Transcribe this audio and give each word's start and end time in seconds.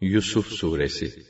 Yusuf 0.00 0.46
Suresi. 0.46 1.26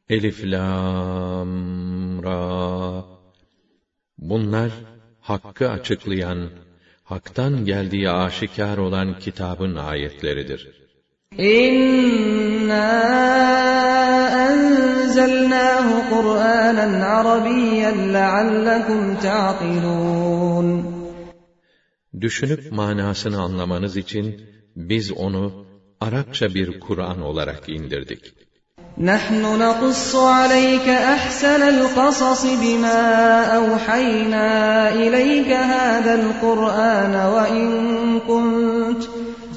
Elif 0.09 0.43
Lam 0.43 1.86
Ra. 2.27 3.03
Bunlar 4.17 4.71
hakkı 5.21 5.69
açıklayan, 5.69 6.39
haktan 7.03 7.65
geldiği 7.65 8.09
aşikar 8.09 8.77
olan 8.77 9.19
kitabın 9.19 9.75
ayetleridir. 9.75 10.61
İnna 11.37 12.87
enzelnahu 14.49 16.09
Kur'anen 16.09 17.01
Arabiyyen 17.01 18.13
leallekum 18.13 19.19
ta'qilun. 19.19 20.67
Düşünüp 22.21 22.71
manasını 22.71 23.41
anlamanız 23.41 23.97
için 23.97 24.41
biz 24.75 25.11
onu 25.11 25.65
Arapça 26.01 26.53
bir 26.53 26.79
Kur'an 26.79 27.21
olarak 27.21 27.69
indirdik. 27.69 28.46
نحن 28.98 29.42
نقص 29.58 30.14
عليك 30.14 30.88
احسن 30.88 31.62
القصص 31.62 32.46
بما 32.62 33.00
اوحينا 33.56 34.48
اليك 34.94 35.48
هذا 35.48 36.14
القران 36.14 37.14
وان 37.34 38.20
كنت 38.20 39.02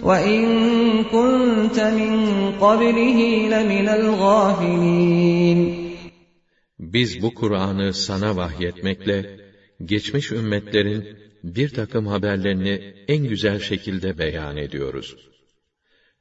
وان 0.03 1.03
كنت 1.03 1.79
من 1.79 2.11
قبله 2.59 3.19
لمن 3.53 3.87
الغافلين 3.89 5.85
Biz 6.79 7.21
bu 7.21 7.33
Kur'an'ı 7.33 7.93
sana 7.93 8.35
vahyetmekle 8.35 9.39
geçmiş 9.85 10.31
ümmetlerin 10.31 11.17
bir 11.43 11.69
takım 11.69 12.07
haberlerini 12.07 12.93
en 13.07 13.23
güzel 13.23 13.59
şekilde 13.59 14.17
beyan 14.17 14.57
ediyoruz. 14.57 15.15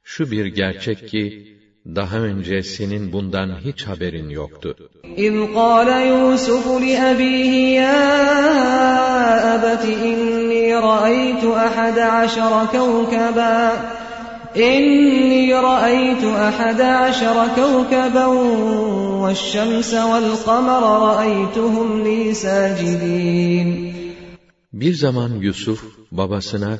Şu 0.03 0.31
bir 0.31 0.45
gerçek 0.45 1.09
ki 1.09 1.55
daha 1.85 2.17
önce 2.17 2.63
senin 2.63 3.13
bundan 3.13 3.49
hiç 3.65 3.83
haberin 3.83 4.29
yoktu. 4.29 4.75
İz 5.17 5.33
qâle 5.57 5.99
Yusuf 6.13 6.65
li 6.81 7.01
abîhi 7.01 7.71
ya 7.81 7.99
abati 9.53 9.93
inni 9.93 10.71
ra'aytu 10.71 11.49
ahada 11.53 12.05
aşara 12.11 12.71
kevkeba 12.71 13.55
إني 14.57 15.53
رأيت 15.53 16.23
أحد 16.23 16.81
عشر 16.81 17.47
كوكبا 17.55 18.25
والشمس 19.21 19.93
والقمر 19.93 20.83
رأيتهم 21.09 22.03
لي 22.03 22.33
ساجدين 22.33 23.95
Bir 24.73 24.93
zaman 24.93 25.29
Yusuf 25.29 25.81
babasına, 26.11 26.79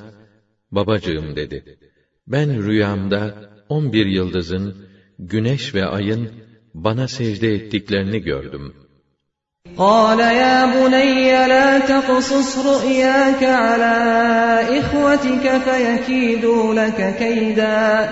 babacığım 0.71 1.35
dedi. 1.35 1.77
Ben 2.27 2.63
rüyamda 2.63 3.35
on 3.69 3.93
bir 3.93 4.05
yıldızın 4.05 4.75
güneş 5.19 5.75
ve 5.75 5.85
ayın 5.85 6.31
bana 6.73 7.07
secde 7.07 7.53
ettiklerini 7.53 8.19
gördüm. 8.21 8.73
قال 9.77 10.19
يا 10.19 10.57
بني 10.75 11.47
لا 11.53 11.79
تقصص 11.79 12.49
رؤياك 12.71 13.43
على 13.43 13.95
إخوتك 14.79 15.45
فيكيدوا 15.65 16.73
لك 16.73 16.99
كيدا 17.21 18.09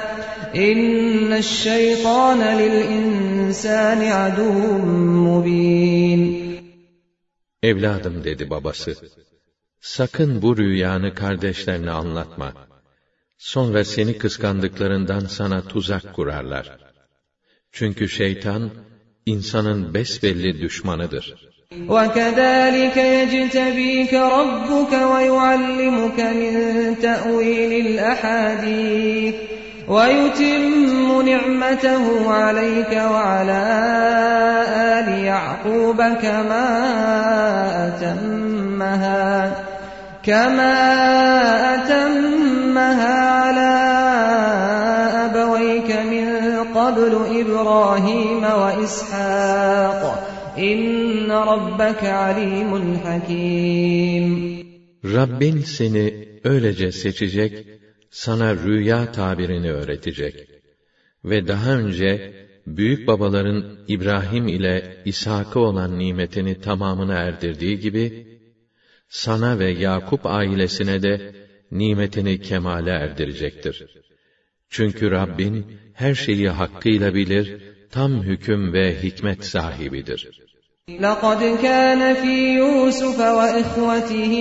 إن 0.55 1.33
الشيطان 1.33 2.41
للإنسان 2.61 4.01
عدو 4.01 4.77
مبين 5.27 6.43
Evladım 7.63 8.23
dedi 8.23 8.49
babası. 8.49 8.95
Sakın 9.81 10.41
bu 10.41 10.57
rüyanı 10.57 11.15
kardeşlerine 11.15 11.91
anlatma. 11.91 12.53
Sonra 13.37 13.85
seni 13.85 14.17
kıskandıklarından 14.17 15.25
sana 15.25 15.61
tuzak 15.61 16.13
kurarlar. 16.13 16.86
Çünkü 17.71 18.09
şeytan, 18.09 18.71
insanın 19.25 19.93
besbelli 19.93 20.61
düşmanıdır. 20.61 21.53
وَكَذَٰلِكَ 21.87 22.97
يَجْتَبِيكَ 22.97 24.13
رَبُّكَ 24.13 24.93
وَيُعَلِّمُكَ 25.13 26.19
مِنْ 26.41 26.53
تَأْوِيلِ 27.05 27.71
الْأَحَادِيثِ 27.85 29.35
وَيُتِمُّ 29.87 31.07
نِعْمَتَهُ 31.31 32.33
عَلَيْكَ 32.33 32.93
وَعَلَى 33.13 33.63
آلِ 34.97 35.07
يَعْقُوبَ 35.31 35.99
كَمَا 36.23 36.67
أَتَمَّهَا 37.87 39.51
كَمَا 40.23 40.75
أَتَمَّهَا 41.75 43.15
عَلَى 43.41 43.86
قَبْلُ 46.87 47.13
إِبْرَاهِيمَ 47.39 48.43
وَإِسْحَاقَ 48.61 50.01
إِنَّ 50.57 51.29
رَبَّكَ 51.31 52.01
عَلِيمٌ 52.03 52.71
حَكِيمٌ 53.05 54.63
Rabbin 55.03 55.57
seni 55.59 56.27
öylece 56.43 56.91
seçecek, 56.91 57.67
sana 58.09 58.55
rüya 58.55 59.11
tabirini 59.11 59.71
öğretecek. 59.71 60.49
Ve 61.25 61.47
daha 61.47 61.71
önce 61.71 62.33
büyük 62.67 63.07
babaların 63.07 63.77
İbrahim 63.87 64.47
ile 64.47 64.97
İshak'a 65.05 65.59
olan 65.59 65.99
nimetini 65.99 66.61
tamamına 66.61 67.13
erdirdiği 67.13 67.79
gibi 67.79 68.27
sana 69.09 69.59
ve 69.59 69.71
Yakup 69.71 70.25
ailesine 70.25 71.03
de 71.03 71.35
nimetini 71.71 72.41
kemale 72.41 72.91
erdirecektir. 72.91 73.85
Çünkü 74.69 75.11
Rabbin 75.11 75.65
her 75.93 76.15
şeyi 76.15 76.49
hakkıyla 76.49 77.15
bilir, 77.15 77.57
tam 77.91 78.23
hüküm 78.23 78.73
ve 78.73 79.03
hikmet 79.03 79.45
sahibidir. 79.45 80.29
لَقَدْ 80.89 81.41
كَانَ 81.57 82.01
فِي 82.21 82.35
يُوسُفَ 82.59 83.17
وَإِخْوَتِهِ 83.39 84.33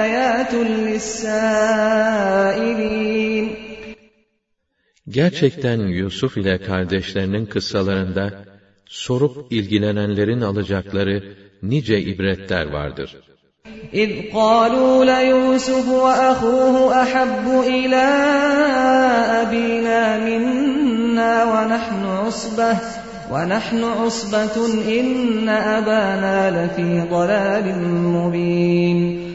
آيَاتٌ 0.00 0.52
لِلسَّائِلِينَ 0.86 1.88
Gerçekten 5.08 5.80
Yusuf 5.80 6.36
ile 6.36 6.58
kardeşlerinin 6.62 7.46
kıssalarında 7.46 8.44
sorup 8.86 9.52
ilgilenenlerin 9.52 10.40
alacakları 10.40 11.36
nice 11.62 12.00
ibretler 12.00 12.66
vardır. 12.66 13.16
إِذْ 13.94 14.10
قَالُوا 14.32 15.04
لَيُوسُفُ 15.04 15.88
وَأَخُوهُ 15.88 16.74
أَحَبُّ 17.02 17.46
إِلَىٰ 17.76 18.08
أَبِينَا 19.42 20.00
مِنَّا 20.28 21.32
وَنَحْنُ 21.52 22.02
عُصْبَةٌ 22.22 22.74
وَنَحْنُ 23.32 23.82
عُصْبَةٌ 23.84 24.56
إِنَّ 24.98 25.48
أَبَانَا 25.48 26.36
لَفِي 26.56 26.88
ضَلَالٍ 27.10 27.66
مُّبِينٍ 28.16 29.28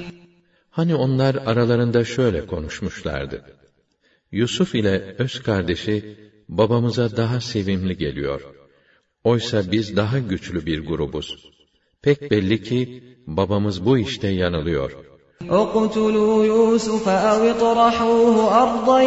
Hani 0.69 0.95
onlar 0.95 1.35
aralarında 1.35 2.05
şöyle 2.05 2.47
konuşmuşlardı. 2.47 3.41
Yusuf 4.31 4.75
ile 4.75 5.15
öz 5.17 5.43
kardeşi 5.43 6.17
babamıza 6.49 7.17
daha 7.17 7.41
sevimli 7.41 7.97
geliyor. 7.97 8.41
Oysa 9.23 9.71
biz 9.71 9.95
daha 9.95 10.19
güçlü 10.19 10.65
bir 10.65 10.85
grubuz. 10.85 11.53
Pek 12.01 12.31
belli 12.31 12.63
ki 12.63 13.03
babamız 13.27 13.85
bu 13.85 13.97
işte 13.97 14.27
yanılıyor. 14.27 14.91
اقتلوا 15.49 16.45
يوسف 16.45 17.05
أو 17.09 17.39
اطرحوه 17.53 18.35
أرضا 18.63 19.01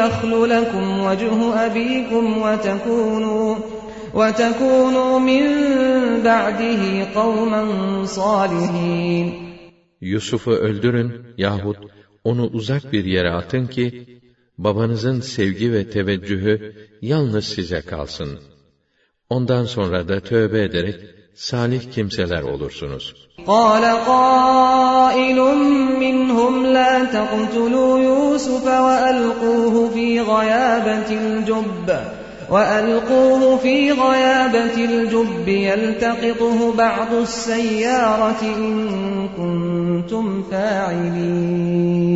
يخل 0.00 0.32
لكم 0.50 0.84
وجه 1.06 1.36
أبيكم 1.66 2.24
وتكونوا 2.44 3.56
وتكونوا 4.14 5.18
من 5.18 5.42
بعده 6.24 6.82
قوما 7.14 7.62
صالحين 8.04 9.52
Yusuf'u 10.00 10.50
öldürün 10.50 11.12
yahut 11.38 11.76
onu 12.24 12.46
uzak 12.46 12.92
bir 12.92 13.04
yere 13.04 13.30
atın 13.30 13.66
ki 13.66 14.06
babanızın 14.58 15.20
sevgi 15.20 15.72
ve 15.72 15.90
teveccühü 15.90 16.74
yalnız 17.02 17.44
size 17.44 17.80
kalsın. 17.80 18.38
Ondan 19.30 19.64
sonra 19.64 20.08
da 20.08 20.20
tövbe 20.20 20.62
ederek 20.62 21.00
salih 21.36 21.82
kimseler 21.94 22.42
olursunuz. 22.42 23.14
قال 23.46 23.84
قائل 23.84 25.38
منهم 26.04 26.66
لا 26.66 27.04
تقتلوا 27.04 27.98
يوسف 27.98 28.66
وألقوه 28.66 29.90
في 29.94 30.20
غيابة 30.20 31.10
الجب 31.24 31.88
وألقوه 32.50 33.56
في 33.56 33.92
غيابة 33.92 34.84
الجب 34.84 35.48
يلتقطه 35.48 36.76
بعض 36.76 37.14
السيارة 37.14 38.40
إن 38.42 38.64
كنتم 39.38 40.42
فاعلين 40.50 42.12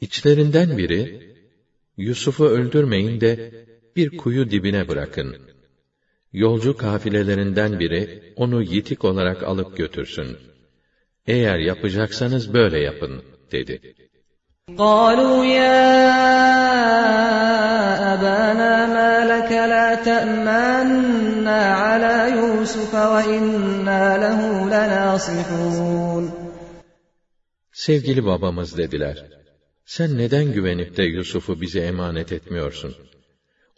İçlerinden 0.00 0.78
biri, 0.78 1.32
Yusuf'u 1.96 2.44
öldürmeyin 2.44 3.20
de 3.20 3.50
bir 3.96 4.16
kuyu 4.16 4.50
dibine 4.50 4.88
bırakın. 4.88 5.36
Yolcu 6.34 6.76
kafilelerinden 6.76 7.80
biri 7.80 8.32
onu 8.36 8.62
yitik 8.62 9.04
olarak 9.04 9.42
alıp 9.42 9.76
götürsün. 9.76 10.36
Eğer 11.26 11.58
yapacaksanız 11.58 12.54
böyle 12.54 12.78
yapın, 12.78 13.22
dedi. 13.52 13.94
قالوا 14.78 15.44
يا 15.44 15.80
أبانا 18.14 18.74
ما 18.96 19.12
لك 19.32 19.50
لا 19.72 19.88
تأمنا 20.08 21.62
على 21.84 22.16
يوسف 22.38 22.92
وإنا 22.94 24.04
له 24.24 24.40
لناصحون 24.74 26.24
Sevgili 27.72 28.24
babamız 28.24 28.78
dediler. 28.78 29.16
Sen 29.84 30.18
neden 30.18 30.52
güvenip 30.52 30.96
de 30.96 31.02
Yusuf'u 31.02 31.60
bize 31.60 31.80
emanet 31.80 32.32
etmiyorsun? 32.32 32.94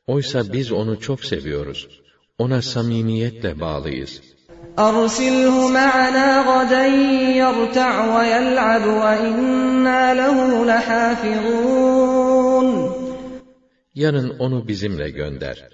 Oysa 0.06 0.52
biz 0.52 0.72
onu 0.72 1.00
çok 1.00 1.24
seviyoruz. 1.24 1.88
Ona 2.38 2.62
samimiyetle 2.62 3.60
bağlıyız. 3.60 4.12
أرسله 4.78 5.68
معنا 5.68 6.28
غدا 6.50 6.86
يرتع 7.42 7.94
ويلعب 8.14 8.84
وإنا 8.86 10.14
له 10.14 10.38
لحافظون 10.70 12.12
Yarın 13.94 14.38
onu 14.38 14.68
bizimle 14.68 15.10
gönder. 15.10 15.68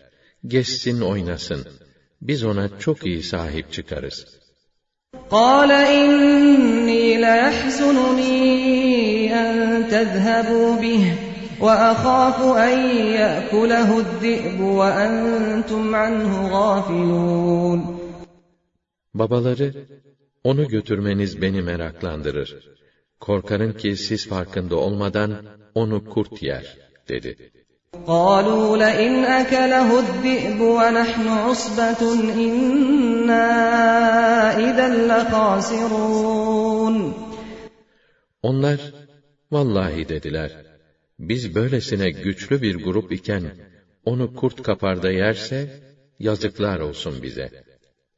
Geçsin 0.46 1.00
oynasın. 1.00 1.66
Biz 2.22 2.44
ona 2.44 2.78
çok 2.78 3.06
iyi 3.06 3.22
sahip 3.22 3.72
çıkarız. 3.72 4.26
قال 5.30 5.70
إني 5.70 7.16
ليحزنني 7.24 8.38
أن 9.42 9.48
تذهبوا 9.90 10.70
به 10.82 11.04
وأخاف 11.60 12.38
أن 12.68 12.78
يأكله 13.20 13.98
الذئب 13.98 14.60
وأنتم 14.60 15.94
عنه 15.94 16.48
غافلون 16.52 17.98
Babaları, 19.14 19.74
onu 20.44 20.68
götürmeniz 20.68 21.42
beni 21.42 21.62
meraklandırır. 21.62 22.50
Korkarım 23.20 23.72
ki 23.72 23.96
siz 23.96 24.28
farkında 24.28 24.76
olmadan 24.76 25.30
onu 25.74 26.04
kurt 26.04 26.42
yer, 26.42 26.76
dedi. 27.08 27.36
قالوا 28.06 28.76
لئن 28.76 29.24
أكله 29.24 29.88
الذئب 30.04 30.60
ونحن 30.60 31.28
عصبة 31.28 32.02
إنا 32.44 33.48
إذا 34.66 34.88
لخاسرون 35.10 36.94
Onlar, 38.42 38.80
vallahi 39.50 40.08
dediler, 40.08 40.50
biz 41.22 41.54
böylesine 41.54 42.10
güçlü 42.10 42.62
bir 42.62 42.74
grup 42.74 43.12
iken, 43.12 43.42
onu 44.04 44.34
kurt 44.34 44.62
kapar 44.62 45.02
da 45.02 45.10
yerse, 45.10 45.70
yazıklar 46.18 46.80
olsun 46.80 47.22
bize. 47.22 47.50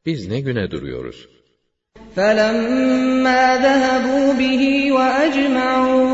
Biz 0.06 0.28
ne 0.28 0.40
güne 0.40 0.70
duruyoruz? 0.70 1.28
فلما 2.16 3.56
ذهبوا 3.66 4.32
به 4.32 4.62
وأجمعوا 4.92 6.10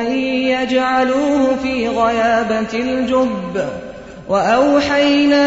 أن 0.00 0.08
يجعلوه 0.54 1.56
في 1.62 1.88
غيابة 1.88 2.72
الجب 2.74 3.54
وأوحينا 4.28 5.46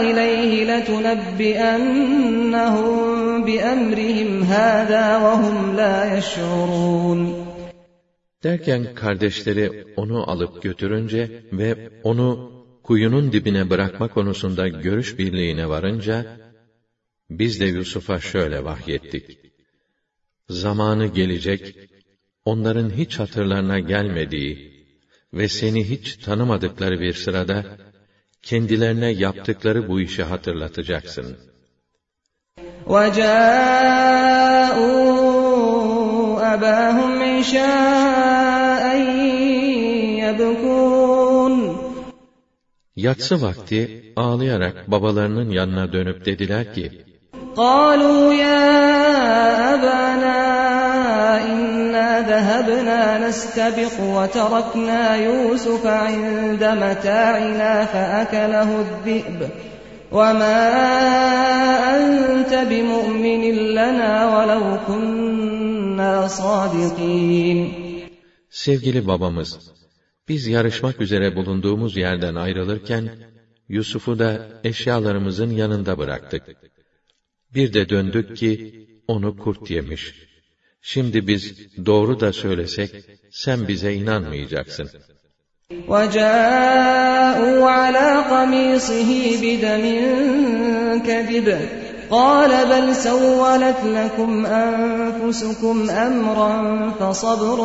إليه 0.00 0.52
لتنبئنهم 0.70 2.10
بأمرهم 3.44 4.42
هذا 4.42 5.16
وهم 5.16 5.76
لا 5.76 6.18
يشعرون 6.18 7.43
Derken 8.42 8.94
kardeşleri 8.94 9.94
onu 9.96 10.30
alıp 10.30 10.62
götürünce 10.62 11.42
ve 11.52 11.90
onu 12.02 12.52
kuyunun 12.82 13.32
dibine 13.32 13.70
bırakma 13.70 14.08
konusunda 14.08 14.68
görüş 14.68 15.18
birliğine 15.18 15.68
varınca, 15.68 16.36
biz 17.30 17.60
de 17.60 17.64
Yusuf'a 17.64 18.20
şöyle 18.20 18.64
vahyettik. 18.64 19.38
Zamanı 20.48 21.06
gelecek, 21.06 21.76
onların 22.44 22.90
hiç 22.90 23.18
hatırlarına 23.18 23.78
gelmediği 23.78 24.70
ve 25.32 25.48
seni 25.48 25.90
hiç 25.90 26.16
tanımadıkları 26.16 27.00
bir 27.00 27.12
sırada, 27.12 27.64
kendilerine 28.42 29.10
yaptıkları 29.10 29.88
bu 29.88 30.00
işi 30.00 30.22
hatırlatacaksın. 30.22 31.36
وجاءوا 32.86 33.40
أباهم 36.54 37.13
عشاء 37.34 38.84
يبكون 40.22 41.80
Yatsı 42.96 43.42
vakti 43.42 44.12
ağlayarak 44.16 44.90
babalarının 44.90 45.50
yanına 45.50 45.92
dönüp 45.92 46.26
dediler 46.26 46.74
ki, 46.74 46.90
قالوا 47.56 48.34
يا 48.34 48.64
أبانا 49.74 50.40
إنا 51.52 52.08
ذهبنا 52.20 53.28
نستبق 53.28 53.94
وتركنا 54.16 55.16
يوسف 55.16 55.86
عند 55.86 56.62
متاعنا 56.82 57.84
فأكله 57.92 58.70
الذئب 58.86 59.38
وما 60.12 60.60
أنت 61.96 62.52
بمؤمن 62.70 63.42
لنا 63.78 64.12
ولو 64.34 64.64
كنا 64.86 65.63
صادقين 66.28 67.90
Sevgili 68.50 69.06
babamız, 69.06 69.70
biz 70.28 70.46
yarışmak 70.46 71.00
üzere 71.00 71.36
bulunduğumuz 71.36 71.96
yerden 71.96 72.34
ayrılırken, 72.34 73.10
Yusuf'u 73.68 74.18
da 74.18 74.48
eşyalarımızın 74.64 75.50
yanında 75.50 75.98
bıraktık. 75.98 76.42
Bir 77.54 77.72
de 77.72 77.88
döndük 77.88 78.36
ki, 78.36 78.86
onu 79.08 79.36
kurt 79.36 79.70
yemiş. 79.70 80.14
Şimdi 80.82 81.26
biz 81.26 81.76
doğru 81.86 82.20
da 82.20 82.32
söylesek, 82.32 82.90
sen 83.30 83.68
bize 83.68 83.92
inanmayacaksın. 83.94 84.90
وجاءوا 85.88 87.60
على 87.78 88.08
قميصه 88.32 89.10
بدم 89.44 89.84
كذب 91.06 91.48
قال 92.10 92.50
بل 92.72 92.94
سولت 92.94 93.80
لكم 93.84 94.46
أنفسكم 94.46 95.90
أمرا 95.90 96.52
فصبر 96.90 97.58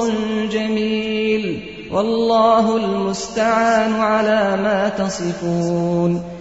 جميل 0.52 1.46
والله 1.92 2.66
المستعان 2.78 3.94
على 3.94 4.42
ما 4.64 4.90
تصفون 4.90 6.36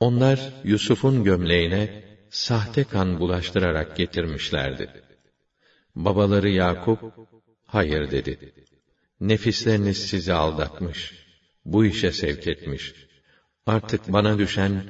Onlar 0.00 0.38
Yusuf'un 0.64 1.24
gömleğine 1.24 2.02
sahte 2.30 2.84
kan 2.84 3.20
bulaştırarak 3.20 3.96
getirmişlerdi. 3.96 4.90
Babaları 5.94 6.48
Yakup, 6.48 7.00
hayır 7.66 8.10
dedi. 8.10 8.52
Nefisleriniz 9.20 9.98
sizi 10.06 10.32
aldatmış, 10.32 11.12
bu 11.64 11.84
işe 11.84 12.12
sevk 12.12 12.46
etmiş. 12.46 12.94
Artık 13.66 14.12
bana 14.12 14.38
düşen, 14.38 14.84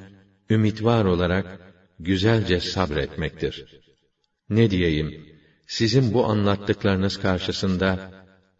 ümit 0.49 0.83
var 0.83 1.05
olarak, 1.05 1.59
güzelce 1.99 2.59
sabretmektir. 2.59 3.65
Ne 4.49 4.71
diyeyim, 4.71 5.25
sizin 5.67 6.13
bu 6.13 6.25
anlattıklarınız 6.25 7.19
karşısında, 7.19 8.11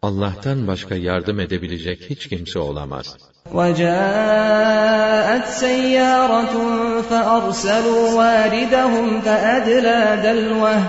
Allah'tan 0.02 0.68
başka 0.68 0.96
yardım 0.96 1.40
edebilecek 1.40 2.10
hiç 2.10 2.28
kimse 2.28 2.60
olamaz. 2.60 3.18
وجاءت 3.54 5.46
سيارة 5.48 6.56
فأرسلوا 7.10 8.14
واردهم 8.14 9.22
فأدلى 9.22 10.20
دلوه 10.24 10.80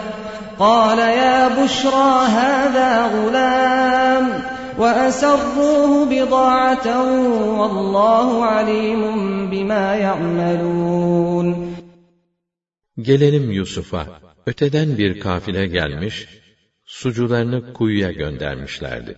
قال 0.58 0.98
يا 0.98 1.48
بشرى 1.48 2.26
هذا 2.26 3.06
غلام 3.06 4.42
وأسروه 4.78 6.06
بضاعة 6.06 6.86
والله 7.60 8.44
عليم 8.44 9.02
بما 9.50 9.94
يعملون 9.94 11.71
Gelelim 13.01 13.51
Yusuf'a. 13.51 14.21
Öteden 14.45 14.97
bir 14.97 15.19
kafile 15.19 15.67
gelmiş, 15.67 16.27
sucularını 16.85 17.73
kuyuya 17.73 18.11
göndermişlerdi. 18.11 19.17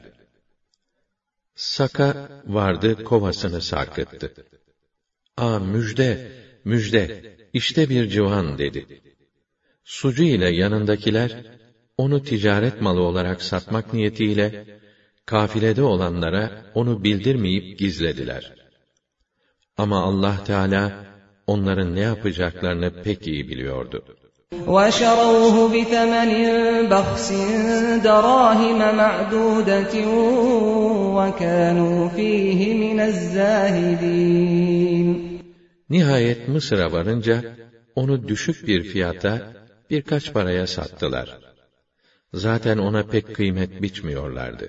Saka 1.56 2.42
vardı, 2.46 3.04
kovasını 3.04 3.62
sarkıttı. 3.62 4.34
Aa 5.38 5.60
müjde, 5.60 6.32
müjde, 6.66 7.36
işte 7.54 7.90
bir 7.90 8.10
civan 8.10 8.58
dedi. 8.58 9.02
Sucu 9.84 10.24
ile 10.24 10.50
yanındakiler, 10.56 11.46
onu 11.98 12.24
ticaret 12.24 12.82
malı 12.82 13.02
olarak 13.02 13.42
satmak 13.42 13.94
niyetiyle, 13.94 14.66
kafilede 15.26 15.82
olanlara 15.82 16.72
onu 16.74 17.04
bildirmeyip 17.04 17.80
gizlediler. 17.80 18.54
Ama 19.78 20.04
Allah 20.04 20.44
Teala 20.44 21.05
onların 21.47 21.95
ne 21.95 22.01
yapacaklarını 22.01 23.03
pek 23.05 23.27
iyi 23.27 23.49
biliyordu. 23.49 24.05
وَشَرَوْهُ 24.67 25.57
بِثَمَنٍ 25.75 26.33
بَخْسٍ 26.95 27.29
دَرَاهِمَ 28.09 28.81
مَعْدُودَةٍ 29.03 29.95
وَكَانُوا 31.19 32.01
فِيهِ 32.17 32.61
مِنَ 32.83 32.99
الزَّاهِدِينَ 33.11 34.61
Nihayet 35.91 36.49
Mısır'a 36.49 36.93
varınca 36.93 37.43
onu 37.95 38.29
düşük 38.29 38.67
bir 38.67 38.83
fiyata 38.83 39.53
birkaç 39.91 40.33
paraya 40.33 40.67
sattılar. 40.67 41.39
Zaten 42.35 42.79
ona 42.79 43.03
pek 43.03 43.35
kıymet 43.35 43.83
biçmiyorlardı. 43.83 44.69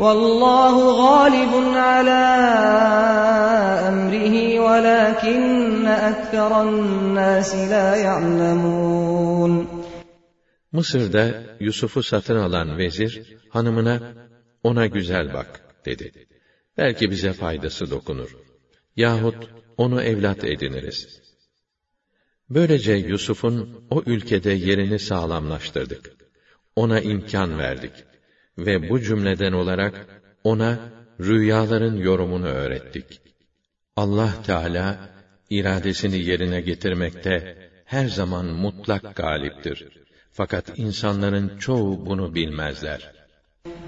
والله 0.00 0.74
غالب 1.02 1.52
على 1.76 2.22
أمره 3.90 4.36
ولكن 4.60 5.86
أكثر 5.86 6.62
الناس 6.62 7.54
لا 7.54 7.96
يعلمون 7.96 9.66
Mısır'da 10.72 11.56
Yusuf'u 11.60 12.02
satın 12.02 12.36
alan 12.36 12.78
vezir, 12.78 13.36
hanımına, 13.48 14.14
ona 14.62 14.86
güzel 14.86 15.34
bak, 15.34 15.60
dedi. 15.84 16.26
Belki 16.76 17.10
bize 17.10 17.32
faydası 17.32 17.90
dokunur. 17.90 18.36
Yahut 18.96 19.48
onu 19.76 20.02
evlat 20.02 20.44
ediniriz. 20.44 21.20
Böylece 22.50 22.92
Yusuf'un 22.92 23.86
o 23.90 24.02
ülkede 24.06 24.50
yerini 24.50 24.98
sağlamlaştırdık. 24.98 26.16
Ona 26.76 27.00
imkan 27.00 27.58
verdik 27.58 27.92
ve 28.58 28.88
bu 28.88 29.00
cümleden 29.00 29.52
olarak 29.52 30.06
ona 30.44 30.78
rüyaların 31.20 31.96
yorumunu 31.96 32.46
öğrettik. 32.46 33.20
Allah 33.96 34.30
Teala 34.46 34.98
iradesini 35.50 36.18
yerine 36.18 36.60
getirmekte 36.60 37.56
her 37.84 38.06
zaman 38.06 38.46
mutlak 38.46 39.16
galiptir. 39.16 39.88
Fakat 40.32 40.78
insanların 40.78 41.58
çoğu 41.58 42.06
bunu 42.06 42.34
bilmezler. 42.34 43.16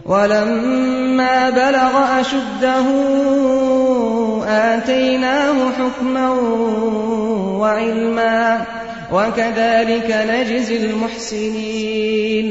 وَلَمَّا 0.04 1.36
بَلَغَ 1.60 1.94
أَشُدَّهُ 2.20 2.86
آتَيْنَاهُ 4.72 5.56
حُكْمًا 5.78 6.28
وَعِلْمًا 7.62 8.40
وَكَذَٰلِكَ 9.16 10.10
نَجْزِي 10.32 10.76
الْمُحْسِنِينَ 10.84 12.48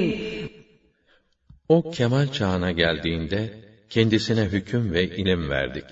O 1.69 1.91
kemal 1.91 2.27
çağına 2.27 2.71
geldiğinde 2.71 3.53
kendisine 3.89 4.43
hüküm 4.43 4.93
ve 4.93 5.03
ilim 5.03 5.49
verdik. 5.49 5.85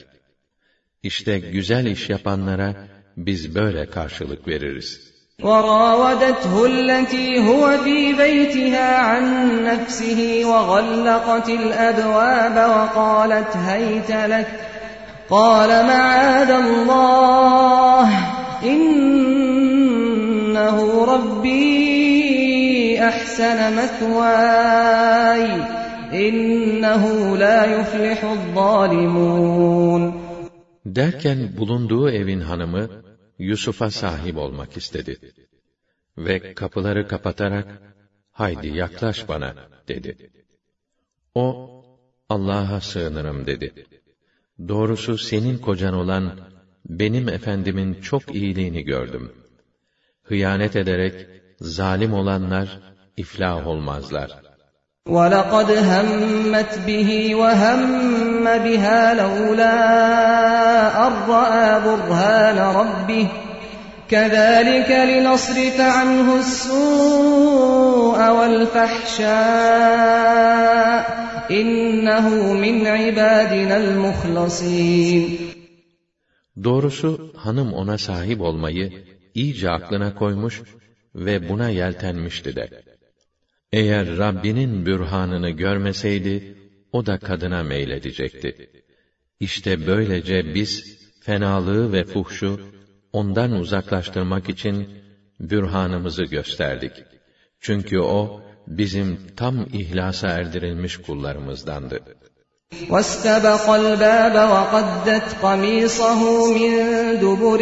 İşte 1.03 1.39
güzel 1.39 1.85
iş 1.85 2.09
yapanlara 2.09 2.75
biz 3.17 3.55
böyle 3.55 3.85
karşılık 3.85 4.47
veririz. 4.47 5.15
وراودته 5.49 6.53
التي 6.73 7.27
هو 7.47 7.63
في 7.85 7.99
بيتها 8.21 8.89
عن 9.09 9.23
نفسه 9.69 10.19
وغلقت 10.51 11.49
الابواب 11.61 12.57
وقالت 12.75 13.51
هيت 13.69 14.11
لك 14.11 14.49
قال 15.29 15.69
معاذ 15.91 16.51
الله 16.63 18.09
انه 18.63 19.08
ربي 23.39 23.39
احسن 23.39 23.59
مثواي 23.81 25.47
انه 26.13 27.03
لا 27.37 27.65
يفلح 27.65 28.23
الظالمون 28.23 30.25
Derken 30.85 31.57
bulunduğu 31.57 32.09
evin 32.09 32.39
hanımı 32.39 32.89
Yusuf'a 33.39 33.91
sahip 33.91 34.37
olmak 34.37 34.77
istedi. 34.77 35.19
Ve 36.17 36.53
kapıları 36.53 37.07
kapatarak, 37.07 37.67
haydi 38.31 38.67
yaklaş 38.67 39.27
bana, 39.27 39.55
dedi. 39.87 40.31
O, 41.35 41.69
Allah'a 42.29 42.81
sığınırım 42.81 43.47
dedi. 43.47 43.85
Doğrusu 44.67 45.17
senin 45.17 45.57
kocan 45.57 45.93
olan, 45.93 46.39
benim 46.85 47.29
efendimin 47.29 48.01
çok 48.01 48.35
iyiliğini 48.35 48.83
gördüm. 48.83 49.31
Hıyanet 50.23 50.75
ederek, 50.75 51.27
zalim 51.59 52.13
olanlar, 52.13 52.88
iflah 53.19 53.67
olmazlar. 53.67 54.29
وَلَقَدْ 55.07 55.69
هَمَّتْ 55.71 56.71
بِهِ 56.87 57.35
وَهَمَّ 57.35 58.45
بِهَا 58.65 59.13
لَوْلَا 59.13 59.75
أَن 61.07 61.13
رَّأَىٰ 61.29 61.69
بُرْهَانَ 61.87 62.57
رَبِّهِ 62.81 63.27
كَذَٰلِكَ 64.09 64.91
لِنَصْرِفَ 65.11 65.77
عَنْهُ 65.79 66.39
السُّوءَ 66.39 68.19
وَالْفَحْشَاءَ 68.37 69.35
إِنَّهُ 71.51 72.53
مِنْ 72.53 72.75
عِبَادِنَا 72.87 73.75
الْمُخْلَصِينَ 73.77 75.23
Doğrusu 76.63 77.31
hanım 77.35 77.73
ona 77.73 77.97
sahip 77.97 78.41
olmayı 78.41 79.03
iyice 79.35 79.69
aklına 79.69 80.15
koymuş 80.15 80.61
ve 81.15 81.49
buna 81.49 81.69
yeltenmişti 81.69 82.55
de. 82.55 82.88
Eğer 83.71 84.17
Rabbinin 84.17 84.85
bürhanını 84.85 85.49
görmeseydi, 85.49 86.57
o 86.91 87.05
da 87.05 87.17
kadına 87.17 87.63
meyledecekti. 87.63 88.69
İşte 89.39 89.87
böylece 89.87 90.55
biz, 90.55 90.99
fenalığı 91.21 91.93
ve 91.93 92.03
fuhşu, 92.03 92.59
ondan 93.13 93.51
uzaklaştırmak 93.51 94.49
için, 94.49 94.89
bürhanımızı 95.39 96.23
gösterdik. 96.23 96.91
Çünkü 97.59 97.99
o, 97.99 98.41
bizim 98.67 99.19
tam 99.37 99.65
ihlasa 99.73 100.27
erdirilmiş 100.27 100.97
kullarımızdandı. 100.97 101.99
واستبق 102.89 103.65
الباب 103.69 104.35
وقدت 104.53 105.27
قميصه 105.45 106.21
من 106.57 106.71
دبر 107.23 107.61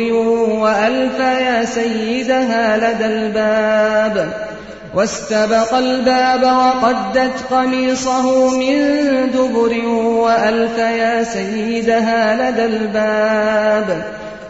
وألف 0.64 1.20
يا 1.20 1.66
سيدها 1.66 2.66
لدى 2.84 3.06
الباب 3.06 4.16
واستبق 4.96 5.74
الباب 5.74 6.44
وقدت 6.44 7.54
قميصه 7.54 8.58
من 8.58 8.76
دبر 9.32 9.86
وألف 10.24 10.78
يا 10.78 11.24
سيدها 11.24 12.22
لدى 12.42 12.66
الباب 12.66 14.06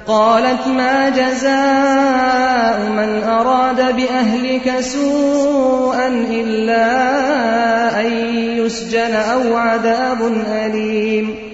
قالت 0.07 0.67
ما 0.67 1.09
جزاء 1.09 2.89
من 2.89 3.23
أراد 3.23 3.95
بأهلك 3.95 4.79
سوءا 4.79 6.07
إلا 6.41 6.85
أن 8.01 8.11
يسجن 8.57 9.13
أو 9.15 9.55
عذاب 9.55 10.21
أليم 10.47 11.53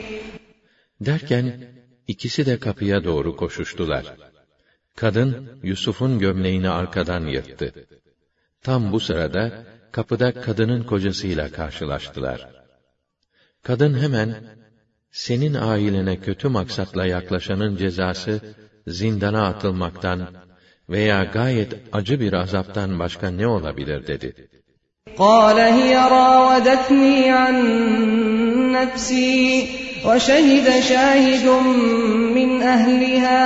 Derken 1.01 1.53
ikisi 2.07 2.45
de 2.45 2.59
kapıya 2.59 3.03
doğru 3.03 3.35
koşuştular. 3.35 4.05
Kadın 4.95 5.59
Yusuf'un 5.63 6.19
gömleğini 6.19 6.69
arkadan 6.69 7.21
yırttı. 7.25 7.73
Tam 8.63 8.91
bu 8.91 8.99
sırada 8.99 9.51
kapıda 9.91 10.41
kadının 10.41 10.83
kocasıyla 10.83 11.51
karşılaştılar. 11.51 12.47
Kadın 13.63 14.01
hemen 14.01 14.35
senin 15.11 15.53
ailene 15.53 16.17
kötü 16.17 16.47
maksatla 16.47 17.05
yaklaşanın 17.05 17.77
cezası 17.77 18.41
zindana 18.87 19.47
atılmaktan 19.47 20.27
veya 20.89 21.23
gayet 21.23 21.73
acı 21.93 22.19
bir 22.19 22.33
azaptan 22.33 22.99
başka 22.99 23.29
ne 23.29 23.47
olabilir 23.47 24.07
dedi. 24.07 24.49
قال 25.17 25.57
هي 25.79 25.93
راودتني 26.17 27.19
عن 27.39 27.55
نفسي 28.77 29.67
وشهد 30.05 30.67
شاهد 30.79 31.47
من 32.37 32.61
أهلها 32.61 33.39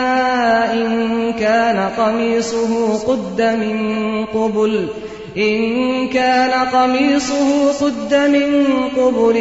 إن 0.74 1.34
كان 1.34 1.78
قميصه 1.90 2.98
قد 3.10 3.42
من 3.42 3.78
قبل 4.26 4.90
إن 5.38 6.10
كان 6.10 6.54
قميصه 6.70 7.72
قد 7.82 8.14
من 8.14 8.50
قبل 8.90 9.38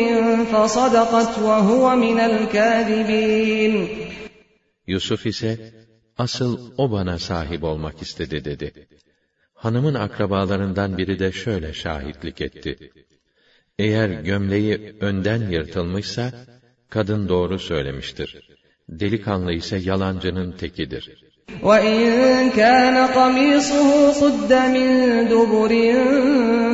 فصدقت 0.53 1.39
وهو 1.39 1.97
من 1.97 2.19
الكاذبين 2.21 3.89
Yusuf 4.87 5.27
ise 5.27 5.73
asıl 6.19 6.73
o 6.79 6.93
bana 6.93 7.19
sahip 7.19 7.65
olmak 7.65 8.03
istedi 8.03 8.45
dedi. 8.45 8.89
Hanımın 9.55 9.95
akrabalarından 9.95 10.99
biri 10.99 11.19
de 11.19 11.33
şöyle 11.33 11.73
şahitlik 11.73 12.41
etti. 12.41 12.93
Eğer 13.79 14.09
gömleği 14.09 14.97
önden 15.01 15.51
yırtılmışsa, 15.51 16.33
kadın 16.91 17.29
doğru 17.29 17.59
söylemiştir. 17.59 18.31
Delikanlı 18.89 19.53
ise 19.53 19.77
yalancının 19.77 20.53
tekidir. 20.53 21.05
وَاِنْ 21.62 22.51
كَانَ 22.61 22.97
قَمِيصُهُ 23.19 23.89
قُدَّ 24.21 24.51
مِنْ 24.75 24.89
دُبُرٍ 25.33 25.73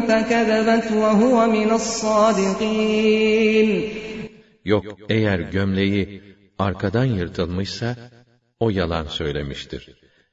فَكَذَبَتْ 0.08 0.86
وَهُوَ 1.02 1.36
مِنَ 1.56 1.68
الصَّادِقِينَ 1.80 3.68
Yok, 4.64 4.84
eğer 5.08 5.38
gömleği 5.38 6.22
arkadan 6.58 7.04
yırtılmışsa, 7.04 7.96
o 8.60 8.70
yalan 8.70 9.04
söylemiştir. 9.04 9.88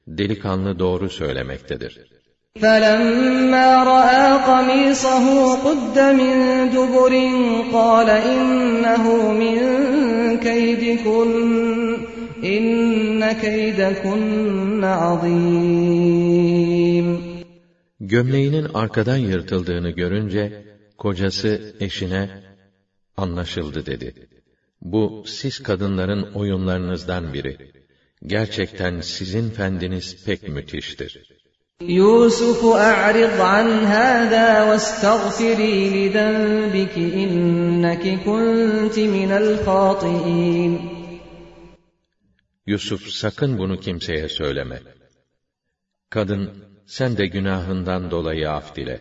Delikanlı 0.06 0.78
doğru 0.78 1.10
söylemektedir. 1.10 2.00
فَلَمَّا 2.62 3.68
رَأَى 3.94 4.26
قَمِيصَهُ 4.50 5.26
قُدَّ 5.66 5.96
مِنْ 6.20 6.34
دُبُرٍ 6.76 7.12
قَالَ 7.72 8.08
إِنَّهُ 8.10 9.04
مِنْ 9.42 9.56
كَيْدِكُنَّ 10.46 11.36
إِنَّ 12.44 13.32
كَيْدَكُنَّ 13.32 14.82
عَظِيمٌ 15.02 16.16
Gömleğinin 18.00 18.64
arkadan 18.74 19.16
yırtıldığını 19.16 19.90
görünce, 19.90 20.64
kocası 20.98 21.74
eşine, 21.80 22.30
anlaşıldı 23.16 23.86
dedi. 23.86 24.14
Bu, 24.82 25.24
siz 25.26 25.62
kadınların 25.62 26.32
oyunlarınızdan 26.32 27.32
biri. 27.32 27.56
Gerçekten 28.26 29.00
sizin 29.00 29.50
fendiniz 29.50 30.24
pek 30.24 30.48
müthiştir. 30.48 31.29
يوسف 31.82 32.64
أعرض 32.64 33.40
عن 33.40 33.68
هذا 33.84 34.64
واستغفري 34.64 35.90
لذنبك 35.90 36.96
إنك 36.98 38.24
كنت 38.24 38.98
من 38.98 39.30
الخاطئين 39.32 40.96
Yusuf 42.66 43.08
sakın 43.08 43.58
bunu 43.58 43.80
kimseye 43.80 44.28
söyleme. 44.28 44.80
Kadın 46.10 46.64
sen 46.86 47.16
de 47.16 47.26
günahından 47.26 48.10
dolayı 48.10 48.50
af 48.50 48.76
dile. 48.76 49.00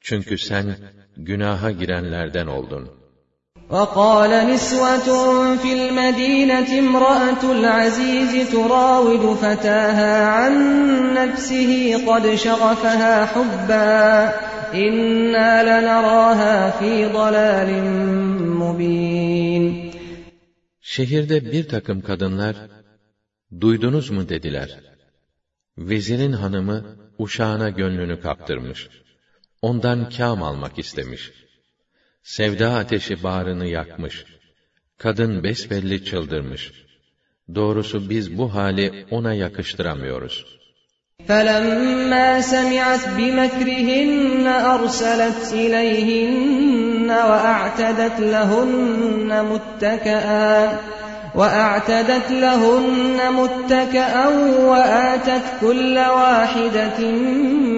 Çünkü 0.00 0.38
sen 0.38 0.76
günaha 1.16 1.78
girenlerden 1.78 2.46
oldun.'' 2.46 2.99
وقال 3.70 4.30
نسوة 4.50 5.08
في 5.56 5.72
المدينة 5.72 6.78
امرأة 6.78 7.52
العزيز 7.52 8.52
تراود 8.52 9.36
فتاها 9.36 10.26
عن 10.26 10.54
نفسه 11.14 12.04
قد 12.06 12.34
شغفها 12.34 13.26
حبا 13.26 14.34
إنا 14.74 15.50
لنراها 15.62 16.70
في 16.70 17.06
ضلال 17.06 17.70
مبين 18.62 19.86
Şehirde 20.80 21.52
bir 21.52 21.68
takım 21.68 22.00
kadınlar, 22.00 22.56
duydunuz 23.60 24.10
mu 24.10 24.28
dediler. 24.28 24.80
Vezirin 25.78 26.32
hanımı, 26.32 26.84
uşağına 27.18 27.70
gönlünü 27.70 28.20
kaptırmış. 28.20 28.88
Ondan 29.62 30.08
kâm 30.08 30.42
almak 30.42 30.78
istemiş. 30.78 31.39
Sevda 32.22 32.74
ateşi 32.74 33.22
bağrını 33.22 33.66
yakmış. 33.66 34.24
Kadın 34.98 35.42
besbelli 35.42 36.04
çıldırmış. 36.04 36.72
Doğrusu 37.54 38.10
biz 38.10 38.38
bu 38.38 38.54
hali 38.54 39.06
ona 39.10 39.34
yakıştıramıyoruz. 39.34 40.56
فَلَمَّا 41.28 42.28
سَمِعَتْ 42.52 43.04
بِمَكْرِهِنَّ 43.18 44.46
أَرْسَلَتْ 44.74 45.42
إِلَيْهِنَّ 45.64 47.08
وَأَعْتَدَتْ 47.30 48.16
لَهُنَّ 48.34 49.30
مُتَّكَأً 49.50 50.78
وَأَعْتَدَتْ 51.35 52.31
لَهُنَّ 52.31 53.17
مُتَّكَأً 53.33 54.27
وَآتَتْ 54.65 55.41
كُلَّ 55.61 55.99
وَاحِدَةٍ 55.99 57.11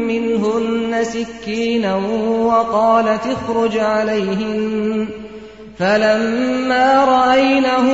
مِّنْهُنَّ 0.09 1.03
سِكِّينًا 1.03 1.95
وَقَالَتِ 2.45 3.21
اخْرُجْ 3.27 3.77
عَلَيْهِنَّ. 3.77 5.07
فَلَمَّا 5.79 7.05
رَأَيْنَهُ 7.05 7.87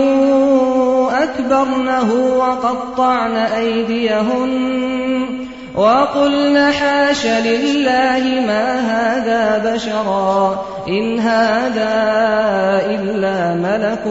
أَكْبَرْنَهُ 1.24 2.36
وَقَطَّعْنَ 2.38 3.36
أَيْدِيَهُنَّ 3.36 4.99
وَقُلْنَ 5.75 6.57
حَاشَ 6.79 7.23
لِلَّهِ 7.49 8.25
مَا 8.51 8.67
هَذَا 8.93 9.43
بَشَرًا 9.67 10.37
إِنْ 10.97 11.05
هَذَا 11.31 11.95
إِلَّا 12.95 13.39
مَلَكٌ 13.67 14.05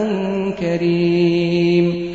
كَرِيمٌ 0.62 2.14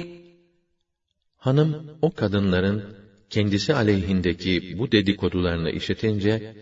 Hanım 1.37 1.99
o 2.03 2.11
kadınların 2.11 2.85
kendisi 3.31 3.75
aleyhindeki 3.75 4.79
bu 4.79 4.93
dedikodularını 4.93 5.71
işitince 5.71 6.55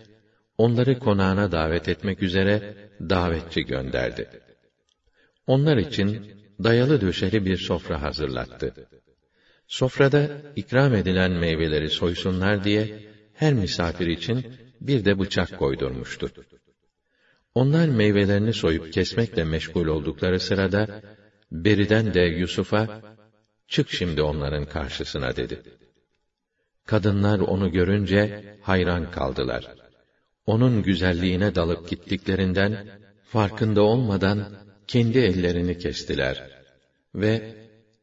onları 0.58 0.98
konağına 0.98 1.52
davet 1.52 1.88
etmek 1.88 2.22
üzere 2.22 2.74
davetçi 3.00 3.62
gönderdi. 3.62 4.28
Onlar 5.46 5.76
için 5.76 6.26
dayalı 6.64 7.00
döşeli 7.00 7.46
bir 7.46 7.56
sofra 7.56 8.02
hazırlattı. 8.02 8.74
Sofrada 9.71 10.21
ikram 10.55 10.95
edilen 10.95 11.31
meyveleri 11.31 11.89
soysunlar 11.89 12.63
diye 12.63 12.83
her 13.33 13.53
misafir 13.53 14.07
için 14.07 14.45
bir 14.81 15.05
de 15.05 15.19
bıçak 15.19 15.59
koydurmuştu. 15.59 16.31
Onlar 17.55 17.87
meyvelerini 17.87 18.53
soyup 18.53 18.93
kesmekle 18.93 19.43
meşgul 19.43 19.87
oldukları 19.87 20.39
sırada 20.39 21.01
beriden 21.51 22.13
de 22.13 22.21
Yusuf'a 22.21 23.01
çık 23.67 23.89
şimdi 23.89 24.21
onların 24.21 24.65
karşısına 24.65 25.35
dedi. 25.35 25.61
Kadınlar 26.85 27.39
onu 27.39 27.71
görünce 27.71 28.55
hayran 28.61 29.11
kaldılar. 29.11 29.75
Onun 30.45 30.83
güzelliğine 30.83 31.55
dalıp 31.55 31.89
gittiklerinden 31.89 32.87
farkında 33.23 33.81
olmadan 33.81 34.53
kendi 34.87 35.19
ellerini 35.19 35.77
kestiler 35.77 36.49
ve 37.15 37.55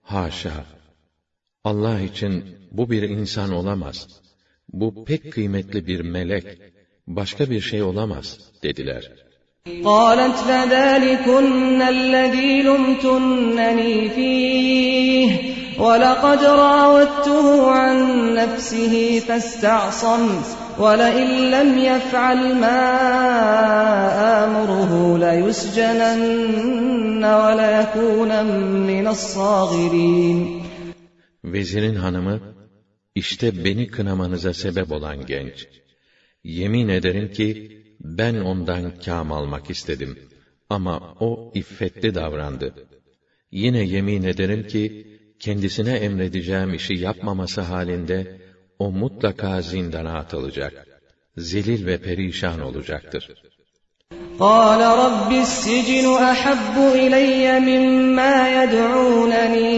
haşa 0.02 0.77
Allah 1.63 1.99
için 1.99 2.43
bu 2.71 2.89
bir 2.89 3.03
insan 3.03 3.51
olamaz. 3.51 4.07
Bu 4.69 5.05
pek 5.05 5.33
kıymetli 5.33 5.87
bir 5.87 6.01
melek, 6.01 6.45
başka 7.07 7.49
bir 7.49 7.61
şey 7.61 7.83
olamaz 7.83 8.39
dediler. 8.63 9.23
قالت 9.83 10.37
فذلكن 10.49 11.81
الذي 11.81 12.61
لمتنني 12.61 14.09
فيه 14.09 15.37
ولقد 15.79 16.43
راودته 16.43 17.71
عن 17.71 17.97
نفسه 18.33 19.21
فاستعصم 19.27 20.29
ولئن 20.79 21.27
لم 21.27 21.77
يفعل 21.77 22.55
ما 22.55 22.83
آمره 24.45 25.17
ليسجنن 25.17 27.25
وليكون 27.25 28.45
من 28.87 29.07
الصاغرين 29.07 30.56
Vezirin 31.43 31.95
hanımı, 31.95 32.41
işte 33.15 33.65
beni 33.65 33.87
kınamanıza 33.87 34.53
sebep 34.53 34.91
olan 34.91 35.25
genç. 35.25 35.67
Yemin 36.43 36.87
ederim 36.87 37.31
ki, 37.31 37.47
ben 37.99 38.35
ondan 38.35 38.99
kâm 38.99 39.31
almak 39.31 39.69
istedim. 39.69 40.19
Ama 40.69 41.15
o 41.19 41.51
iffetli 41.55 42.15
davrandı. 42.15 42.73
Yine 43.51 43.83
yemin 43.83 44.23
ederim 44.23 44.67
ki, 44.67 45.07
kendisine 45.39 45.91
emredeceğim 45.91 46.73
işi 46.73 46.93
yapmaması 46.93 47.61
halinde, 47.61 48.41
o 48.79 48.91
mutlaka 48.91 49.61
zindana 49.61 50.13
atılacak. 50.17 50.87
Zelil 51.37 51.85
ve 51.85 51.97
perişan 51.97 52.59
olacaktır. 52.59 53.43
قال 54.39 54.81
رب 55.03 55.31
السجن 55.45 56.05
أحب 56.31 56.75
إلي 57.03 57.59
مما 57.69 58.63
يدعونني 58.63 59.73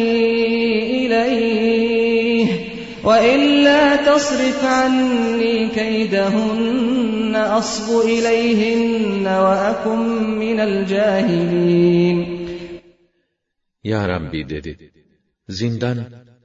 إليه 1.10 2.48
وإلا 3.04 3.96
تصرف 3.96 4.64
عني 4.64 5.70
كيدهن 5.70 7.36
أصب 7.36 8.08
إليهن 8.08 9.28
وأكن 9.28 10.00
من 10.40 10.60
الجاهلين 10.60 12.46
Ya 13.84 14.08
Rabbi 14.08 14.50
dedi, 14.50 14.92
zindan 15.50 15.98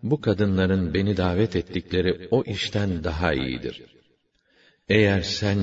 bu 0.02 0.20
kadınların 0.20 0.94
beni 0.94 1.16
davet 1.16 1.56
ettikleri 1.56 2.28
o 2.30 2.44
işten 2.44 3.04
daha 3.04 3.32
iyidir. 3.34 3.82
Eğer 4.88 5.22
sen 5.22 5.58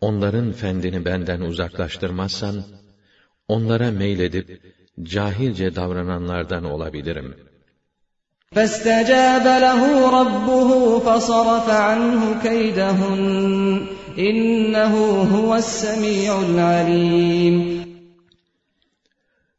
onların 0.00 0.52
fendini 0.52 1.04
benden 1.04 1.40
uzaklaştırmazsan, 1.40 2.64
onlara 3.48 3.90
meyledip 3.90 4.62
cahilce 5.02 5.74
davrananlardan 5.74 6.64
olabilirim. 6.64 7.34
فاستجاب 8.54 9.46
له 9.66 9.80
ربه 10.20 10.98
فصرف 10.98 11.68
عنه 11.68 12.42
كيدهن 12.42 13.86
إنه 14.18 14.94
هو 15.36 15.56
السميع 15.56 16.40
العليم 16.40 17.80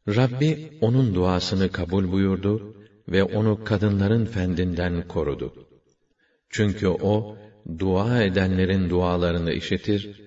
Rabbi 0.08 0.68
onun 0.80 1.14
duasını 1.14 1.72
kabul 1.72 2.12
buyurdu 2.12 2.76
ve 3.08 3.22
onu 3.22 3.64
kadınların 3.64 4.24
fendinden 4.24 5.08
korudu. 5.08 5.54
Çünkü 6.50 6.88
o, 6.88 7.36
dua 7.78 8.22
edenlerin 8.22 8.90
dualarını 8.90 9.52
işitir, 9.52 10.20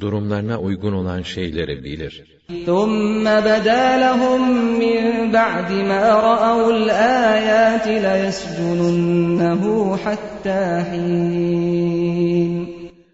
durumlarına 0.00 0.60
uygun 0.60 0.92
olan 0.92 1.22
şeyleri 1.22 1.84
bilir. 1.84 2.33
ثُمَّ 2.66 3.24
بَدَا 3.48 3.84
لَهُم 4.04 4.42
مِّن 4.82 5.00
بَعْدِ 5.38 5.70
مَا 5.90 6.04
رَأَوُا 6.28 6.68
الْآيَاتِ 6.78 7.86
لَيَسْجُنُنَّهُ 8.06 9.62
حَتَّىٰ 10.04 10.66
حِينٍ 10.90 12.54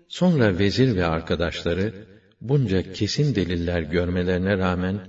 Sonra 0.09 0.59
vezir 0.59 0.97
ve 0.97 1.07
arkadaşları, 1.07 1.93
bunca 2.41 2.93
kesin 2.93 3.35
deliller 3.35 3.81
görmelerine 3.81 4.59
rağmen, 4.59 5.01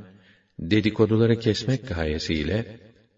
dedikoduları 0.60 1.39
kesmek 1.39 1.88
gayesiyle, 1.88 2.65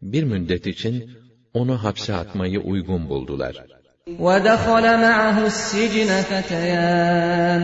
bir 0.02 0.24
müddet 0.24 0.68
için 0.68 1.10
onu 1.54 1.84
hapse 1.84 2.16
atmayı 2.16 2.60
uygun 2.60 3.10
buldular. 3.10 3.56
وَدَخَلَ 4.08 4.86
مَعَهُ 5.06 5.38
السِّجْنَ 5.46 6.10
فَتَيَانِ 6.30 7.64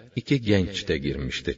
iki 0.15 0.41
genç 0.41 0.87
de 0.87 0.97
girmişti. 0.97 1.57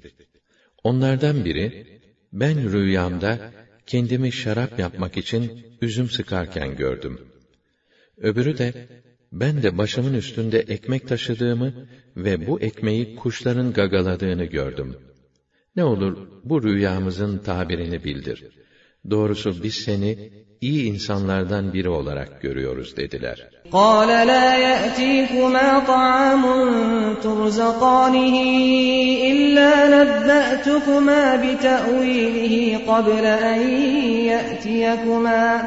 Onlardan 0.83 1.45
biri, 1.45 1.85
ben 2.33 2.71
rüyamda 2.73 3.51
kendimi 3.85 4.31
şarap 4.31 4.79
yapmak 4.79 5.17
için 5.17 5.65
üzüm 5.81 6.09
sıkarken 6.09 6.75
gördüm. 6.75 7.19
Öbürü 8.17 8.57
de, 8.57 8.87
ben 9.31 9.63
de 9.63 9.77
başımın 9.77 10.13
üstünde 10.13 10.59
ekmek 10.59 11.07
taşıdığımı 11.07 11.87
ve 12.17 12.47
bu 12.47 12.61
ekmeği 12.61 13.15
kuşların 13.15 13.73
gagaladığını 13.73 14.45
gördüm. 14.45 14.95
Ne 15.75 15.83
olur 15.83 16.27
bu 16.43 16.63
rüyamızın 16.63 17.37
tabirini 17.37 18.03
bildir. 18.03 18.43
Doğrusu 19.10 19.62
biz 19.62 19.74
seni 19.74 20.30
iyi 20.60 20.92
insanlardan 20.92 21.72
biri 21.72 21.88
olarak 21.88 22.42
görüyoruz 22.42 22.96
dediler. 22.96 23.48
قال 23.72 24.08
لا 24.32 24.48
يأتيكما 24.68 25.68
طعام 25.92 26.44
ترزقانه 27.24 28.36
إلا 29.30 29.72
نبأتكما 29.94 31.22
بتأويله 31.44 32.78
قبل 32.92 33.24
أن 33.50 33.60
يأتيكما 34.32 35.62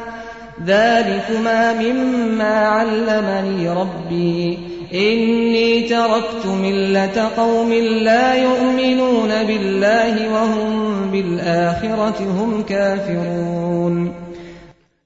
ذلكما 0.66 1.74
مما 1.74 2.56
علمني 2.76 3.70
ربي 3.70 4.60
İnni 4.93 5.89
teraktu 5.89 6.57
millete 6.57 7.27
kavmin 7.37 8.05
la 8.05 8.35
yu'minun 8.35 9.49
billahi 9.49 10.31
ve 10.35 10.45
hum 10.53 11.13
bil 11.13 11.33
ahireti 11.41 12.25
kafirun. 12.69 14.15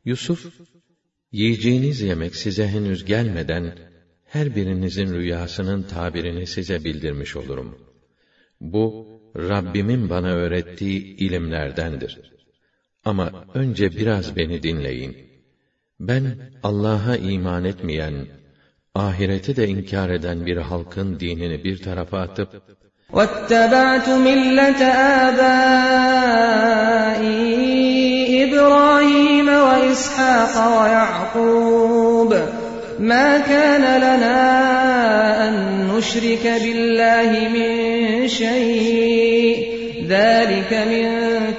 Yusuf, 0.05 0.47
yiyeceğiniz 1.33 2.01
yemek 2.01 2.37
size 2.37 2.69
henüz 2.69 3.05
gelmeden 3.05 3.75
her 4.27 4.57
birinizin 4.57 5.15
rüyasının 5.15 5.83
tabirini 5.83 6.47
size 6.47 6.85
bildirmiş 6.85 7.37
olurum. 7.37 7.79
Bu 8.61 9.07
Rabbimin 9.37 10.11
bana 10.11 10.33
öğrettiği 10.33 11.17
ilimlerdendir. 11.17 12.21
Ama 13.05 13.45
önce 13.55 13.91
biraz 13.91 14.37
beni 14.37 14.63
dinleyin. 14.63 15.17
Ben 16.01 16.25
Allah'a 16.63 17.17
iman 17.17 17.65
etmeyen 17.65 18.27
ahireti 18.96 19.56
de 19.56 19.68
inkar 19.68 20.10
eden 20.10 20.46
bir 20.46 20.58
halkın 20.58 21.20
dinini 21.20 21.64
bir 21.64 21.78
tarafa 21.82 22.20
atıp, 22.20 22.50
وَاتَّبَعْتُ 23.14 24.08
مِلَّةَ 24.08 24.82
آبَائِي 25.26 26.26
إِبْرَاهِيمَ 28.46 29.48
وَإِسْحَاقَ 29.48 30.56
وَيَعْقُوبَ 30.78 32.32
مَا 33.00 33.38
كَانَ 33.38 33.84
لَنَا 34.06 34.40
أَن 35.48 35.54
نُّشْرِكَ 35.92 36.46
بِاللَّهِ 36.64 37.30
مِن 37.56 38.28
شَيْءٍ 38.28 39.69
ذَلِكَ 40.16 40.72
مِن 40.94 41.08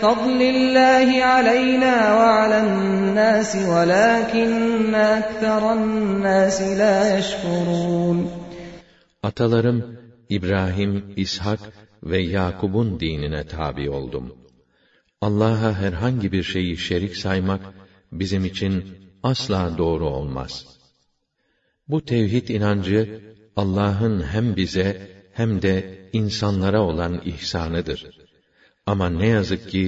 فَضْلِ 0.02 0.40
اللَّهِ 0.54 1.09
عَلَيْنَا 1.32 1.94
وَعَلَى 2.20 2.59
النَّاسِ 2.66 3.50
وَلَٰكِنَّ 3.72 4.94
أَكْثَرَ 4.94 5.62
النَّاسِ 5.78 6.59
لَا 6.82 6.96
يَشْكُرُونَ 7.18 8.18
Atalarım 9.22 9.98
İbrahim, 10.28 11.04
İshak 11.16 11.61
ve 12.02 12.18
Yakub'un 12.18 13.00
dinine 13.00 13.46
tabi 13.46 13.90
oldum. 13.90 14.35
Allah'a 15.20 15.78
herhangi 15.78 16.32
bir 16.32 16.42
şeyi 16.42 16.76
şerik 16.76 17.16
saymak 17.16 17.61
bizim 18.12 18.44
için 18.44 18.85
asla 19.22 19.78
doğru 19.78 20.09
olmaz. 20.09 20.66
Bu 21.88 22.04
tevhid 22.04 22.48
inancı 22.48 23.20
Allah'ın 23.56 24.22
hem 24.22 24.56
bize 24.56 25.11
hem 25.32 25.62
de 25.62 26.09
insanlara 26.12 26.82
olan 26.82 27.22
ihsanıdır. 27.24 28.19
Ama 28.91 29.10
ne 29.10 29.27
yazık 29.27 29.69
ki 29.69 29.86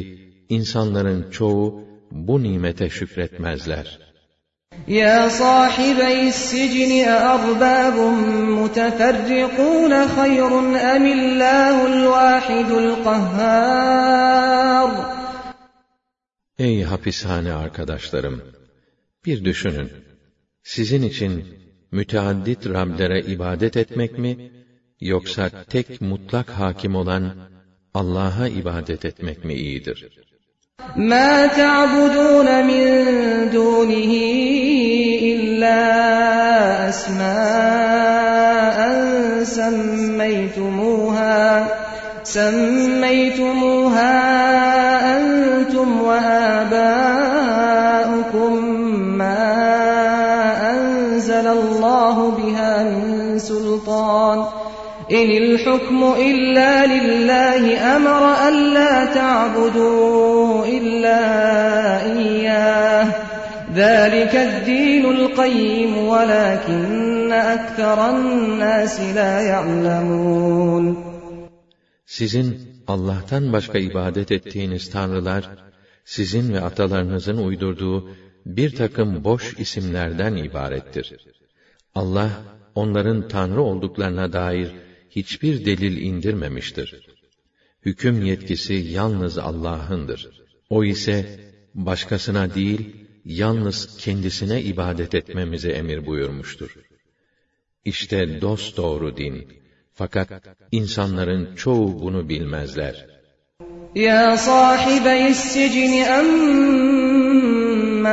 insanların 0.50 1.32
çoğu 1.32 1.84
bu 2.12 2.44
nimete 2.44 2.90
şükretmezler. 2.90 4.00
Ya 4.88 5.30
sahibey 5.30 6.32
sicni 6.32 7.00
erbabun 7.00 8.18
muteferrikun 8.58 9.92
hayrun 9.92 10.74
emillahul 10.74 12.10
vahidul 12.10 13.04
kahhar. 13.04 14.92
Ey 16.60 16.84
hapishane 16.84 17.54
arkadaşlarım! 17.54 18.42
Bir 19.26 19.46
düşünün. 19.46 19.92
Sizin 20.64 21.04
için 21.04 21.44
müteaddit 21.92 22.70
Rablere 22.70 23.22
ibadet 23.22 23.78
etmek 23.78 24.18
mi, 24.18 24.52
yoksa 25.00 25.50
tek 25.70 26.02
mutlak 26.02 26.50
hakim 26.50 26.96
olan 26.96 27.53
Allah'a 27.94 28.48
ibadet 28.48 29.06
etmek 29.06 29.46
mi 29.46 29.54
iyidir? 29.54 30.00
ما 30.96 31.48
تعبدون 31.48 32.48
من 32.70 32.86
دونه 33.50 34.12
إلا 35.32 35.80
أسماء 36.90 38.78
سميتموها 39.44 41.42
سميتموها 42.24 44.14
أنتم 45.18 45.90
وآباؤكم 46.02 46.94
ما 49.22 49.44
أنزل 50.72 51.48
الله 51.48 52.32
بها 52.32 52.84
من 52.84 53.40
سلطان 53.40 54.63
إن 55.13 55.31
الحكم 55.31 56.01
إلا 56.19 56.87
لله 56.87 57.97
أمر 57.97 58.23
ألا 58.49 59.15
تعبدوا 59.15 60.67
إلا 60.67 61.21
إياه 62.05 63.07
ذلك 63.75 64.35
الدين 64.37 65.05
القيم 65.05 65.99
ولكن 65.99 67.33
أكثر 67.33 68.11
الناس 68.11 69.01
لا 69.01 69.41
يعلمون 69.41 71.09
Sizin 72.07 72.49
Allah'tan 72.87 73.53
başka 73.53 73.79
ibadet 73.79 74.33
ettiğiniz 74.33 74.91
tanrılar, 74.91 75.51
sizin 76.05 76.55
ve 76.55 76.61
atalarınızın 76.61 77.39
uydurduğu 77.39 78.11
bir 78.47 78.77
takım 78.77 79.25
boş 79.25 79.55
isimlerden 79.59 80.37
ibarettir. 80.37 81.17
Allah, 81.95 82.31
onların 82.75 83.29
tanrı 83.29 83.63
olduklarına 83.63 84.33
dair 84.33 84.73
hiçbir 85.16 85.66
delil 85.66 85.98
indirmemiştir. 85.98 87.08
Hüküm 87.86 88.26
yetkisi 88.26 88.74
yalnız 88.74 89.38
Allah'ındır. 89.38 90.30
O 90.70 90.84
ise 90.84 91.40
başkasına 91.76 92.56
değil, 92.56 92.96
yalnız 93.26 93.98
kendisine 93.98 94.62
ibadet 94.62 95.16
etmemizi 95.16 95.70
emir 95.70 96.06
buyurmuştur. 96.06 96.76
İşte 97.86 98.42
dost 98.42 98.78
doğru 98.78 99.18
din. 99.18 99.48
Fakat 99.94 100.30
insanların 100.72 101.56
çoğu 101.56 102.02
bunu 102.02 102.30
bilmezler. 102.30 103.08
Ya 103.96 104.38
sahibeyi 104.38 105.34
sicni 105.34 106.10
amma 106.10 108.10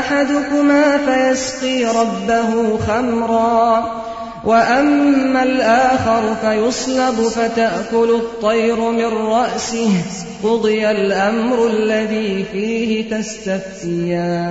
ahadukuma 0.00 0.98
feyesqi 0.98 1.84
rabbehu 1.84 2.80
khamra 2.86 4.07
وأما 4.43 5.43
الآخر 5.43 6.35
فيصلب 6.35 7.27
فتأكل 7.29 8.09
الطير 8.15 8.91
من 8.91 9.05
رأسه 9.05 10.03
قضي 10.43 10.91
الأمر 10.91 11.67
الذي 11.67 12.43
فيه 12.43 13.09
تستفتيان 13.09 14.43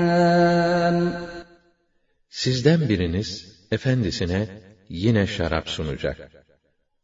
Sizden 2.31 2.89
biriniz 2.89 3.29
efendisine 3.71 4.49
yine 4.89 5.27
şarap 5.27 5.69
sunacak. 5.69 6.31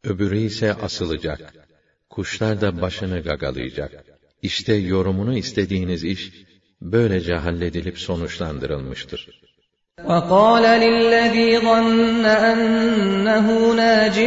Öbürü 0.03 0.37
ise 0.39 0.73
asılacak. 0.73 1.53
Kuşlar 2.09 2.61
da 2.61 2.81
başını 2.81 3.19
gagalayacak. 3.19 3.91
İşte 4.41 4.73
yorumunu 4.73 5.37
istediğiniz 5.37 6.03
iş 6.03 6.31
böylece 6.81 7.33
halledilip 7.33 7.99
sonuçlandırılmıştır. 7.99 9.42
وقال 10.05 10.63
للذي 10.79 11.59
ظن 11.59 12.25
أنه 12.25 13.73
ناج 13.73 14.19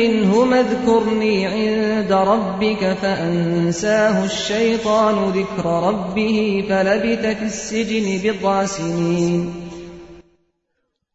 منهما 0.00 0.60
اذكرني 0.60 1.46
عند 1.46 2.12
ربك 2.12 2.92
فأنساه 3.02 4.24
الشيطان 4.24 5.16
ذكر 5.38 5.64
ربه 5.88 6.64
فلبث 6.68 7.24
في 7.38 7.44
السجن 7.44 8.06
بضع 8.24 8.64
سنين 8.66 9.64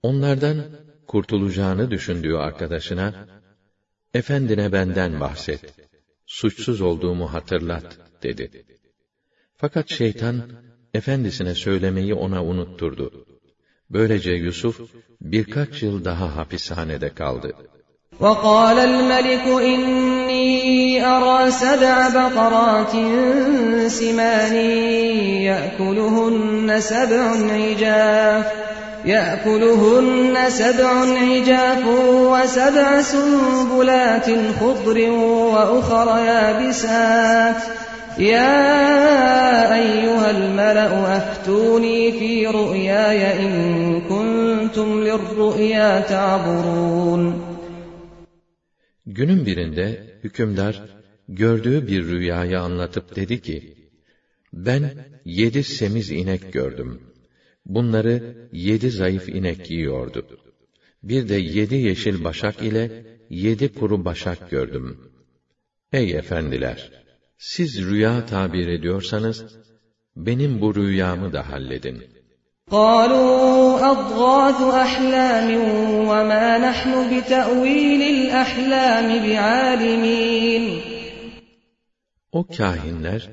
Onlardan 0.03 0.57
kurtulacağını 1.07 1.91
düşündüğü 1.91 2.35
arkadaşına, 2.35 3.13
Efendine 4.13 4.71
benden 4.71 5.19
bahset, 5.19 5.73
suçsuz 6.25 6.81
olduğumu 6.81 7.33
hatırlat, 7.33 7.97
dedi. 8.23 8.65
Fakat 9.57 9.89
şeytan, 9.89 10.41
efendisine 10.93 11.55
söylemeyi 11.55 12.13
ona 12.13 12.43
unutturdu. 12.43 13.25
Böylece 13.89 14.31
Yusuf 14.31 14.79
birkaç 15.21 15.83
yıl 15.83 16.05
daha 16.05 16.35
hapishanede 16.35 17.09
kaldı. 17.13 17.53
وقال 18.19 18.77
الملك 18.79 19.45
إني 19.47 21.05
أرى 21.05 21.51
سبع 21.51 21.95
بقرات 22.09 22.91
سمان 23.99 24.55
يأكلهن 25.49 26.79
سبع 26.79 27.23
عجاف 27.51 28.45
يأكلهن 29.05 30.35
سبع 30.49 30.91
عجاف 31.31 31.83
وسبع 32.33 33.01
سنبلات 33.01 34.27
خضر 34.59 34.97
وأخر 35.53 36.07
يابسات 36.17 37.61
يا 38.19 39.73
أيها 39.79 40.31
الملأ 40.31 41.17
أفتوني 41.17 42.11
في 42.11 42.47
رؤياي 42.47 43.21
إن 43.45 44.01
كنتم 44.01 45.03
للرؤيا 45.03 46.01
تعبرون 46.01 47.49
Günün 49.05 49.45
birinde 49.45 50.17
hükümdar 50.23 50.83
gördüğü 51.29 51.87
bir 51.87 52.03
rüyayı 52.07 52.59
anlatıp 52.59 53.15
dedi 53.15 53.41
ki, 53.41 53.73
ben 54.53 54.91
yedi 55.25 55.63
semiz 55.63 56.11
inek 56.11 56.53
gördüm. 56.53 57.01
Bunları 57.65 58.47
yedi 58.51 58.91
zayıf 58.91 59.29
inek 59.29 59.71
yiyordu. 59.71 60.25
Bir 61.03 61.29
de 61.29 61.35
yedi 61.35 61.75
yeşil 61.75 62.23
başak 62.23 62.61
ile 62.61 63.05
yedi 63.29 63.73
kuru 63.73 64.05
başak 64.05 64.49
gördüm. 64.49 64.97
Ey 65.93 66.11
efendiler! 66.11 67.02
Siz 67.37 67.85
rüya 67.85 68.25
tabir 68.25 68.67
ediyorsanız, 68.67 69.45
benim 70.15 70.61
bu 70.61 70.75
rüyamı 70.75 71.33
da 71.33 71.49
halledin. 71.49 72.19
قالوا 72.71 73.79
أضغاث 73.93 74.59
أحلام 74.85 75.49
وما 76.09 76.47
نحن 76.67 76.91
بتأويل 77.11 78.01
الأحلام 78.15 79.07
بعالمين 79.25 80.81
O 82.31 82.47
kahinler, 82.47 83.29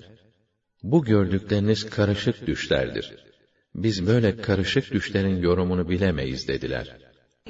bu 0.83 1.05
gördükleriniz 1.05 1.91
karışık 1.91 2.47
düşlerdir. 2.47 3.15
Biz 3.75 4.07
böyle 4.07 4.37
karışık 4.37 4.93
düşlerin 4.93 5.43
yorumunu 5.43 5.89
bilemeyiz 5.89 6.49
dediler. 6.49 7.00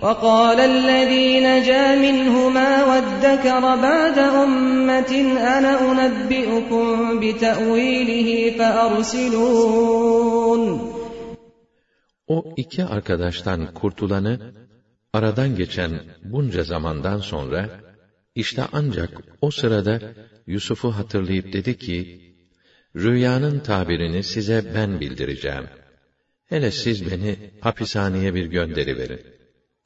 وقال 0.02 0.61
الذي 0.61 1.40
نجا 1.40 1.94
منهما 1.94 2.85
وادكر 2.85 3.61
بعد 3.61 4.18
أمة 4.18 5.12
أنا 5.56 5.72
أنبئكم 5.92 6.85
بتأويله 7.20 8.59
فأرسلون 8.59 9.82
O 12.28 12.54
iki 12.56 12.85
arkadaştan 12.85 13.74
kurtulanı, 13.74 14.40
aradan 15.12 15.56
geçen 15.56 16.00
bunca 16.24 16.62
zamandan 16.62 17.18
sonra, 17.18 17.68
işte 18.35 18.62
ancak 18.72 19.11
o 19.40 19.50
sırada 19.50 20.00
Yusuf'u 20.46 20.90
hatırlayıp 20.90 21.52
dedi 21.52 21.78
ki, 21.78 22.20
Rüyanın 22.96 23.61
tabirini 23.61 24.22
size 24.22 24.64
ben 24.74 25.00
bildireceğim. 25.00 25.64
Hele 26.46 26.70
siz 26.70 27.11
beni 27.11 27.37
hapishaneye 27.61 28.35
bir 28.35 28.46
gönderi 28.46 28.98
verin. 28.98 29.20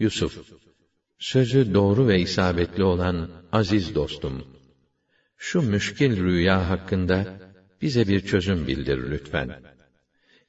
Yusuf, 0.00 0.34
sözü 1.18 1.74
doğru 1.74 2.08
ve 2.08 2.20
isabetli 2.20 2.84
olan 2.84 3.30
aziz 3.52 3.94
dostum, 3.94 4.44
şu 5.36 5.62
müşkil 5.62 6.24
rüya 6.24 6.68
hakkında 6.70 7.40
bize 7.82 8.08
bir 8.08 8.20
çözüm 8.20 8.66
bildir 8.66 9.10
lütfen. 9.10 9.48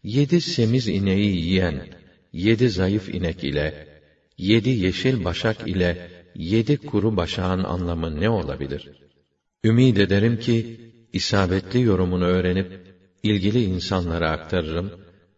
Yedi 0.03 0.41
semiz 0.41 0.87
ineği 0.87 1.35
yiyen, 1.35 1.87
yedi 2.33 2.69
zayıf 2.69 3.09
inek 3.09 3.43
ile, 3.43 3.87
yedi 4.37 4.69
yeşil 4.69 5.23
başak 5.23 5.67
ile, 5.67 6.09
yedi 6.35 6.77
kuru 6.77 7.17
başağın 7.17 7.63
anlamı 7.63 8.21
ne 8.21 8.29
olabilir? 8.29 8.91
Ümid 9.63 9.97
ederim 9.97 10.39
ki, 10.39 10.79
isabetli 11.13 11.81
yorumunu 11.81 12.25
öğrenip, 12.25 12.69
ilgili 13.23 13.63
insanlara 13.63 14.31
aktarırım, 14.31 14.91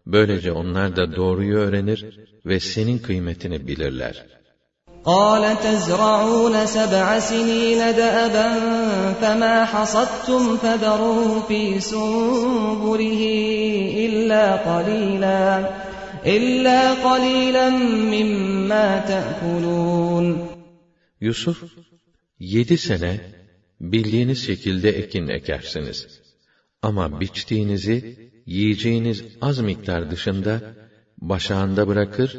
böylece 0.06 0.52
onlar 0.52 0.96
da 0.96 1.16
doğruyu 1.16 1.56
öğrenir 1.56 2.00
ve 2.46 2.60
senin 2.60 2.98
kıymetini 2.98 3.66
bilirler. 3.68 4.38
قال 5.04 5.44
تزرعون 5.66 6.66
سبع 6.66 7.18
سنين 7.18 7.80
دأبا 8.02 8.48
فما 9.20 9.64
حصدتم 9.72 10.56
فذروه 10.56 11.42
في 11.48 11.80
سنبله 11.80 13.22
إلا 14.06 14.44
قليلا 14.70 15.70
إلا 16.26 16.80
قليلا 16.94 17.70
مما 18.14 18.86
تأكلون 19.10 20.48
Yusuf, 21.20 21.62
yedi 22.38 22.78
sene 22.78 23.20
bildiğiniz 23.80 24.46
şekilde 24.46 24.90
ekin 24.90 25.28
ekersiniz. 25.28 26.20
Ama 26.82 27.20
biçtiğinizi, 27.20 28.30
yiyeceğiniz 28.46 29.24
az 29.40 29.58
miktar 29.60 30.10
dışında 30.10 30.60
başağında 31.18 31.88
bırakır, 31.88 32.30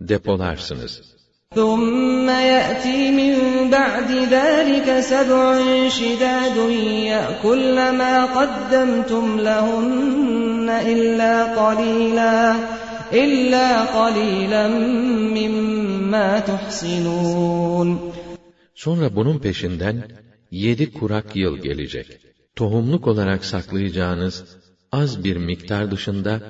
depolarsınız. 0.00 1.18
ثُمَّ 1.56 2.28
يَأْتِي 2.54 3.00
مِنْ 3.20 3.34
بَعْدِ 3.76 4.10
ذَٰلِكَ 4.36 4.88
سَبْعٌ 5.12 5.46
شِدَادٌ 5.98 6.56
يَأْكُلْنَ 7.12 7.78
مَا 8.00 8.14
قَدَّمْتُمْ 8.38 9.26
لَهُنَّ 9.48 10.68
إِلَّا 10.92 11.34
قَلِيلًا 11.60 12.36
إِلَّا 13.24 13.68
قَلِيلًا 13.98 14.64
مِّمَّا 15.38 16.28
تُحْصِنُونَ 16.50 17.88
Sonra 18.74 19.16
bunun 19.16 19.38
peşinden 19.38 19.96
yedi 20.50 20.92
kurak 20.92 21.36
yıl 21.36 21.56
gelecek. 21.58 22.06
Tohumluk 22.56 23.06
olarak 23.06 23.44
saklayacağınız 23.44 24.44
az 24.92 25.24
bir 25.24 25.36
miktar 25.36 25.90
dışında 25.90 26.40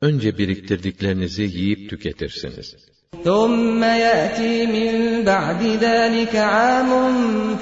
önce 0.00 0.38
biriktirdiklerinizi 0.38 1.42
yiyip 1.42 1.90
tüketirsiniz. 1.90 2.76
ثُمَّ 3.24 3.82
يَأْتِي 4.06 4.54
مِنْ 4.76 4.92
بَعْدِ 5.30 5.62
ذَٰلِكَ 5.86 6.34
عَامٌ 6.54 6.90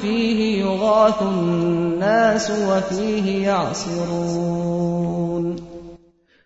فِيهِ 0.02 0.40
يُغَاثُ 0.64 1.18
النَّاسُ 1.34 2.46
وَفِيهِ 2.68 3.26
يَعْصِرُونَ 3.50 5.44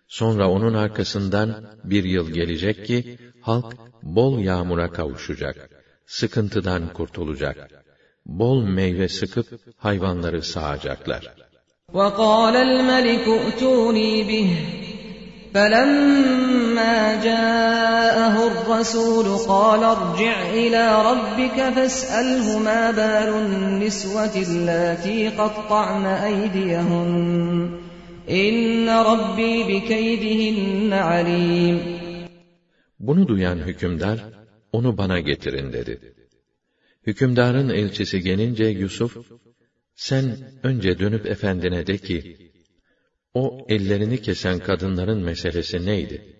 Sonra 0.07 0.49
onun 0.49 0.73
arkasından 0.73 1.65
bir 1.83 2.03
yıl 2.03 2.31
gelecek 2.31 2.85
ki, 2.85 3.17
halk 3.41 3.75
bol 4.03 4.39
yağmura 4.39 4.91
kavuşacak, 4.91 5.69
sıkıntıdan 6.05 6.93
kurtulacak, 6.93 7.69
bol 8.25 8.63
meyve 8.63 9.07
sıkıp 9.09 9.47
hayvanları 9.77 10.43
sağacaklar. 10.43 11.35
وَقَالَ 11.93 12.55
الْمَلِكُ 12.55 13.27
ائْتُونِي 13.27 14.23
بِهِ 14.23 14.49
فَلَمَّا 15.53 17.23
جَاءَهُ 17.23 18.35
الرَّسُولُ 18.51 19.27
قَالَ 19.47 19.83
ارْجِعْ 19.83 20.35
إِلَى 20.53 20.83
رَبِّكَ 21.09 21.57
فَاسْأَلْهُ 21.75 22.59
مَا 22.59 22.91
بَالُ 22.91 23.29
النِّسْوَةِ 23.45 24.35
اللَّاتِي 24.47 25.29
قَطَّعْنَ 25.29 26.05
أَيْدِيَهُنَّ 26.05 27.69
إِنَّ 28.29 28.89
رَبِّي 28.89 29.53
بِكَيْدِهِنَّ 29.63 30.93
عَلِيمٌ 30.93 31.77
Bunu 32.99 33.27
duyan 33.27 33.57
hükümdar, 33.57 34.19
onu 34.71 34.97
bana 34.97 35.19
getirin 35.19 35.73
dedi. 35.73 36.13
Hükümdarın 37.07 37.69
elçisi 37.69 38.21
gelince 38.21 38.65
Yusuf, 38.65 39.17
sen 39.95 40.25
önce 40.63 40.99
dönüp 40.99 41.25
efendine 41.25 41.87
de 41.87 41.97
ki, 41.97 42.51
o 43.33 43.65
ellerini 43.69 44.21
kesen 44.21 44.59
kadınların 44.59 45.21
meselesi 45.29 45.85
neydi? 45.85 46.35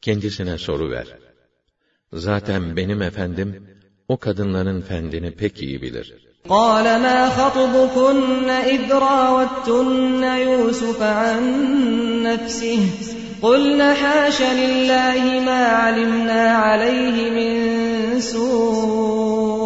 Kendisine 0.00 0.58
soru 0.58 0.90
ver. 0.90 1.08
Zaten 2.12 2.76
benim 2.76 3.02
efendim, 3.02 3.48
o 4.08 4.16
kadınların 4.16 4.80
fendini 4.80 5.30
pek 5.30 5.62
iyi 5.62 5.82
bilir. 5.82 6.08
قال 6.48 6.86
ما 7.06 7.28
خطبكن 7.38 8.50
إذ 8.74 8.92
راوتن 8.92 10.22
يوسف 10.48 11.02
عن 11.02 11.42
نفسه 12.22 12.82
قلن 13.42 13.80
حاش 14.00 14.38
لله 14.42 15.40
ما 15.48 15.62
علمنا 15.66 16.44
عليه 16.66 17.16
من 17.38 17.54
سوء 18.20 19.57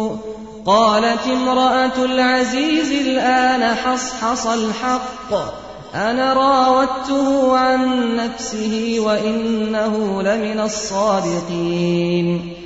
قالت 0.65 1.27
امرأة 1.27 2.05
العزيز 2.05 3.07
الآن 3.07 3.75
حصحص 3.75 4.47
الحق 4.47 5.33
أنا 5.95 6.33
راودته 6.33 7.57
عن 7.57 8.15
نفسه 8.15 8.99
وإنه 8.99 10.21
لمن 10.21 10.59
الصادقين 10.59 12.59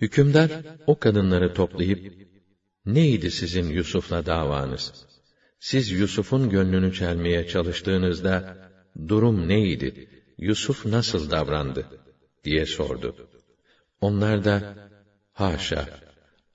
Hükümdar 0.00 0.50
o 0.86 0.98
kadınları 0.98 1.54
toplayıp, 1.54 2.28
neydi 2.86 3.30
sizin 3.30 3.70
Yusuf'la 3.70 4.26
davanız? 4.26 4.92
Siz 5.60 5.90
Yusuf'un 5.90 6.50
gönlünü 6.50 6.94
çelmeye 6.94 7.48
çalıştığınızda, 7.48 8.56
durum 9.08 9.48
neydi? 9.48 10.08
Yusuf 10.38 10.86
nasıl 10.86 11.30
davrandı? 11.30 11.86
diye 12.44 12.66
sordu. 12.66 13.28
Onlar 14.00 14.44
da, 14.44 14.74
haşa, 15.32 15.88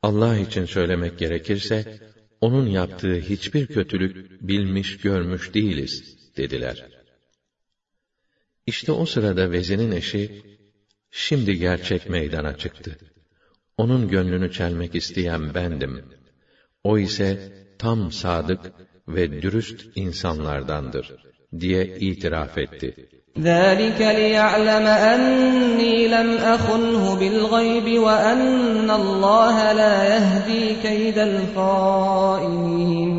Allah 0.09 0.38
için 0.38 0.64
söylemek 0.64 1.18
gerekirse, 1.18 2.01
onun 2.40 2.66
yaptığı 2.66 3.16
hiçbir 3.31 3.66
kötülük 3.66 4.49
bilmiş 4.49 4.99
görmüş 4.99 5.55
değiliz, 5.55 5.94
dediler. 6.37 6.88
İşte 8.66 8.92
o 8.92 9.07
sırada 9.07 9.51
vezinin 9.51 9.92
eşi, 9.92 10.42
şimdi 11.11 11.59
gerçek 11.59 12.09
meydana 12.09 12.57
çıktı. 12.57 12.99
Onun 13.77 14.09
gönlünü 14.09 14.53
çelmek 14.53 14.94
isteyen 14.94 15.55
bendim. 15.55 16.05
O 16.85 16.99
ise 16.99 17.53
tam 17.79 18.12
sadık 18.12 18.73
ve 19.09 19.42
dürüst 19.42 19.87
insanlardandır, 19.94 21.07
diye 21.61 21.99
itiraf 21.99 22.59
etti. 22.59 23.09
ذَٰلِكَ 23.39 23.99
لِيَعْلَمَ 24.19 24.86
أَنِّي 25.13 25.95
لَمْ 26.15 26.30
أَخُنْهُ 26.56 27.04
بِالْغَيْبِ 27.21 27.88
وَأَنَّ 28.06 28.89
اللّٰهَ 29.02 29.58
لَا 29.82 29.95
يَهْدِي 30.13 30.63
كَيْدَ 30.86 31.17
الْخَائِنِينَ 31.32 33.12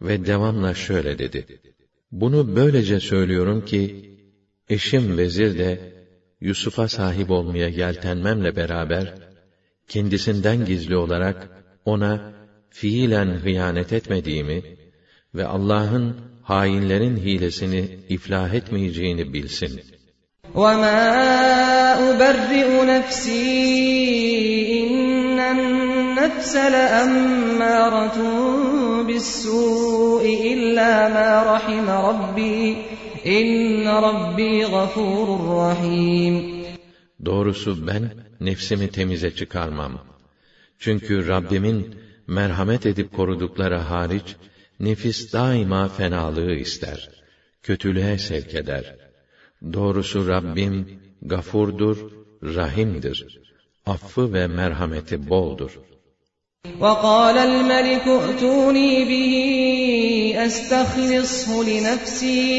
Ve 0.00 0.26
devamla 0.26 0.74
şöyle 0.74 1.18
dedi. 1.18 1.46
Bunu 2.12 2.56
böylece 2.56 3.00
söylüyorum 3.00 3.64
ki, 3.64 4.10
eşim 4.68 5.18
vezir 5.18 5.58
de, 5.58 5.80
Yusuf'a 6.40 6.88
sahip 6.88 7.30
olmaya 7.30 7.68
yeltenmemle 7.68 8.56
beraber, 8.56 9.14
kendisinden 9.88 10.64
gizli 10.64 10.96
olarak, 10.96 11.48
ona 11.84 12.32
fiilen 12.70 13.26
hıyanet 13.26 13.92
etmediğimi 13.92 14.62
ve 15.34 15.46
Allah'ın 15.46 16.16
hainlerin 16.42 17.16
hilesini 17.16 17.82
iflah 18.08 18.54
etmeyeceğini 18.54 19.32
bilsin. 19.32 19.80
وَمَا 20.54 21.02
أُبَرِّئُ 22.08 22.70
نَفْسِي 22.92 23.44
إِنَّ 24.80 25.38
النَّفْسَ 25.54 26.52
لَأَمَّارَةٌ 26.74 28.18
بِالسُّوءِ 29.08 30.24
إِلَّا 30.52 30.92
مَا 31.16 31.30
رَحِمَ 31.52 31.86
رَبِّي 32.08 32.60
إِنَّ 33.38 33.86
رَبِّي 34.08 34.54
غَفُورٌ 34.74 35.28
رَحِيمٌ 35.64 36.34
Doğrusu 37.24 37.86
ben 37.86 38.10
nefsimi 38.40 38.88
temize 38.90 39.34
çıkarmam. 39.34 39.92
Çünkü 40.78 41.28
Rabbimin 41.28 41.94
merhamet 42.26 42.86
edip 42.86 43.16
korudukları 43.16 43.76
hariç 43.76 44.36
nefis 44.80 45.32
daima 45.32 45.88
fenalığı 45.88 46.54
ister. 46.54 47.10
Kötülüğe 47.62 48.18
sevk 48.18 48.54
eder. 48.54 48.96
Doğrusu 49.72 50.28
Rabbim 50.28 51.00
gafurdur, 51.22 51.98
rahimdir. 52.42 53.18
Affı 53.86 54.34
ve 54.34 54.46
merhameti 54.46 55.28
boldur. 55.30 55.72
وقال 56.80 57.36
الملك 57.38 58.06
ائتوني 58.08 59.04
به 59.10 59.34
استخلصه 60.46 61.48
لنفسي 61.70 62.50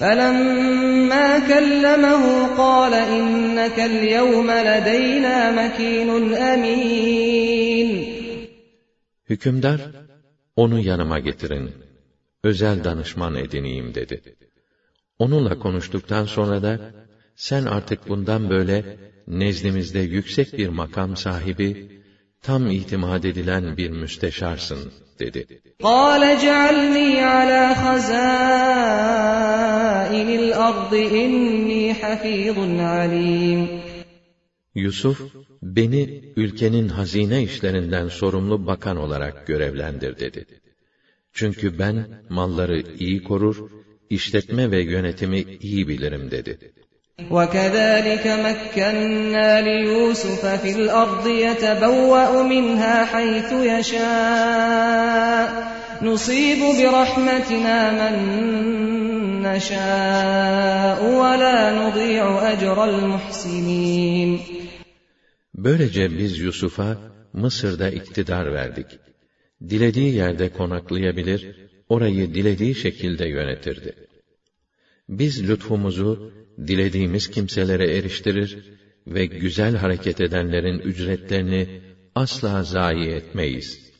فلما 0.00 1.28
كلمه 1.38 2.56
قال 2.56 2.94
انك 2.94 3.78
اليوم 3.80 4.50
لدينا 4.50 5.36
مكين 5.58 6.34
امين 6.34 8.12
Hükümdar, 9.30 9.80
onu 10.56 10.78
yanıma 10.80 11.18
getirin, 11.18 11.70
özel 12.44 12.84
danışman 12.84 13.34
edineyim 13.34 13.94
dedi. 13.94 14.36
Onunla 15.18 15.58
konuştuktan 15.58 16.24
sonra 16.24 16.62
da, 16.62 16.80
sen 17.36 17.64
artık 17.64 18.08
bundan 18.08 18.50
böyle 18.50 18.96
nezdimizde 19.26 19.98
yüksek 19.98 20.58
bir 20.58 20.68
makam 20.68 21.16
sahibi, 21.16 22.02
tam 22.42 22.70
itimat 22.70 23.24
edilen 23.24 23.76
bir 23.76 23.90
müsteşarsın, 23.90 24.92
dedi. 25.18 25.42
قال 25.88 26.22
اجعلني 26.36 27.10
على 27.34 27.62
خزائن 27.82 29.08
الأرض 30.40 30.92
إني 31.22 31.84
حفيظ 32.00 32.58
عليم 32.94 33.60
Yusuf, 34.74 35.18
beni 35.62 36.32
ülkenin 36.36 36.88
hazine 36.88 37.42
işlerinden 37.42 38.08
sorumlu 38.08 38.66
bakan 38.66 38.96
olarak 38.96 39.46
görevlendir 39.46 40.18
dedi. 40.18 40.46
Çünkü 41.32 41.78
ben 41.78 41.96
malları 42.28 42.82
iyi 42.98 43.22
korur, 43.22 43.56
işletme 44.10 44.70
ve 44.70 44.82
yönetimi 44.82 45.40
iyi 45.60 45.88
bilirim 45.88 46.30
dedi. 46.30 46.58
وكذلك 47.30 48.26
مكنا 48.26 49.60
ليوسف 49.60 50.42
في 50.62 50.70
الأرض 50.72 51.26
يتبوأ 51.26 52.42
منها 52.42 53.04
حيث 53.04 53.52
يشاء 53.52 55.46
نصيب 56.02 56.60
برحمتنا 56.78 57.78
من 58.00 58.14
نشاء 59.42 61.04
ولا 61.04 61.58
نضيع 61.80 62.52
أجر 62.52 62.84
المحسنين 62.84 63.65
Böylece 65.56 66.18
biz 66.18 66.38
Yusuf'a 66.38 66.98
Mısır'da 67.32 67.90
iktidar 67.90 68.52
verdik. 68.52 68.86
Dilediği 69.68 70.14
yerde 70.14 70.48
konaklayabilir, 70.48 71.56
orayı 71.88 72.34
dilediği 72.34 72.74
şekilde 72.74 73.28
yönetirdi. 73.28 73.94
Biz 75.08 75.48
lütfumuzu 75.48 76.32
dilediğimiz 76.66 77.30
kimselere 77.30 77.96
eriştirir 77.96 78.58
ve 79.06 79.26
güzel 79.26 79.76
hareket 79.76 80.20
edenlerin 80.20 80.78
ücretlerini 80.78 81.80
asla 82.14 82.62
zayi 82.62 83.08
etmeyiz. 83.08 83.92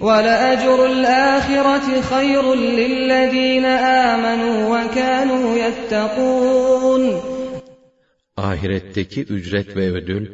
وَلَأَجْرُ 0.00 0.78
الْآخِرَةِ 0.94 1.88
خَيْرٌ 2.12 2.44
لِلَّذ۪ينَ 2.80 3.66
آمَنُوا 4.10 4.58
وَكَانُوا 4.74 5.46
يَتَّقُونَ 5.64 7.04
يتقون 7.06 7.20
Ahiretteki 8.36 9.22
ücret 9.22 9.76
ve 9.76 9.90
ödül, 9.90 10.28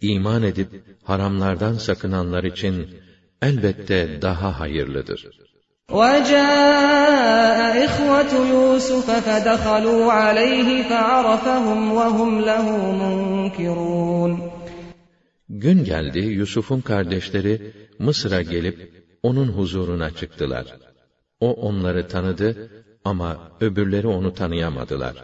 iman 0.00 0.42
edip 0.42 0.68
haramlardan 1.04 1.74
sakınanlar 1.74 2.44
için 2.44 2.88
elbette 3.42 4.22
daha 4.22 4.60
hayırlıdır. 4.60 5.20
وجاء 5.90 7.58
إخوة 7.88 8.32
يوسف 8.54 9.06
فدخلوا 9.26 10.12
عليه 10.12 10.82
فعرفهم 10.82 11.80
وهم 11.98 12.40
له 12.40 12.66
منكرون 13.02 14.32
Gün 15.48 15.84
geldi, 15.84 16.18
Yusuf'un 16.18 16.80
kardeşleri 16.80 17.72
Mısır'a 17.98 18.42
gelip 18.42 18.92
onun 19.22 19.48
huzuruna 19.48 20.10
çıktılar. 20.10 20.66
O 21.40 21.52
onları 21.52 22.08
tanıdı 22.08 22.70
ama 23.04 23.38
öbürleri 23.60 24.06
onu 24.06 24.34
tanıyamadılar. 24.34 25.14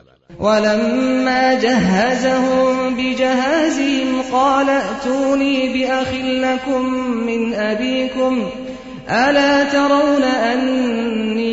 ولما 0.40 1.54
جهزهم 1.54 2.96
بجهازهم 2.96 4.22
قال 4.22 4.68
ائتوني 4.68 5.72
بأخ 5.72 6.14
لكم 6.14 6.84
من 7.26 7.54
أبيكم 7.54 8.50
ألا 9.08 9.64
ترون 9.72 10.22
أني 10.22 11.50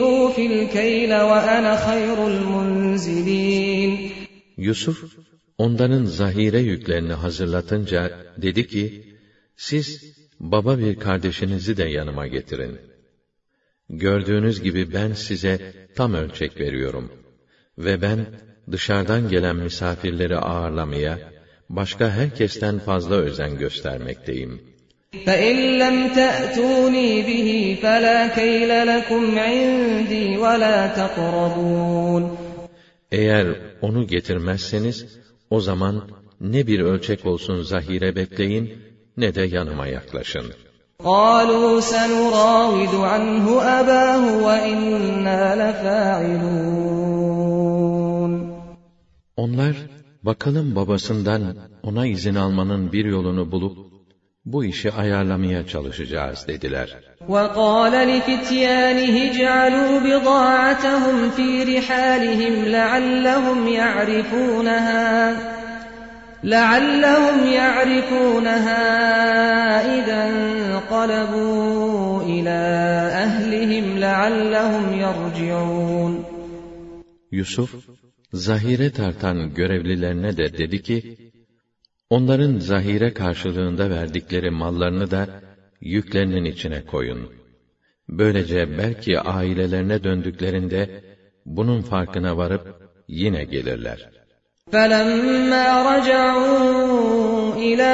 أوفي 0.00 0.46
الكيل 0.46 1.14
وأنا 1.14 1.76
خير 1.76 2.26
المنزلين 2.26 4.12
Yusuf, 4.56 4.98
onların 5.58 6.04
zahire 6.04 6.58
yüklerini 6.60 7.12
hazırlatınca 7.12 8.10
dedi 8.36 8.66
ki, 8.66 9.14
siz 9.56 10.14
baba 10.40 10.78
bir 10.78 10.96
kardeşinizi 10.96 11.76
de 11.76 11.84
yanıma 11.84 12.26
getirin. 12.26 12.78
Gördüğünüz 13.90 14.62
gibi 14.62 14.92
ben 14.92 15.12
size 15.12 15.74
tam 15.94 16.14
ölçek 16.14 16.60
veriyorum. 16.60 17.12
Ve 17.78 18.02
ben 18.02 18.26
dışarıdan 18.72 19.28
gelen 19.28 19.56
misafirleri 19.56 20.36
ağırlamaya, 20.36 21.18
başka 21.68 22.10
herkesten 22.10 22.78
fazla 22.78 23.14
özen 23.14 23.58
göstermekteyim. 23.58 24.72
فإن 25.26 25.56
لم 25.82 25.96
تأتوني 26.20 27.10
به 27.28 27.48
فلا 27.82 28.18
كيل 28.38 28.70
لكم 28.86 29.38
عندي 29.38 30.26
ولا 30.38 30.78
تقربون 31.00 32.36
Eğer 33.12 33.46
onu 33.82 34.06
getirmezseniz, 34.06 35.18
o 35.50 35.60
zaman 35.60 36.02
ne 36.40 36.66
bir 36.66 36.80
ölçek 36.80 37.26
olsun 37.26 37.62
zahire 37.62 38.16
bekleyin, 38.16 38.78
ne 39.16 39.34
de 39.34 39.42
yanıma 39.42 39.86
yaklaşın. 39.86 40.46
قالوا 41.04 41.80
سنراود 41.80 42.94
عنه 42.94 43.62
أباه 43.80 44.24
وإنا 44.46 45.40
لفاعلون 45.62 47.45
Onlar, 49.36 49.76
bakalım 50.22 50.76
babasından 50.76 51.56
ona 51.82 52.06
izin 52.06 52.34
almanın 52.34 52.92
bir 52.92 53.04
yolunu 53.04 53.52
bulup, 53.52 53.78
bu 54.44 54.64
işi 54.64 54.92
ayarlamaya 54.92 55.66
çalışacağız 55.66 56.48
dediler. 56.48 57.12
وقال 57.28 57.94
لفتيانه 58.10 59.14
اجعلوا 59.30 59.92
بضاعتهم 60.06 61.30
في 61.36 61.48
رحالهم 61.72 62.54
لعلهم 62.64 63.68
يعرفونها 63.68 65.36
لعلهم 66.44 67.46
يعرفونها 67.46 68.84
إذا 69.98 70.20
انقلبوا 70.30 72.22
إلى 72.22 72.60
أهلهم 73.26 73.98
لعلهم 73.98 74.84
يرجعون 75.04 76.24
Yusuf, 77.32 77.70
zahire 78.32 78.90
tartan 78.92 79.54
görevlilerine 79.54 80.36
de 80.36 80.58
dedi 80.58 80.82
ki, 80.82 81.16
onların 82.10 82.58
zahire 82.58 83.14
karşılığında 83.14 83.90
verdikleri 83.90 84.50
mallarını 84.50 85.10
da 85.10 85.28
yüklerinin 85.80 86.44
içine 86.44 86.84
koyun. 86.84 87.32
Böylece 88.08 88.78
belki 88.78 89.20
ailelerine 89.20 90.04
döndüklerinde 90.04 91.04
bunun 91.46 91.82
farkına 91.82 92.36
varıp 92.36 92.66
yine 93.08 93.44
gelirler. 93.44 94.22
فلما 94.72 95.66
رجعوا 95.92 97.54
إلى 97.54 97.92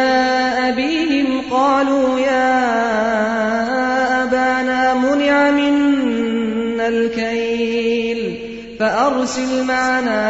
أبيهم 0.69 1.29
قالوا 1.51 2.19
يا 2.19 3.62
فأرسل 9.23 9.51
معنا 9.73 10.23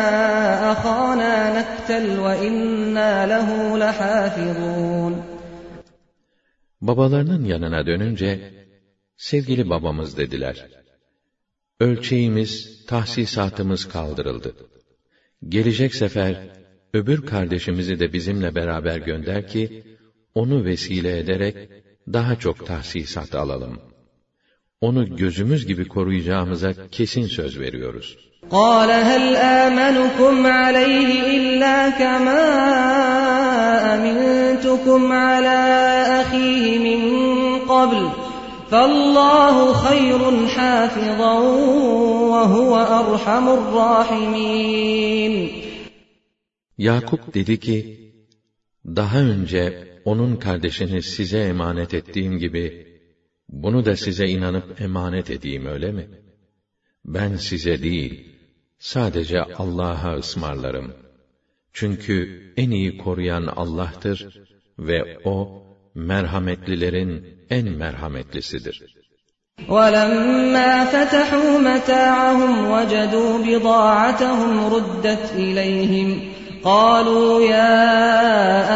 أخانا 0.73 1.35
نكتل 1.59 2.05
وإنا 2.25 3.12
له 3.33 3.49
لحافظون 3.83 5.14
Babalarının 6.81 7.45
yanına 7.45 7.87
dönünce, 7.87 8.53
sevgili 9.16 9.71
babamız 9.71 10.16
dediler. 10.16 10.69
Ölçeğimiz, 11.81 12.85
tahsisatımız 12.87 13.89
kaldırıldı. 13.89 14.55
Gelecek 15.49 15.95
sefer, 15.95 16.49
öbür 16.95 17.27
kardeşimizi 17.27 18.01
de 18.01 18.12
bizimle 18.12 18.55
beraber 18.55 18.99
gönder 18.99 19.49
ki, 19.49 19.85
onu 20.35 20.64
vesile 20.64 21.19
ederek, 21.19 21.71
daha 22.12 22.37
çok 22.37 22.66
tahsisat 22.66 23.35
alalım. 23.35 23.81
Onu 24.81 25.16
gözümüz 25.16 25.66
gibi 25.66 25.89
koruyacağımıza 25.89 26.89
kesin 26.91 27.27
söz 27.27 27.61
veriyoruz. 27.61 28.29
قال 28.51 28.91
هل 28.91 29.37
آمنكم 29.37 30.47
عليه 30.47 31.37
إلا 31.37 31.91
كما 31.91 32.45
أمنتكم 33.95 35.12
على 35.12 35.59
أخيه 36.21 36.79
من 36.79 37.01
قبل 37.59 38.11
فالله 38.71 39.73
خير 39.73 40.47
حافظا 40.47 41.33
وهو 42.33 42.77
أرحم 42.77 43.49
الراحمين 43.49 44.89
Yakup 46.79 47.35
dedi 47.35 47.61
ki, 47.61 47.99
daha 48.87 49.19
önce 49.19 49.89
onun 50.05 50.37
kardeşini 50.37 51.03
size 51.03 51.39
emanet 51.39 51.95
ettiğim 51.95 52.39
gibi, 52.39 52.87
bunu 53.49 53.85
da 53.85 53.97
size 53.97 54.27
inanıp 54.27 54.81
emanet 54.81 55.31
edeyim 55.31 55.66
öyle 55.66 55.93
mi? 55.93 56.09
Ben 57.05 57.37
size 57.37 57.83
değil, 57.83 58.32
sadece 58.83 59.43
Allah'a 59.43 60.16
ısmarlarım. 60.16 60.93
Çünkü 61.73 62.43
en 62.57 62.71
iyi 62.71 62.99
koruyan 62.99 63.47
Allah'tır 63.47 64.29
ve 64.79 65.19
O, 65.25 65.62
merhametlilerin 65.95 67.39
en 67.51 67.69
merhametlisidir. 67.69 68.99
ولما 69.69 70.85
فتحوا 70.85 71.59
متاعهم 71.59 72.71
وجدوا 72.71 73.39
بضاعتهم 73.47 74.75
ردت 74.75 75.33
إليهم 75.35 76.09
قالوا 76.64 77.43
يا 77.43 77.73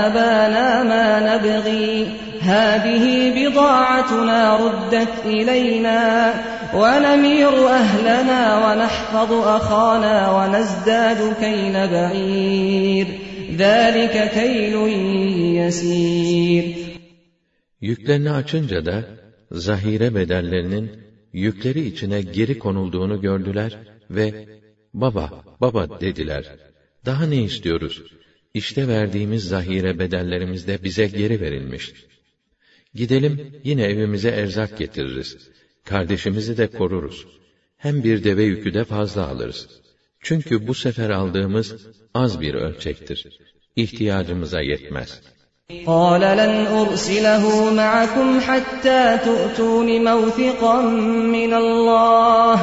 أبانا 0.06 0.82
ما 0.82 1.06
نبغي 1.30 2.08
هذه 2.40 3.04
بضاعتنا 3.36 4.56
ردت 4.56 5.14
إلينا 5.24 6.34
ونمير 6.74 7.68
أهلنا 7.68 8.42
ونحفظ 8.64 9.32
أخانا 9.32 10.16
ونزداد 10.36 11.20
كيل 11.40 11.72
بعير 11.94 13.06
ذلك 13.58 14.30
كيل 14.30 14.74
يسير 15.58 16.92
Yüklerini 17.80 18.30
açınca 18.30 18.86
da, 18.86 19.04
zahire 19.52 20.14
bedellerinin 20.14 20.90
yükleri 21.32 21.80
içine 21.86 22.20
geri 22.22 22.58
konulduğunu 22.58 23.20
gördüler 23.20 23.78
ve 24.10 24.46
baba, 24.94 25.44
baba 25.60 26.00
dediler. 26.00 26.44
Daha 27.06 27.26
ne 27.26 27.42
istiyoruz? 27.42 28.02
İşte 28.54 28.88
verdiğimiz 28.88 29.44
zahire 29.44 29.98
bedellerimiz 29.98 30.66
de 30.66 30.84
bize 30.84 31.06
geri 31.06 31.40
verilmiş. 31.40 31.92
Gidelim 32.94 33.60
yine 33.64 33.82
evimize 33.82 34.28
erzak 34.28 34.78
getiririz. 34.78 35.36
Kardeşimizi 35.86 36.56
de 36.56 36.66
koruruz. 36.66 37.26
Hem 37.76 38.04
bir 38.04 38.24
deve 38.24 38.42
yükü 38.42 38.74
de 38.74 38.84
fazla 38.84 39.28
alırız. 39.28 39.68
Çünkü 40.20 40.66
bu 40.66 40.74
sefer 40.74 41.10
aldığımız 41.10 41.86
az 42.14 42.40
bir 42.40 42.54
ölçektir. 42.54 43.38
İhtiyacımıza 43.76 44.60
yetmez.'' 44.60 45.32
قال 45.86 46.20
لن 46.20 46.66
أرسله 46.80 47.44
معكم 47.70 48.40
حتى 48.40 49.18
تؤتون 49.24 50.04
موثقا 50.04 50.80
من 51.36 51.54
الله 51.54 52.56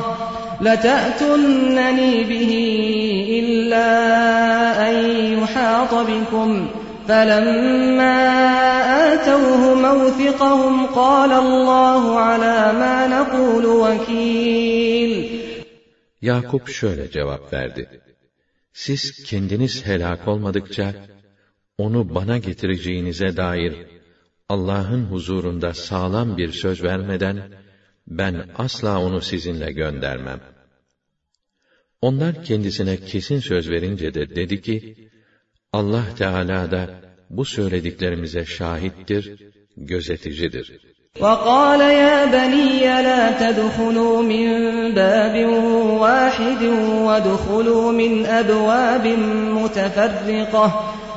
لتأتنني 0.61 2.23
به 2.23 2.51
إلا 3.39 3.89
أن 4.89 4.95
يحاط 5.37 5.93
بكم 5.93 6.67
فلما 7.07 8.19
آتوه 9.13 9.61
موثقهم 9.87 10.85
قال 10.85 11.31
الله 11.31 12.19
على 12.19 12.57
ما 12.81 13.07
نقول 13.07 13.65
وكيل 13.65 15.39
Yakup 16.21 16.69
şöyle 16.69 17.11
cevap 17.11 17.53
verdi. 17.53 18.01
Siz 18.73 19.23
kendiniz 19.23 19.85
helak 19.85 20.27
olmadıkça, 20.27 20.93
onu 21.77 22.15
bana 22.15 22.37
getireceğinize 22.37 23.37
dair 23.37 23.73
Allah'ın 24.49 25.05
huzurunda 25.05 25.73
sağlam 25.73 26.37
bir 26.37 26.51
söz 26.51 26.83
vermeden, 26.83 27.51
ben 28.07 28.49
asla 28.55 29.01
onu 29.01 29.21
sizinle 29.21 29.71
göndermem. 29.71 30.39
Onlar 32.01 32.43
kendisine 32.43 32.97
kesin 32.97 33.39
söz 33.39 33.69
verince 33.69 34.13
de 34.13 34.35
dedi 34.35 34.61
ki, 34.61 35.09
Allah 35.73 36.03
Teala 36.17 36.71
da 36.71 36.89
bu 37.29 37.45
söylediklerimize 37.45 38.45
şahittir, 38.45 39.23
gözeticidir. 39.77 40.79
وَقَالَ 41.19 41.81
يَا 41.81 42.17
بَنِيَّ 42.35 42.85
لَا 43.07 43.21
تَدْخُلُوا 43.41 44.21
مِنْ 44.33 44.47
بَابٍ 44.95 45.35
وَاحِدٍ 46.03 46.63
وَادْخُلُوا 47.07 47.91
مِنْ 47.91 48.25
أَبْوَابٍ 48.25 49.05
مُتَفَرِّقَةٍ 49.59 50.67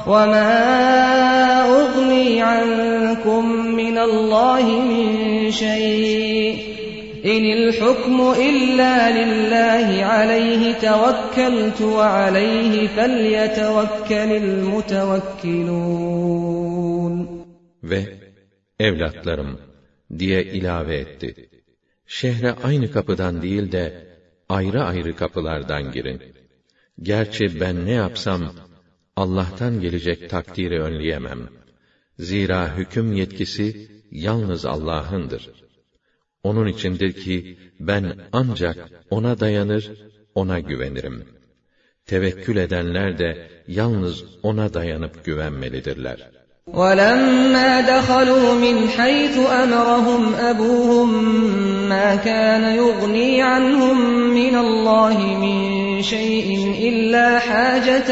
وَمَا 0.06 0.52
أُغْنِي 1.80 2.42
عَنْكُمْ 2.42 3.44
مِنَ 3.80 3.98
اللَّهِ 3.98 4.66
مِنْ 4.90 5.50
شَيْءٍ 5.50 6.72
إِنِ 7.34 7.44
الْحُكْمُ 7.58 8.18
إِلَّا 8.48 8.94
لِلَّهِ 9.18 9.88
عَلَيْهِ 10.12 10.62
تَوَكَّلْتُ 10.86 11.80
وَعَلَيْهِ 11.80 12.74
فَلْيَتَوَكَّلِ 12.96 14.30
الْمُتَوَكِّلُونَ 14.44 17.14
Ve 17.82 18.00
evlatlarım 18.80 19.58
diye 20.18 20.44
ilave 20.44 20.96
etti. 20.96 21.48
Şehre 22.06 22.52
aynı 22.52 22.90
kapıdan 22.90 23.42
değil 23.42 23.72
de 23.72 24.06
ayrı 24.48 24.84
ayrı 24.84 25.16
kapılardan 25.16 25.92
girin. 25.92 26.22
Gerçi 27.02 27.60
ben 27.60 27.86
ne 27.86 27.92
yapsam 27.92 28.52
Allah'tan 29.16 29.80
gelecek 29.80 30.30
takdiri 30.30 30.82
önleyemem. 30.82 31.48
Zira 32.18 32.76
hüküm 32.76 33.12
yetkisi 33.12 33.88
yalnız 34.10 34.66
Allah'ındır. 34.66 35.50
Onun 36.46 36.66
içindir 36.66 37.12
ki 37.12 37.56
ben 37.80 38.14
ancak 38.32 38.76
ona 39.10 39.40
dayanır, 39.40 39.90
ona 40.34 40.60
güvenirim. 40.60 41.24
Tevekkül 42.06 42.56
edenler 42.56 43.18
de 43.18 43.48
yalnız 43.68 44.24
ona 44.42 44.74
dayanıp 44.74 45.24
güvenmelidirler.'' 45.24 46.42
وَلَمَّا 46.66 47.80
دَخَلُوا 47.80 48.54
مِنْ 48.54 48.88
حَيْثُ 48.88 49.38
أَمَرَهُمْ 49.38 50.34
أَبُوهُم 50.34 51.08
مَّا 51.88 52.14
كَانَ 52.16 52.64
يُغْنِي 52.64 53.42
عَنْهُم 53.42 53.98
مِّنَ 54.30 54.56
اللَّهِ 54.56 55.18
مِن 55.18 56.02
شَيْءٍ 56.02 56.48
إِلَّا 56.88 57.38
حَاجَةً 57.38 58.10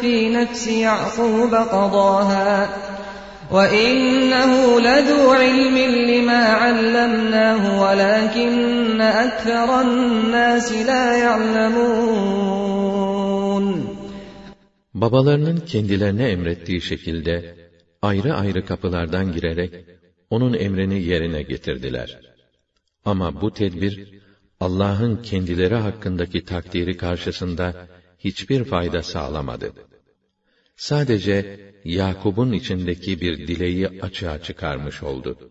فِي 0.00 0.30
نَفْسِ 0.30 0.66
يَعْقُوبَ 0.66 1.54
قَضَاهَا 1.54 2.68
وَإِنَّهُ 3.50 4.52
لَذُو 4.88 5.20
عِلْمٍ 5.42 5.76
لِّمَا 6.10 6.42
عَلَّمْنَاهُ 6.62 7.62
وَلَٰكِنَّ 7.82 9.00
أَكْثَرَ 9.24 9.68
النَّاسِ 9.86 10.68
لَا 10.90 11.04
يَعْلَمُونَ 11.24 12.46
Babalarının 14.94 15.56
kendilerine 15.56 16.28
emrettiği 16.28 16.80
şekilde 16.80 17.54
ayrı 18.02 18.34
ayrı 18.34 18.66
kapılardan 18.66 19.32
girerek 19.32 19.72
onun 20.30 20.54
emrini 20.54 21.02
yerine 21.02 21.42
getirdiler. 21.42 22.20
Ama 23.04 23.40
bu 23.40 23.52
tedbir 23.52 24.16
Allah'ın 24.60 25.16
kendileri 25.22 25.74
hakkındaki 25.74 26.44
takdiri 26.44 26.96
karşısında 26.96 27.88
hiçbir 28.18 28.64
fayda 28.64 29.02
sağlamadı. 29.02 29.72
Sadece 30.80 31.36
Yakub'un 31.84 32.52
içindeki 32.52 33.20
bir 33.20 33.48
dileği 33.48 33.88
açığa 34.00 34.38
çıkarmış 34.38 35.02
oldu. 35.02 35.50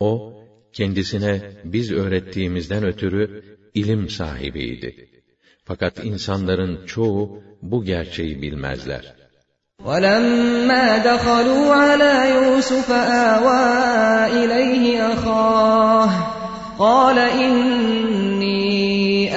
O, 0.00 0.34
kendisine 0.72 1.40
biz 1.64 1.92
öğrettiğimizden 1.92 2.84
ötürü 2.84 3.42
ilim 3.74 4.08
sahibiydi. 4.08 5.08
Fakat 5.64 6.04
insanların 6.04 6.86
çoğu 6.86 7.42
bu 7.62 7.84
gerçeği 7.84 8.42
bilmezler. 8.42 9.14
وَلَمَّا 9.84 10.84
دَخَلُوا 11.08 11.68
عَلَى 11.84 12.14
يُوسُفَ 12.36 12.88
آوَى 13.32 13.64
إِلَيْهِ 14.40 14.84
أَخَاهُ 15.12 16.10
قَالَ 16.78 17.18
إِنِّي 17.44 18.45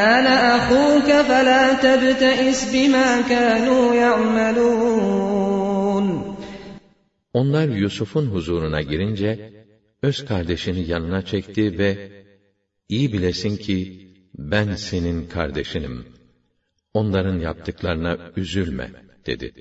ana 0.01 0.35
ahuka 0.55 1.19
fela 1.31 1.63
tebteis 1.85 2.61
bima 2.73 3.09
kanu 3.29 3.79
ya'malun. 4.05 6.07
Onlar 7.33 7.69
Yusuf'un 7.69 8.27
huzuruna 8.27 8.81
girince 8.81 9.53
öz 10.03 10.25
kardeşini 10.25 10.91
yanına 10.91 11.23
çekti 11.23 11.79
ve 11.79 12.11
iyi 12.89 13.13
bilesin 13.13 13.57
ki 13.57 14.09
ben 14.35 14.75
senin 14.75 15.27
kardeşinim. 15.27 16.05
Onların 16.95 17.39
yaptıklarına 17.39 18.19
üzülme 18.37 18.91
dedi. 19.27 19.53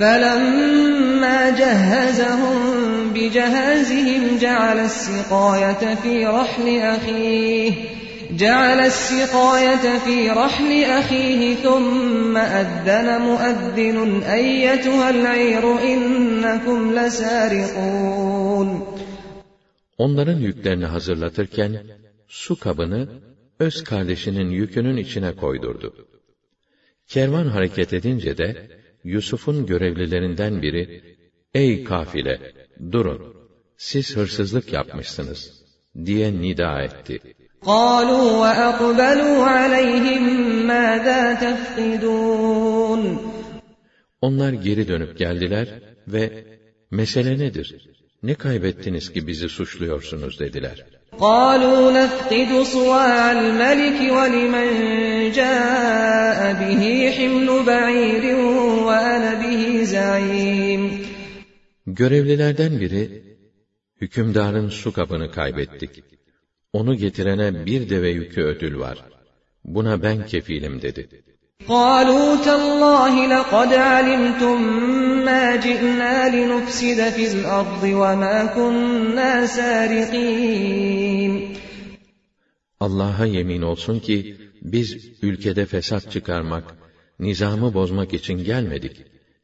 فَلَمَّا 0.00 1.40
جَهَّزَهُمْ 1.60 2.58
بِجَهَازِهِمْ 3.14 4.22
جَعَلَ 4.44 4.78
السِّقَايَةَ 4.90 5.82
فِي 6.02 6.14
رَحْلِ 6.38 6.66
أَخِيهِ 6.94 7.72
جعل 8.33 8.79
السقاية 8.79 9.99
في 10.05 10.29
رحل 10.29 10.83
أخيه 10.83 11.55
ثم 11.55 12.37
أذن 12.37 13.21
مؤذن 13.21 14.23
أيتها 14.23 15.09
العير 15.09 15.63
إنكم 15.93 16.93
لسارقون 16.99 18.69
Onların 19.97 20.39
yüklerini 20.39 20.85
hazırlatırken, 20.85 21.77
su 22.27 22.59
kabını 22.59 23.07
öz 23.59 23.83
kardeşinin 23.83 24.49
yükünün 24.49 24.97
içine 24.97 25.35
koydurdu. 25.35 26.07
Kervan 27.07 27.47
hareket 27.47 27.93
edince 27.93 28.37
de, 28.37 28.67
Yusuf'un 29.03 29.65
görevlilerinden 29.65 30.61
biri, 30.61 31.01
Ey 31.53 31.83
kafile, 31.83 32.53
durun, 32.91 33.33
siz 33.77 34.15
hırsızlık 34.17 34.73
yapmışsınız, 34.73 35.63
diye 36.05 36.41
nida 36.41 36.81
etti. 36.81 37.19
قالوا 37.65 38.31
وأقبلوا 38.31 39.45
عليهم 39.45 40.23
ماذا 40.67 41.33
تفقدون 41.33 43.17
Onlar 44.21 44.53
geri 44.53 44.87
dönüp 44.87 45.17
geldiler 45.17 45.67
ve 46.07 46.43
mesele 46.91 47.39
nedir? 47.39 47.87
Ne 48.23 48.35
kaybettiniz 48.35 49.13
ki 49.13 49.27
bizi 49.27 49.49
suçluyorsunuz 49.49 50.39
dediler. 50.39 50.85
قالوا 51.19 51.91
نفقد 51.91 52.51
صواع 52.63 53.31
الملك 53.31 53.99
ولمن 54.17 54.69
جاء 55.39 56.39
به 56.61 56.83
حمل 57.17 57.49
بعير 57.69 58.23
وأنا 58.87 59.31
به 59.41 59.83
زعيم 59.83 61.09
Görevlilerden 61.87 62.79
biri, 62.79 63.23
hükümdarın 64.01 64.69
su 64.69 64.93
kabını 64.93 65.31
kaybettik. 65.31 66.03
Onu 66.73 66.95
getirene 66.95 67.65
bir 67.65 67.89
deve 67.89 68.09
yükü 68.09 68.41
ödül 68.41 68.79
var. 68.79 68.97
Buna 69.63 70.03
ben 70.03 70.25
kefilim 70.25 70.81
dedi. 70.81 71.03
قالوا 71.67 72.29
تالله 72.47 73.13
لقد 73.35 73.71
علمتم 73.73 74.57
ما 75.27 75.45
جئنا 75.65 76.15
لنفسد 76.35 76.99
في 77.15 77.23
الأرض 77.33 77.83
وما 77.83 78.37
كنا 78.55 79.33
سارقين 79.57 81.33
Allah'a 82.79 83.25
yemin 83.25 83.61
olsun 83.61 83.99
ki 83.99 84.37
biz 84.61 84.97
ülkede 85.21 85.65
fesat 85.65 86.11
çıkarmak, 86.11 86.63
nizamı 87.19 87.73
bozmak 87.73 88.13
için 88.13 88.43
gelmedik. 88.43 88.97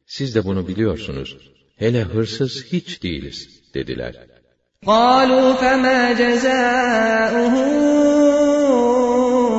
Siz 0.06 0.36
de 0.36 0.46
bunu 0.46 0.68
biliyorsunuz. 0.68 1.38
Hele 1.76 2.02
hırsız 2.04 2.66
hiç 2.74 3.04
değiliz 3.04 3.62
dediler. 3.74 4.16
قالوا 4.88 5.54
فما 5.54 6.14
جزاؤه 6.14 7.56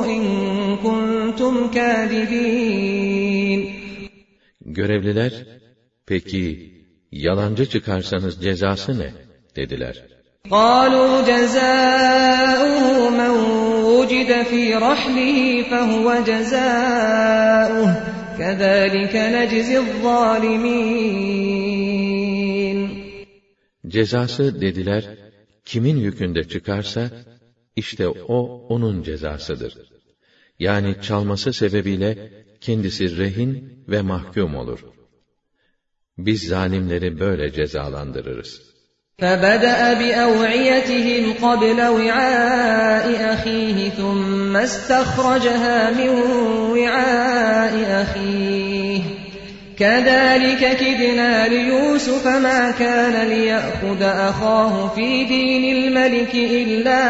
إن 0.06 0.76
كنتم 0.76 1.70
كاذبين 1.70 3.76
Görevliler, 4.66 5.32
peki 6.06 6.72
yalancı 7.12 7.66
çıkarsanız 7.66 8.42
cezası 8.42 8.98
ne? 8.98 9.10
dediler. 9.56 10.02
قالوا 10.50 11.22
جزاؤه 11.22 13.10
من 13.10 13.30
وجد 13.84 14.42
في 14.42 14.74
رحله 14.74 15.62
فهو 15.70 16.14
جزاؤه 16.30 17.88
كذلك 18.38 19.16
نجزي 19.16 19.78
الظالمين 19.78 21.56
Cezası 23.90 24.60
dediler, 24.60 25.04
kimin 25.64 25.96
yükünde 25.96 26.48
çıkarsa, 26.48 27.10
işte 27.76 28.08
o 28.08 28.66
onun 28.68 29.02
cezasıdır. 29.02 29.74
yani 30.58 30.96
çalması 31.02 31.52
sebebiyle 31.52 32.30
kendisi 32.60 33.18
rehin 33.18 33.84
ve 33.88 34.02
mahkum 34.02 34.54
olur. 34.56 34.80
Biz 36.18 36.42
zalimleri 36.42 37.20
böyle 37.20 37.52
cezalandırırız. 37.52 38.76
فبدأ 39.22 39.80
بأوعيتهم 40.00 41.24
قبل 41.44 41.78
وعاء 41.96 43.06
أخيه 43.34 43.78
ثم 44.00 44.54
استخرجها 44.68 45.78
من 45.98 46.10
وعاء 46.72 47.74
أخيه 48.02 48.49
كذلك 49.80 50.76
كدنا 50.76 51.48
ليوسف 51.48 52.26
ما 52.26 52.70
كان 52.70 53.28
ليأخذ 53.28 54.02
أخاه 54.02 54.88
في 54.88 55.24
دين 55.24 55.76
الملك 55.76 56.34
إلا 56.34 57.02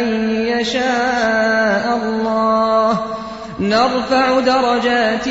أن 0.00 0.30
يشاء 0.46 1.96
الله 1.96 3.00
نرفع 3.60 4.40
درجات 4.40 5.28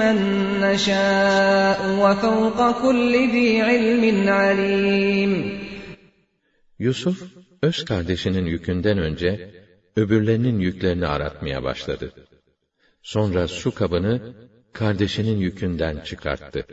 من 0.00 0.16
نشاء 0.60 1.78
وفوق 2.02 2.82
كل 2.82 3.12
ذي 3.12 3.62
علم 3.62 4.28
عليم 4.28 5.60
Yusuf, 6.80 7.22
öz 7.62 7.84
kardeşinin 7.84 8.46
yükünden 8.46 8.98
önce, 8.98 9.50
öbürlerinin 9.96 10.58
yüklerini 10.60 11.06
aratmaya 11.06 11.62
başladı. 11.62 12.12
Sonra 13.02 13.48
su 13.48 13.74
kabını, 13.74 14.34
kardeşinin 14.75 15.37
yükünden 15.37 15.99
çıkarttı. 15.99 16.65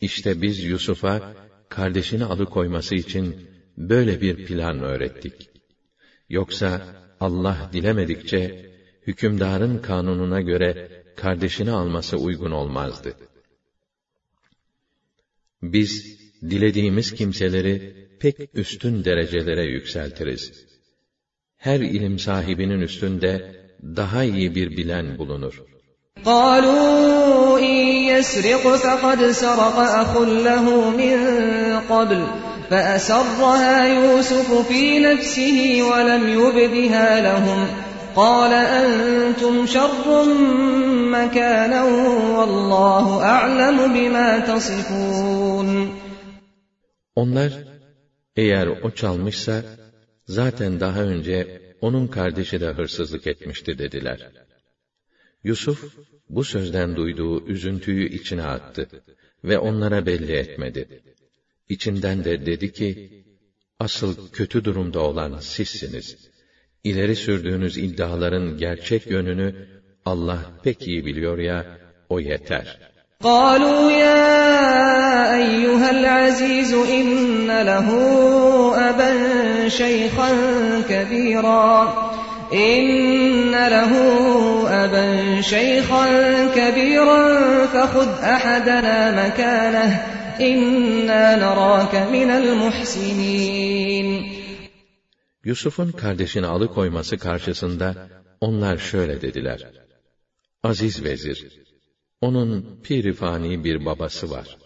İşte 0.00 0.42
biz 0.42 0.64
Yusuf'a, 0.64 1.34
kardeşini 1.68 2.24
alıkoyması 2.24 2.94
için, 2.94 3.48
böyle 3.76 4.20
bir 4.20 4.46
plan 4.46 4.80
öğrettik. 4.80 5.50
Yoksa, 6.28 6.86
Allah 7.20 7.70
dilemedikçe, 7.72 8.70
hükümdarın 9.06 9.78
kanununa 9.78 10.40
göre 10.40 11.02
kardeşini 11.16 11.70
alması 11.70 12.16
uygun 12.16 12.50
olmazdı. 12.50 13.14
Biz 15.62 16.18
dilediğimiz 16.50 17.14
kimseleri 17.14 18.06
pek 18.20 18.36
üstün 18.54 19.04
derecelere 19.04 19.64
yükseltiriz. 19.64 20.66
Her 21.56 21.80
ilim 21.80 22.18
sahibinin 22.18 22.80
üstünde 22.80 23.34
daha 23.82 24.24
iyi 24.24 24.54
bir 24.54 24.76
bilen 24.76 25.18
bulunur. 25.18 25.71
قالوا 26.27 27.59
إن 27.59 27.75
يسرق 28.11 28.75
فقد 28.75 29.31
سرق 29.31 29.79
أخ 29.79 30.17
له 30.17 30.89
من 30.89 31.17
قبل 31.89 32.27
فأسرها 32.69 33.85
يوسف 33.85 34.67
في 34.67 34.99
نفسه 34.99 35.81
ولم 35.91 36.27
يبدها 36.27 37.21
لهم 37.21 37.67
قال 38.15 38.53
أنتم 38.53 39.65
شر 39.65 40.25
مكانا 41.11 41.83
والله 42.37 43.23
أعلم 43.23 43.93
بما 43.93 44.39
تصفون 44.39 45.97
Onlar, 47.15 47.51
eğer 48.35 48.67
o 48.67 48.91
çalmışsa, 48.91 49.63
zaten 50.27 50.79
daha 50.79 51.01
önce 51.01 51.61
onun 51.81 52.07
kardeşi 52.07 52.61
de 52.61 52.67
hırsızlık 52.67 53.27
etmişti 53.27 53.79
dediler. 53.79 54.40
Yusuf, 55.43 55.97
bu 56.29 56.43
sözden 56.43 56.95
duyduğu 56.95 57.47
üzüntüyü 57.47 58.09
içine 58.09 58.43
attı 58.43 58.89
ve 59.43 59.57
onlara 59.57 60.05
belli 60.05 60.31
etmedi. 60.31 61.01
İçinden 61.69 62.23
de 62.23 62.45
dedi 62.45 62.73
ki, 62.73 63.23
asıl 63.79 64.29
kötü 64.31 64.63
durumda 64.65 64.99
olan 64.99 65.39
sizsiniz. 65.39 66.17
İleri 66.83 67.15
sürdüğünüz 67.15 67.77
iddiaların 67.77 68.57
gerçek 68.57 69.11
yönünü 69.11 69.67
Allah 70.05 70.39
pek 70.63 70.87
iyi 70.87 71.05
biliyor 71.05 71.37
ya, 71.37 71.77
o 72.09 72.19
yeter. 72.19 72.87
قالوا 73.23 73.91
يا 73.91 75.35
أيها 75.41 75.89
العزيز 75.89 76.73
إن 76.73 77.61
له 77.71 77.87
أبا 78.89 79.11
شيخا 79.69 80.31
كبيرا 80.89 82.10
İnne 82.52 83.70
lehu 83.70 84.68
eben 84.68 85.40
şeyhan 85.40 86.54
kebiran 86.54 87.66
fehud 87.72 88.12
ahadena 88.34 89.12
mekaneh 89.12 89.92
inna 90.38 91.36
nerâke 91.36 92.04
minel 92.10 92.54
muhsinin. 92.54 94.08
Yusuf'un 95.44 95.90
kardeşini 95.92 96.46
alıkoyması 96.46 97.18
karşısında 97.18 98.08
onlar 98.40 98.78
şöyle 98.78 99.22
dediler. 99.22 99.60
Aziz 100.62 101.04
vezir, 101.04 101.38
onun 102.20 102.80
pirifani 102.82 103.64
bir 103.64 103.84
babası 103.84 104.30
var. 104.30 104.56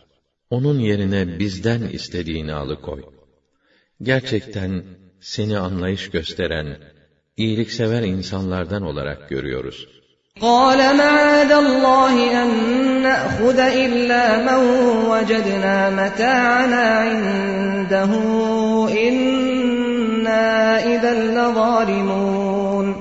Onun 0.51 0.79
yerine 0.79 1.39
bizden 1.39 1.83
istediğini 1.83 2.53
alıkoy. 2.53 3.03
Gerçekten 4.03 4.85
seni 5.21 5.59
anlayış 5.59 6.11
gösteren, 6.11 6.79
iyiliksever 7.38 8.04
insanlardan 8.04 8.82
olarak 8.82 9.30
görüyoruz. 9.30 10.02
قال 10.40 10.98
معاذ 10.98 11.52
الله 11.52 12.14
أن 12.42 12.50
نأخذ 13.08 13.60
إلا 13.60 14.24
من 14.48 14.62
وجدنا 15.12 15.76
متاعنا 16.00 16.84
عنده 17.06 18.12
إنا 19.08 20.48
إذا 20.94 21.14
لظالمون 21.38 22.96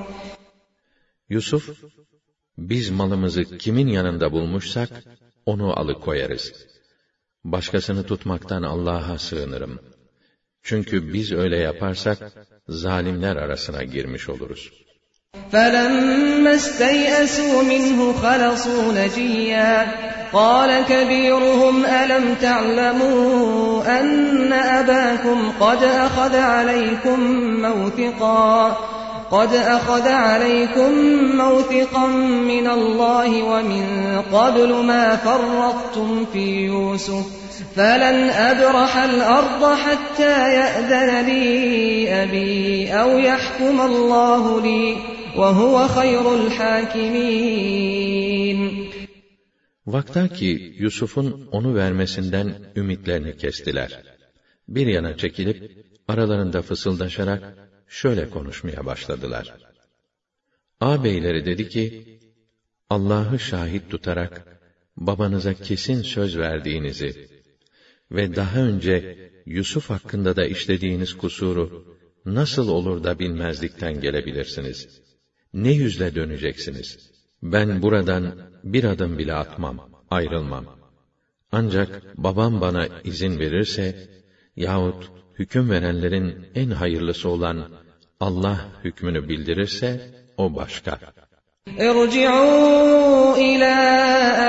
Yusuf, 1.29 1.69
biz 2.57 2.89
malımızı 2.89 3.57
kimin 3.57 3.87
yanında 3.87 4.31
bulmuşsak, 4.31 4.89
onu 5.45 5.79
alıkoyarız. 5.79 6.53
Başkasını 7.43 8.03
tutmaktan 8.03 8.63
Allah'a 8.63 9.17
sığınırım. 9.17 9.79
Çünkü 10.65 11.13
biz 11.13 11.31
öyle 11.31 11.57
yaparsak, 11.57 12.17
zalimler 12.69 13.35
arasına 13.35 13.83
girmiş 13.83 14.29
oluruz. 14.29 14.71
فَلَمَّا 15.51 16.53
اسْتَيْأَسُوا 16.61 17.57
مِنْهُ 17.73 17.99
خَلَصُوا 18.23 18.85
نَجِيًّا 19.01 19.73
قَالَ 20.33 20.71
كَبِيرُهُمْ 20.91 21.75
أَلَمْ 22.01 22.25
تَعْلَمُوا 22.47 23.83
أَنَّ 23.99 24.51
أَبَاكُمْ 24.79 25.37
قَدْ 25.59 25.81
أَخَذَ 26.07 26.35
عَلَيْكُمْ 26.35 27.19
مَوْثِقًا 27.65 28.77
قد 29.31 29.53
أخذ 29.55 30.07
عليكم 30.07 30.91
موثقا 31.37 32.07
من 32.51 32.67
الله 32.67 33.43
ومن 33.43 33.85
قبل 34.21 34.73
ما 34.73 35.15
فرطتم 35.15 36.25
في 36.33 36.65
يوسف 36.65 37.25
فلن 37.75 38.29
أبرح 38.29 38.97
الأرض 38.97 39.75
حتى 39.75 40.53
يأذن 40.53 41.25
لي 41.25 41.43
أبي 42.23 42.93
أو 42.93 43.19
يحكم 43.19 43.81
الله 43.81 44.61
لي 44.61 44.97
وهو 45.37 45.87
خير 45.87 46.35
الحاكمين 46.35 47.61
Vaktaki 49.87 50.75
Yusuf'un 50.77 51.47
onu 51.51 51.75
vermesinden 51.75 52.53
ümitlerini 52.75 53.37
kestiler. 53.37 54.01
Bir 54.67 54.87
yana 54.87 55.17
çekilip 55.17 55.85
aralarında 56.07 56.61
fısıldaşarak 56.61 57.43
şöyle 57.87 58.29
konuşmaya 58.29 58.85
başladılar. 58.85 59.53
Ağabeyleri 60.79 61.45
dedi 61.45 61.69
ki, 61.69 62.19
Allah'ı 62.89 63.39
şahit 63.39 63.89
tutarak, 63.89 64.61
babanıza 64.97 65.53
kesin 65.53 66.01
söz 66.01 66.37
verdiğinizi 66.37 67.31
ve 68.10 68.36
daha 68.36 68.58
önce 68.60 69.16
Yusuf 69.46 69.90
hakkında 69.90 70.36
da 70.36 70.46
işlediğiniz 70.46 71.12
kusuru 71.12 71.86
nasıl 72.24 72.68
olur 72.68 73.04
da 73.04 73.18
bilmezlikten 73.18 74.00
gelebilirsiniz? 74.00 75.00
Ne 75.54 75.72
yüzle 75.72 76.14
döneceksiniz? 76.14 77.10
Ben 77.42 77.82
buradan 77.82 78.34
bir 78.64 78.84
adım 78.84 79.18
bile 79.18 79.34
atmam, 79.34 79.90
ayrılmam. 80.10 80.66
Ancak 81.52 82.02
babam 82.14 82.60
bana 82.60 82.88
izin 83.04 83.38
verirse 83.38 83.94
yahut 84.56 85.10
hüküm 85.38 85.70
verenlerin 85.70 86.50
en 86.54 86.70
hayırlısı 86.70 87.28
olan 87.28 87.68
Allah 88.20 88.80
hükmünü 88.84 89.28
bildirirse 89.28 90.00
o 90.36 90.56
başka. 90.56 91.00
ارجعوا 91.79 93.35
إلى 93.35 93.75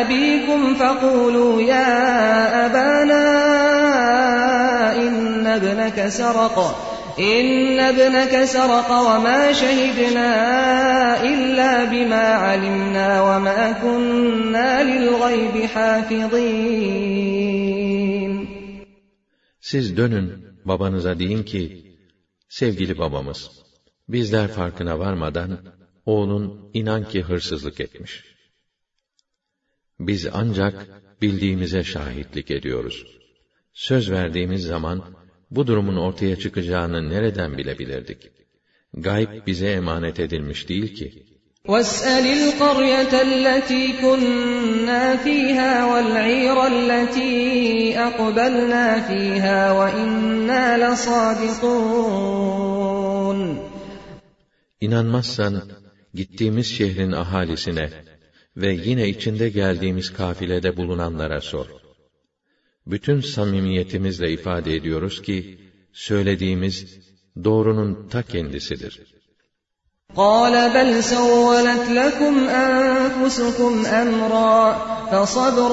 أبيكم 0.01 0.75
فقولوا 0.75 1.63
يا 1.63 2.67
أبانا 2.67 3.27
إن 4.97 5.47
ابنك 5.47 6.09
سرق 6.09 6.59
إن 7.19 7.81
ابنك 7.81 8.45
سرق 8.45 8.91
وما 8.91 9.53
شهدنا 9.53 10.31
إلا 11.23 11.85
بما 11.85 12.25
علمنا 12.45 13.23
وما 13.23 13.73
كنا 13.73 14.83
للغيب 14.83 15.67
حافظين 15.67 17.23
Siz 19.61 19.97
dönün, 19.97 20.47
babanıza 20.65 21.19
deyin 21.19 21.43
ki, 21.43 21.97
sevgili 22.49 22.99
babamız, 22.99 23.51
bizler 24.09 24.49
farkına 24.49 24.99
varmadan, 24.99 25.59
oğlun 26.07 26.71
inan 26.75 27.05
ki 27.09 27.23
hırsızlık 27.23 27.81
etmiş. 27.81 28.25
Biz 30.01 30.27
ancak 30.33 30.75
bildiğimize 31.23 31.85
şahitlik 31.85 32.51
ediyoruz. 32.51 33.07
Söz 33.73 34.11
verdiğimiz 34.11 34.63
zaman 34.63 35.03
bu 35.51 35.67
durumun 35.67 35.97
ortaya 35.97 36.37
çıkacağını 36.37 37.11
nereden 37.11 37.59
bilebilirdik? 37.59 38.31
Gayb 38.95 39.47
bize 39.47 39.71
emanet 39.71 40.21
edilmiş 40.21 40.69
değil 40.69 40.95
ki. 40.95 41.33
واسأل 41.69 42.27
القرية 42.39 43.15
التي 43.23 43.85
كنا 44.03 45.05
فيها 45.17 45.73
والعير 45.91 46.57
التي 46.67 47.99
أقبلنا 47.99 48.87
فيها 49.09 49.61
وإنا 49.79 50.65
لصادقون 50.83 52.33
İnanmazsan 54.81 55.55
gittiğimiz 56.15 56.67
şehrin 56.67 57.13
ahalisine 57.13 57.91
ve 58.57 58.73
yine 58.73 59.09
içinde 59.09 59.49
geldiğimiz 59.49 60.13
kafilede 60.13 60.77
bulunanlara 60.77 61.41
sor. 61.41 61.67
Bütün 62.87 63.21
samimiyetimizle 63.21 64.33
ifade 64.33 64.75
ediyoruz 64.75 65.23
ki 65.23 65.59
söylediğimiz 65.93 66.99
doğrunun 67.45 68.09
ta 68.09 68.23
kendisidir. 68.23 68.95
قال 70.17 70.55
بل 70.77 70.91
سولت 71.15 71.85
لكم 71.91 72.35
أنفسكم 72.49 73.87
أمرا 73.87 74.59
فصبر 75.11 75.73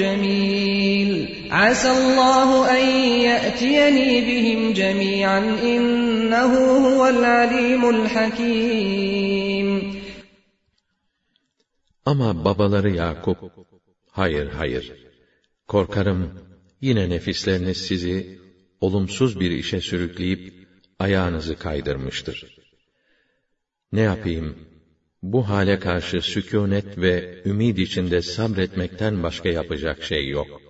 جميل 0.00 1.10
عسى 1.50 1.90
الله 1.90 2.48
أن 2.76 2.84
يأتيني 3.28 4.20
بهم 4.28 4.72
جميعا 4.72 5.38
إنه 5.62 6.52
هو 6.88 7.00
العليم 7.08 7.82
الحكيم 7.90 9.25
ama 12.11 12.45
babaları 12.45 12.89
Yakup, 12.89 13.37
hayır 14.11 14.47
hayır, 14.47 14.91
korkarım 15.67 16.31
yine 16.81 17.09
nefisleriniz 17.09 17.77
sizi 17.77 18.39
olumsuz 18.81 19.39
bir 19.39 19.51
işe 19.51 19.81
sürükleyip 19.81 20.39
ayağınızı 20.99 21.55
kaydırmıştır. 21.55 22.57
Ne 23.91 24.01
yapayım? 24.01 24.55
Bu 25.21 25.49
hale 25.49 25.79
karşı 25.79 26.21
sükûnet 26.21 26.97
ve 26.97 27.43
ümid 27.45 27.77
içinde 27.77 28.21
sabretmekten 28.21 29.23
başka 29.23 29.49
yapacak 29.49 30.03
şey 30.03 30.29
yok. 30.29 30.61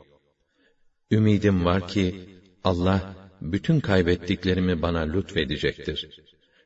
Ümidim 1.12 1.66
var 1.66 1.88
ki 1.88 2.16
Allah 2.64 3.18
bütün 3.42 3.80
kaybettiklerimi 3.80 4.82
bana 4.82 5.00
lütfedecektir. 5.00 6.08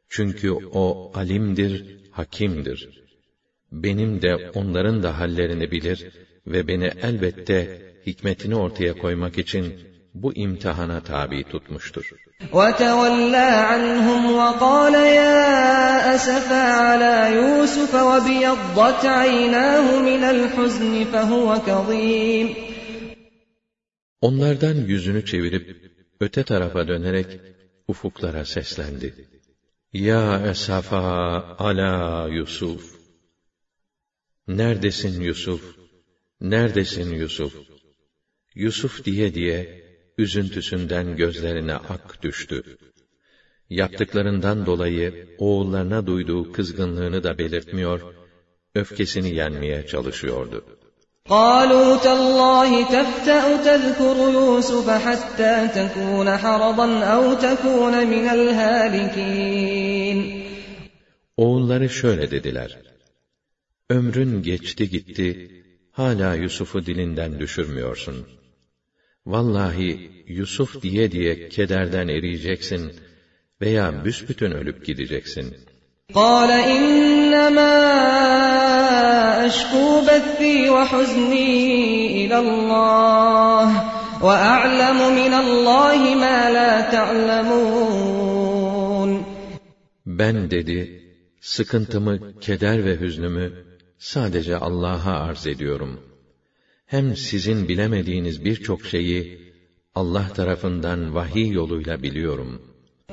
Çünkü 0.09 0.51
o 0.51 1.11
alimdir, 1.13 1.85
hakimdir 2.11 3.00
Benim 3.72 4.22
de 4.22 4.50
onların 4.54 5.02
da 5.02 5.18
hallerini 5.18 5.70
bilir 5.70 6.10
ve 6.46 6.68
beni 6.68 6.90
elbette 7.02 7.58
hikmetini 8.06 8.56
ortaya 8.56 8.92
koymak 8.92 9.38
için 9.38 9.64
bu 10.14 10.34
imtihana 10.34 11.00
tabi 11.00 11.44
tutmuştur. 11.52 12.06
وتولى 12.52 13.50
عنهم 13.70 14.22
وقال 14.40 14.94
يا 14.94 16.14
أسفا 16.14 16.64
على 16.86 17.14
يوسف 17.40 17.92
وابيضت 18.08 19.02
عيناه 19.20 19.86
من 20.08 20.22
الحزن 20.34 20.94
فهو 21.12 21.48
كظيم 21.68 22.48
Onlardan 24.20 24.74
yüzünü 24.74 25.24
çevirip 25.24 25.66
öte 26.20 26.42
tarafa 26.44 26.88
dönerek 26.88 27.40
ufuklara 27.88 28.44
seslendi. 28.44 29.14
Ya 29.92 30.42
esafa 30.50 31.02
ala 31.58 32.28
Yusuf. 32.28 32.99
Neredesin 34.48 35.20
Yusuf? 35.20 35.62
Neredesin 36.40 37.10
Yusuf? 37.14 37.54
Yusuf 38.54 39.04
diye 39.04 39.34
diye 39.34 39.86
üzüntüsünden 40.18 41.16
gözlerine 41.16 41.74
ak 41.74 42.22
düştü. 42.22 42.62
Yaptıklarından 43.70 44.66
dolayı 44.66 45.36
oğullarına 45.38 46.06
duyduğu 46.06 46.52
kızgınlığını 46.52 47.22
da 47.22 47.38
belirtmiyor, 47.38 48.00
öfkesini 48.74 49.34
yenmeye 49.34 49.86
çalışıyordu. 49.86 50.64
قالوا 51.28 51.96
تالله 52.06 52.70
تفتأ 52.96 53.42
تذكر 53.68 54.16
يوسف 54.38 54.86
حتى 54.90 55.54
تكون 55.78 56.28
حرضا 56.36 56.88
أو 57.14 57.34
تكون 57.34 57.94
من 58.12 58.28
الهالكين 58.36 60.18
Oğulları 61.36 61.88
şöyle 61.88 62.30
dediler. 62.30 62.78
Ömrün 63.90 64.42
geçti 64.42 64.90
gitti, 64.90 65.50
hala 65.92 66.34
Yusuf'u 66.34 66.86
dilinden 66.86 67.40
düşürmüyorsun. 67.40 68.26
Vallahi 69.26 70.10
Yusuf 70.26 70.82
diye 70.82 71.12
diye 71.12 71.48
kederden 71.48 72.08
eriyeceksin 72.08 72.92
veya 73.60 74.04
büsbütün 74.04 74.50
ölüp 74.50 74.86
gideceksin. 74.86 75.56
قال 76.14 76.50
إنما 76.76 77.74
أشكو 79.48 79.86
بثي 80.08 80.56
وحزني 80.74 81.54
إلى 82.20 82.36
الله 82.44 83.66
وأعلم 84.26 84.98
من 85.20 85.32
الله 85.42 86.00
ما 86.24 86.38
لا 86.56 86.72
تعلمون 86.94 88.36
Ben 90.06 90.50
dedi, 90.50 91.02
sıkıntımı, 91.40 92.40
keder 92.40 92.84
ve 92.84 93.00
hüznümü 93.00 93.66
sadece 94.01 94.57
Allah'a 94.57 95.19
arz 95.27 95.47
ediyorum. 95.47 95.99
Hem 96.85 97.15
sizin 97.15 97.67
bilemediğiniz 97.67 98.45
birçok 98.45 98.85
şeyi 98.85 99.41
Allah 99.95 100.27
tarafından 100.33 101.15
vahiy 101.15 101.49
yoluyla 101.51 102.03
biliyorum. 102.03 102.61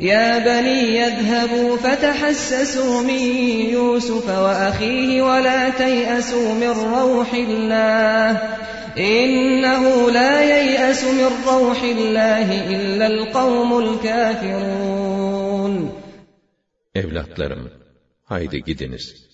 Ya 0.00 0.42
bani 0.46 0.78
yedhebu 0.98 1.76
fetehassesu 1.76 3.02
min 3.02 3.24
Yusuf 3.70 4.28
ve 4.28 4.32
ahihi 4.32 5.24
ve 5.24 5.44
la 5.44 5.76
teyasu 5.76 6.54
min 6.54 6.68
ruhillah. 6.68 8.58
İnnehu 8.96 10.14
la 10.14 10.40
yeyasu 10.40 11.12
min 11.12 11.30
ruhillahi 11.46 12.74
illa'l 12.74 13.32
kavmul 13.32 13.98
kafirun. 13.98 15.90
Evlatlarım, 16.94 17.70
haydi 18.24 18.62
gidiniz.'' 18.62 19.27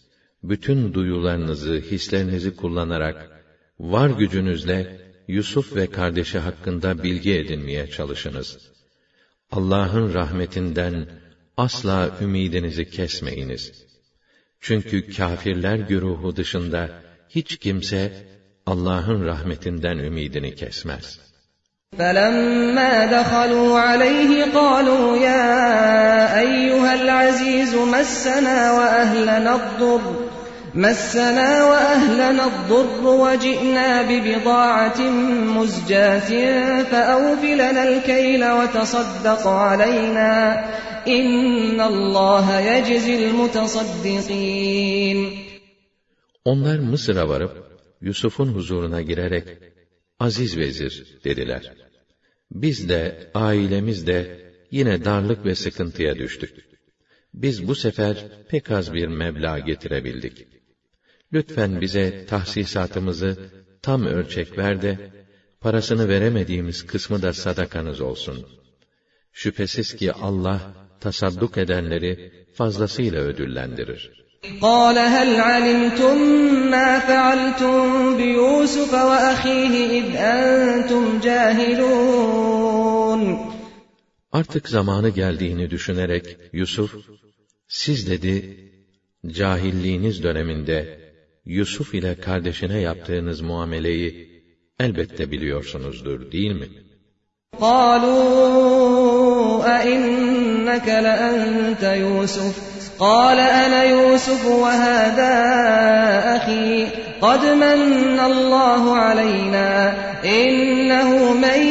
Bütün 0.43 0.93
duyularınızı, 0.93 1.73
hislerinizi 1.73 2.55
kullanarak, 2.55 3.43
var 3.79 4.09
gücünüzle 4.09 5.09
Yusuf 5.27 5.75
ve 5.75 5.87
kardeşi 5.87 6.39
hakkında 6.39 7.03
bilgi 7.03 7.33
edinmeye 7.35 7.87
çalışınız. 7.87 8.57
Allah'ın 9.51 10.13
rahmetinden 10.13 11.05
asla 11.57 12.11
ümidinizi 12.21 12.89
kesmeyiniz. 12.89 13.85
Çünkü 14.61 15.13
kâfirler 15.13 15.75
güruhu 15.75 16.35
dışında 16.35 16.89
hiç 17.29 17.57
kimse 17.57 18.27
Allah'ın 18.65 19.25
rahmetinden 19.25 19.97
ümidini 19.97 20.55
kesmez. 20.55 21.19
فلما 21.97 23.05
دخلوا 23.05 23.79
عليه 23.79 24.31
قالوا 24.53 25.17
يا 25.17 26.39
أيها 26.39 26.93
العزيز 27.01 27.75
مسنا 27.75 28.71
وأهلنا 28.71 29.55
الضر 29.55 30.22
مسنا 30.75 31.65
وأهلنا 31.65 32.45
الضر 32.45 33.07
وجئنا 33.07 34.01
ببضاعة 34.01 35.01
مزجاة 35.57 36.29
فأوف 36.83 37.43
لنا 37.43 37.89
الكيل 37.89 38.51
وتصدق 38.51 39.47
علينا 39.47 40.65
إن 41.07 41.81
الله 41.81 42.59
يجزي 42.59 43.29
المتصدقين 43.29 44.69
Onlar 46.45 46.79
Mısır'a 46.79 47.29
varıp 47.29 47.79
Yusuf'un 48.01 48.47
huzuruna 48.47 49.01
girerek 49.01 49.47
aziz 50.19 50.57
vezir 50.57 51.19
dediler. 51.23 51.73
Biz 52.51 52.89
de 52.89 53.29
ailemiz 53.33 54.07
de 54.07 54.39
yine 54.71 55.05
darlık 55.05 55.45
ve 55.45 55.55
sıkıntıya 55.55 56.15
düştük. 56.15 56.69
Biz 57.33 57.67
bu 57.67 57.75
sefer 57.75 58.25
pek 58.49 58.71
az 58.71 58.93
bir 58.93 59.07
meblağ 59.07 59.59
getirebildik. 59.59 60.47
Lütfen 61.33 61.81
bize 61.81 62.25
tahsisatımızı 62.25 63.37
tam 63.81 64.05
ölçek 64.05 64.57
ver 64.57 64.81
de 64.81 65.11
parasını 65.61 66.09
veremediğimiz 66.09 66.85
kısmı 66.85 67.21
da 67.21 67.33
sadakanız 67.33 68.01
olsun. 68.01 68.45
Şüphesiz 69.33 69.95
ki 69.95 70.13
Allah 70.13 70.61
tasadduk 70.99 71.57
edenleri 71.57 72.31
fazlasıyla 72.53 73.21
ödüllendirir. 73.21 74.19
قال 74.61 74.97
هل 75.15 75.29
علمتم 75.49 76.17
ما 76.73 76.99
فعلتم 76.99 77.77
بيوسف 78.17 78.91
وأخيه 79.09 79.73
إذ 79.99 80.07
أنتم 80.15 81.03
جاهلون 81.25 82.69
Artık 84.31 84.69
zamanı 84.69 85.09
geldiğini 85.09 85.69
düşünerek 85.69 86.37
Yusuf, 86.53 86.95
siz 87.67 88.09
dedi, 88.09 88.57
cahilliğiniz 89.27 90.23
döneminde 90.23 91.02
Yusuf 91.45 91.93
ile 91.93 92.15
kardeşine 92.15 92.79
yaptığınız 92.79 93.41
muameleyi 93.41 94.29
elbette 94.79 95.31
biliyorsunuzdur 95.31 96.31
değil 96.31 96.51
mi? 96.51 96.67
قالوا 97.61 98.99
أئنك 99.79 100.87
لأنت 100.87 101.83
يوسف 101.83 102.55
قال 102.99 103.39
أنا 103.39 103.83
يوسف 103.83 104.45
وهذا 104.45 105.35
أخي 106.37 106.87
قد 107.21 107.45
من 107.45 108.19
الله 108.19 108.95
علينا 108.95 109.93
إنه 110.25 111.33
من 111.33 111.61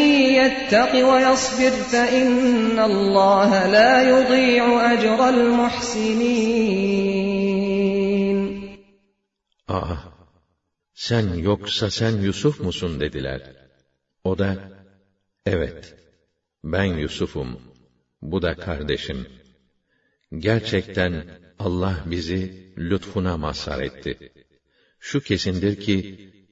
يتق 0.41 0.93
ويصبر 1.09 1.71
فإن 1.71 2.79
الله 2.79 3.67
لا 3.67 4.03
يضيع 4.13 4.93
أجر 4.93 5.29
المحسنين 5.29 7.12
Aa, 9.68 9.96
sen 10.94 11.34
yoksa 11.34 11.90
sen 11.90 12.16
Yusuf 12.22 12.60
musun 12.60 13.00
dediler. 13.00 13.42
O 14.24 14.38
da, 14.38 14.50
evet, 15.46 15.96
ben 16.64 16.84
Yusuf'um, 17.04 17.60
bu 18.22 18.42
da 18.42 18.56
kardeşim. 18.56 19.28
Gerçekten 20.38 21.14
Allah 21.60 22.04
bizi 22.06 22.74
lütfuna 22.78 23.38
mazhar 23.38 23.82
etti. 23.82 24.32
Şu 25.00 25.22
kesindir 25.22 25.80
ki, 25.80 25.98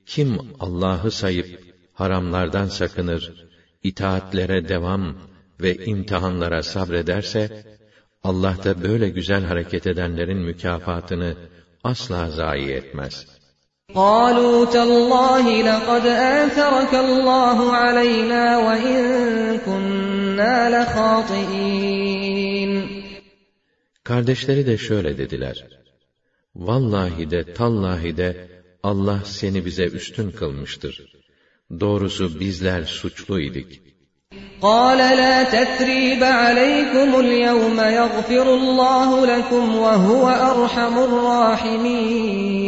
kim 0.06 0.40
Allah'ı 0.60 1.12
sayıp 1.12 1.76
haramlardan 1.94 2.68
sakınır, 2.68 3.50
itaatlere 3.84 4.70
devam 4.70 5.18
ve 5.62 5.86
imtihanlara 5.86 6.64
sabrederse, 6.64 7.66
Allah 8.24 8.58
da 8.64 8.84
böyle 8.84 9.10
güzel 9.10 9.44
hareket 9.44 9.88
edenlerin 9.88 10.38
mükafatını 10.38 11.36
asla 11.85 12.31
zayi 12.31 12.71
etmez. 12.81 13.15
قالوا 13.95 14.65
تالله 14.65 15.47
لقد 15.71 16.07
آثرك 16.43 16.93
الله 16.95 17.59
علينا 17.73 18.45
وإن 18.67 18.99
كنا 19.67 20.57
لخاطئين 20.75 22.73
Kardeşleri 24.05 24.67
de 24.67 24.79
şöyle 24.79 25.19
dediler. 25.19 25.67
Vallahi 26.57 27.31
de 27.31 27.55
tallahi 27.55 28.17
de 28.17 28.49
Allah 28.83 29.21
seni 29.25 29.65
bize 29.67 29.85
üstün 29.85 30.31
kılmıştır. 30.31 30.95
Doğrusu 31.81 32.41
bizler 32.41 32.83
suçluydik. 32.85 33.83
قال 34.61 34.99
لا 34.99 35.45
تثريب 35.45 36.25
عليكم 36.25 37.21
اليوم 37.21 37.81
يغفر 37.81 38.55
الله 38.55 39.27
لكم 39.27 39.77
وهو 39.77 40.29
أرحم 40.29 40.99
الراحمين 41.09 42.67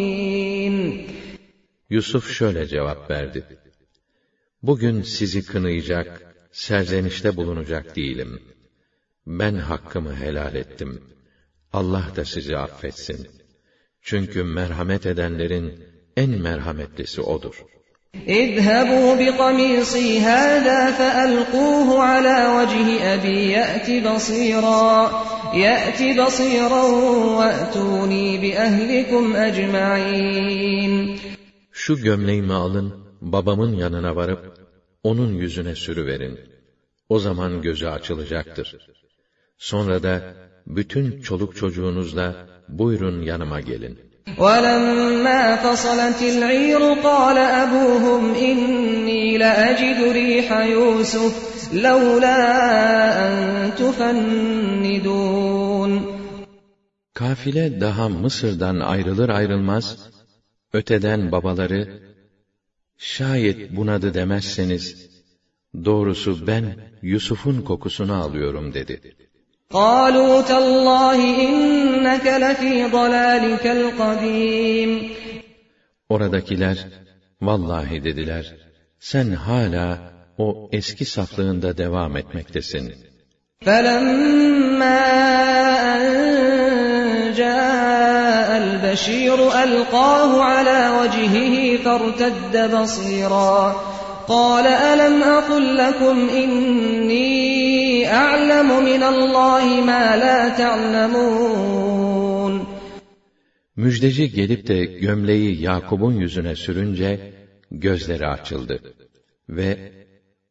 Yusuf 1.91 2.31
şöyle 2.31 2.67
cevap 2.67 3.11
verdi. 3.11 3.45
Bugün 4.63 5.03
sizi 5.03 5.47
kınayacak, 5.47 6.35
serzenişte 6.53 7.37
bulunacak 7.37 7.97
değilim. 7.97 8.43
Ben 9.27 9.55
hakkımı 9.55 10.17
helal 10.17 10.55
ettim. 10.55 11.03
Allah 11.73 12.07
da 12.17 12.25
sizi 12.25 12.57
affetsin. 12.57 13.29
Çünkü 14.03 14.43
merhamet 14.43 15.07
edenlerin 15.07 15.85
en 16.17 16.31
merhametlisi 16.31 17.21
O'dur. 17.21 17.65
اذهبوا 18.29 19.15
بقميصي 19.15 20.19
هذا 20.19 20.91
فألقوه 20.91 22.03
على 22.03 22.39
وجه 22.57 23.15
أبي 23.15 23.51
يأت 23.51 23.89
بصيرا 24.07 25.11
يأت 25.55 26.01
بصيرا 26.21 26.83
وأتوني 27.39 28.39
بأهلكم 28.39 29.37
أجمعين 29.37 31.19
Şu 31.73 31.97
gömleğimi 31.97 32.53
alın, 32.53 32.95
babamın 33.21 33.73
yanına 33.73 34.17
varıp, 34.17 34.69
onun 35.03 35.35
yüzüne 35.35 35.75
sürüverin. 35.75 36.41
O 37.09 37.19
zaman 37.19 37.63
gözü 37.63 37.87
açılacaktır. 37.87 38.77
Sonra 39.59 40.03
da, 40.03 40.35
bütün 40.67 41.21
çoluk 41.21 41.57
çocuğunuzla, 41.57 42.49
buyurun 42.69 43.23
yanıma 43.23 43.61
gelin. 43.61 43.99
ولما 44.39 45.57
فصلت 45.57 46.23
العير 46.23 46.83
قال 47.03 47.39
أبوهم 47.39 48.35
إني 48.35 49.39
لأجد 49.39 50.13
ريح 50.13 50.53
يوسف 50.53 51.35
لولا 51.75 52.39
أن 53.27 53.35
تفندون 53.75 54.99
Kafile 57.15 57.81
daha 57.81 58.09
Mısır'dan 58.09 58.81
ayrılır 58.81 59.29
ayrılmaz, 59.29 60.11
öteden 60.73 61.33
babaları, 61.33 61.89
şayet 62.99 63.71
bunadı 63.71 64.15
demezseniz, 64.15 65.09
doğrusu 65.85 66.47
ben 66.47 66.65
Yusuf'un 67.03 67.63
kokusunu 67.63 68.15
alıyorum 68.15 68.75
dedi. 68.75 69.01
قالوا 69.73 70.43
تالله 70.43 71.21
إنك 71.49 72.27
لفي 72.27 72.85
ضلالك 72.85 73.67
القديم 73.67 75.11
Oradakiler, 76.11 76.79
vallahi 77.43 78.05
dediler, 78.05 78.45
sen 78.99 79.31
hala 79.33 79.89
o 80.39 80.69
eski 80.73 81.05
saflığında 81.05 81.79
devam 81.79 82.17
etmektesin. 82.17 82.85
فلما 83.67 85.01
أن 85.95 86.05
جاء 87.37 88.49
البشير 88.65 89.39
ألقاه 89.65 90.43
على 90.43 90.81
وجهه 90.99 91.77
فارتد 91.85 92.55
بصيرا 92.77 93.83
قال 94.29 94.67
ألم 94.67 95.23
أقل 95.23 95.77
لكم 95.77 96.29
إني 96.29 97.72
أعلم 98.07 98.69
من 98.85 99.03
الله 99.03 99.65
ما 99.91 100.05
لا 100.25 100.39
تعلمون 100.61 102.09
Müjdeci 103.77 104.31
gelip 104.31 104.69
de 104.69 104.85
gömleği 104.85 105.63
Yakub'un 105.63 106.13
yüzüne 106.13 106.57
sürünce, 106.57 107.33
gözleri 107.71 108.27
açıldı. 108.27 108.81
Ve, 109.49 109.93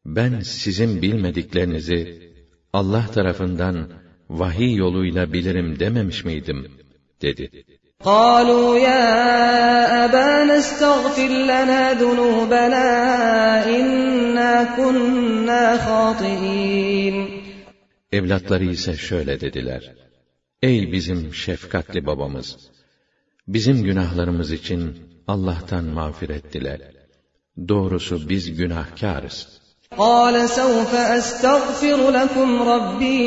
ben 0.05 0.39
sizin 0.39 1.01
bilmediklerinizi, 1.01 2.31
Allah 2.73 3.05
tarafından 3.13 3.89
vahiy 4.29 4.75
yoluyla 4.75 5.33
bilirim 5.33 5.79
dememiş 5.79 6.25
miydim? 6.25 6.67
dedi. 7.21 7.51
قالوا 8.03 8.77
يا 8.77 10.05
أبانا 10.05 10.57
استغفر 10.57 11.27
لنا 11.27 11.93
ذنوبنا 11.93 12.87
إنا 13.77 14.63
كنا 14.77 15.77
خاطئين 15.77 17.40
Evlatları 18.11 18.63
ise 18.65 18.93
şöyle 18.97 19.41
dediler. 19.41 19.95
Ey 20.61 20.91
bizim 20.91 21.33
şefkatli 21.33 22.05
babamız! 22.05 22.57
Bizim 23.47 23.83
günahlarımız 23.83 24.51
için 24.51 24.97
Allah'tan 25.27 25.83
mağfiret 25.85 26.53
dile. 26.53 26.91
Doğrusu 27.67 28.29
biz 28.29 28.57
günahkarız. 28.57 29.37
قال 29.91 30.49
سوف 30.49 30.91
أستغفر 30.95 31.99
لكم 32.17 32.49
ربي 32.73 33.25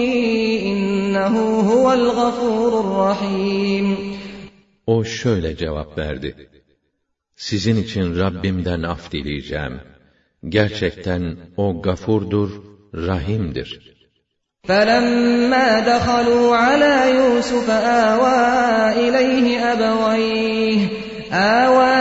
إنه 0.71 1.35
هو 1.71 1.87
الغفور 2.01 2.73
الرحيم 2.85 3.87
O 4.87 5.05
şöyle 5.05 5.57
cevap 5.57 5.99
verdi. 5.99 6.49
Sizin 7.37 7.77
için 7.77 8.17
Rabbimden 8.17 8.83
af 8.83 9.13
dileyeceğim. 9.13 9.81
Gerçekten 10.49 11.37
O 11.57 11.83
gafurdur, 11.83 12.51
rahimdir. 12.95 13.71
فلما 14.71 15.81
دخلوا 15.81 16.57
على 16.57 17.17
يوسف 17.17 17.71
آوى 17.71 18.39
إليه 19.09 19.73
أبويه 19.73 20.89
آوى 21.33 21.95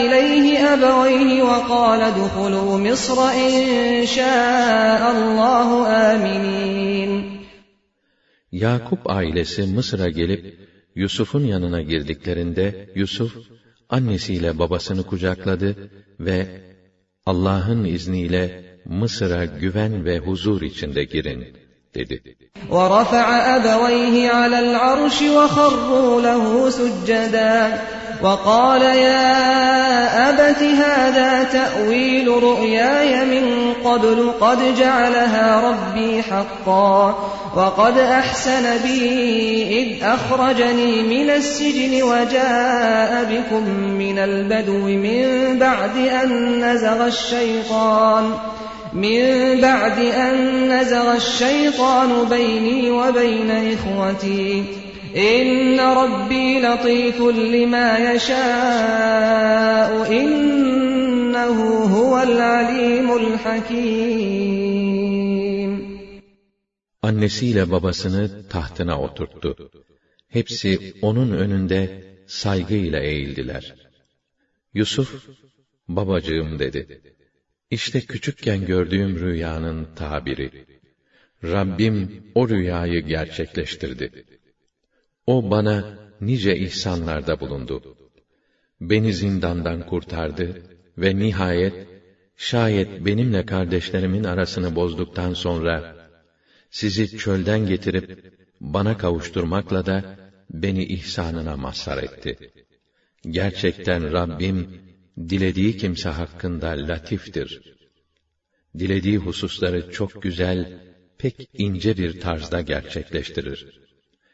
إليه 0.00 0.74
أبويه 0.74 1.42
وقال 1.42 2.00
ادخلوا 2.00 2.78
مصر 2.78 3.18
إن 3.28 4.06
شاء 4.06 5.02
الله 5.16 5.68
آمنين 6.12 7.36
Yakup 8.52 9.10
ailesi 9.10 9.62
Mısır'a 9.62 10.08
gelip 10.08 10.58
Yusuf'un 10.94 11.44
yanına 11.44 11.82
girdiklerinde 11.82 12.90
Yusuf 12.94 13.36
annesiyle 13.88 14.58
babasını 14.58 15.02
kucakladı 15.02 15.90
ve 16.20 16.60
Allah'ın 17.26 17.84
izniyle 17.84 18.64
Mısır'a 18.84 19.44
güven 19.44 20.04
ve 20.04 20.18
huzur 20.18 20.62
içinde 20.62 21.04
girin 21.04 21.59
Dedi. 21.95 22.51
وَرَفَعَ 22.69 23.55
أَبَوَيْهِ 23.55 24.29
عَلَى 24.29 24.59
الْعَرْشِ 24.59 25.21
وَخَرُّوا 25.21 26.21
لَهُ 26.21 26.69
سُجَّدًا. 26.69 27.81
وقال 28.23 28.81
يا 28.81 30.29
أبت 30.29 30.63
هذا 30.63 31.43
تأويل 31.43 32.27
رؤياي 32.27 33.25
من 33.25 33.73
قبل 33.85 34.31
قد 34.41 34.75
جعلها 34.75 35.69
ربي 35.69 36.23
حقا. 36.23 37.29
وقد 37.55 37.97
أحسن 37.97 38.77
بي 38.83 39.03
إذ 39.79 40.03
أخرجني 40.03 41.03
من 41.03 41.29
السجن 41.29 42.03
وجاء 42.03 43.23
بكم 43.31 43.69
من 43.79 44.19
البدو 44.19 44.87
من 44.87 45.59
بعد 45.59 45.97
أن 45.97 46.59
نزغ 46.65 47.07
الشيطان. 47.07 48.33
من 48.92 49.60
بعد 49.60 49.98
أن 49.98 50.34
نزغ 50.72 51.16
الشيطان 51.16 52.28
بيني 52.28 52.90
وبين 52.90 53.50
إخوتي 53.50 54.64
إن 55.16 55.80
ربي 55.80 56.60
لطيف 56.60 57.20
لما 57.20 58.12
يشاء 58.12 59.90
إنه 60.12 61.58
هو 61.96 62.22
العليم 62.22 63.16
الحكيم 63.16 64.56
Annesiyle 67.02 67.70
babasını 67.70 68.48
tahtına 68.48 69.00
oturttu. 69.00 69.70
Hepsi 70.28 70.94
onun 71.02 71.32
önünde 71.32 72.04
saygıyla 72.26 73.00
eğildiler. 73.00 73.74
Yusuf, 74.74 75.28
babacığım 75.88 76.58
dedi. 76.58 77.00
İşte 77.71 78.01
küçükken 78.01 78.65
gördüğüm 78.65 79.19
rüyanın 79.19 79.87
tabiri. 79.95 80.65
Rabbim 81.43 82.23
o 82.35 82.49
rüyayı 82.49 83.01
gerçekleştirdi. 83.05 84.25
O 85.27 85.51
bana 85.51 85.99
nice 86.21 86.57
ihsanlarda 86.57 87.39
bulundu. 87.39 87.97
Beni 88.81 89.13
zindandan 89.13 89.85
kurtardı 89.85 90.61
ve 90.97 91.15
nihayet 91.15 91.87
şayet 92.37 93.05
benimle 93.05 93.45
kardeşlerimin 93.45 94.23
arasını 94.23 94.75
bozduktan 94.75 95.33
sonra 95.33 95.95
sizi 96.69 97.17
çölden 97.17 97.67
getirip 97.67 98.33
bana 98.61 98.97
kavuşturmakla 98.97 99.85
da 99.85 100.15
beni 100.49 100.85
ihsanına 100.85 101.57
mazhar 101.57 102.03
etti. 102.03 102.51
Gerçekten 103.29 104.13
Rabbim 104.13 104.90
dilediği 105.29 105.77
kimse 105.77 106.09
hakkında 106.09 106.67
latiftir. 106.67 107.61
Dilediği 108.79 109.17
hususları 109.17 109.91
çok 109.91 110.21
güzel, 110.21 110.79
pek 111.17 111.49
ince 111.53 111.97
bir 111.97 112.19
tarzda 112.19 112.61
gerçekleştirir. 112.61 113.81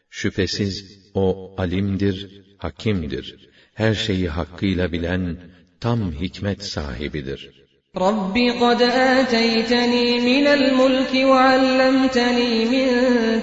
Şüphesiz 0.10 1.00
o 1.14 1.56
alimdir, 1.58 2.42
hakimdir. 2.58 3.50
Her 3.74 3.94
şeyi 3.94 4.30
hakkıyla 4.30 4.92
bilen, 4.92 5.38
tam 5.80 6.12
hikmet 6.12 6.64
sahibidir. 6.64 7.52
Kad 7.94 8.82
ateyteni 8.82 10.22
minel 10.22 10.74
mulki 10.74 11.28
ve 11.28 11.34
allamteni 11.34 12.66
min 12.66 12.90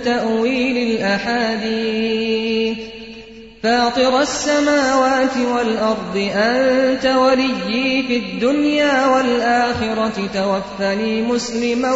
te'vilil 0.04 1.14
ahadith. 1.14 2.93
فاطر 3.63 4.21
السماوات 4.21 5.37
والأرض 5.37 6.17
أنت 6.33 7.05
وليي 7.05 8.07
في 8.07 8.17
الدنيا 8.17 9.07
والآخرة 9.07 10.27
توفني 10.33 11.21
مسلما 11.21 11.93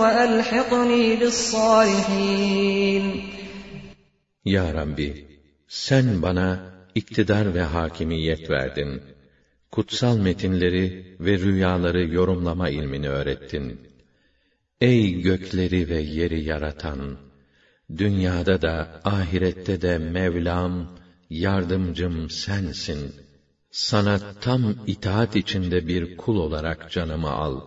وألحقني 0.00 1.16
بالصالحين 1.16 3.04
Ya 4.44 4.72
Rabbi, 4.74 5.26
sen 5.68 6.22
bana 6.22 6.72
iktidar 6.94 7.54
ve 7.54 7.62
hakimiyet 7.62 8.50
verdin. 8.50 9.02
Kutsal 9.70 10.16
metinleri 10.16 11.16
ve 11.20 11.38
rüyaları 11.38 12.14
yorumlama 12.14 12.68
ilmini 12.68 13.08
öğrettin. 13.08 13.80
Ey 14.80 15.22
gökleri 15.22 15.88
ve 15.88 16.00
yeri 16.00 16.44
yaratan! 16.44 17.18
Dünyada 17.98 18.62
da, 18.62 19.00
ahirette 19.04 19.82
de 19.82 19.98
Mevlam, 19.98 20.88
yardımcım 21.30 22.30
sensin. 22.30 23.14
Sana 23.70 24.20
tam 24.40 24.74
itaat 24.86 25.36
içinde 25.36 25.86
bir 25.86 26.16
kul 26.16 26.36
olarak 26.36 26.90
canımı 26.90 27.30
al 27.30 27.60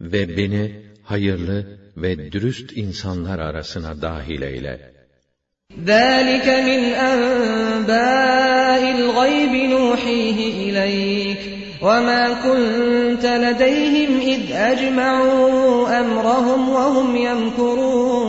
ve 0.00 0.36
beni 0.36 0.82
hayırlı 1.02 1.78
ve 1.96 2.32
dürüst 2.32 2.72
insanlar 2.76 3.38
arasına 3.38 4.02
dahil 4.02 4.42
eyle.'' 4.42 5.00
ذَٰلِكَ 5.78 6.46
مِنْ 6.68 6.82
أَنْبَاءِ 7.10 8.82
الْغَيْبِ 8.98 9.54
نُوحِيهِ 9.74 10.38
إِلَيْكَ 10.66 11.42
وَمَا 11.82 12.22
كُنْتَ 12.44 13.24
لَدَيْهِمْ 13.44 14.10
إِذْ 14.32 14.42
أَجْمَعُوا 14.52 16.00
أَمْرَهُمْ 16.00 16.60
وَهُمْ 16.68 17.16
يَمْكُرُونَ 17.16 18.20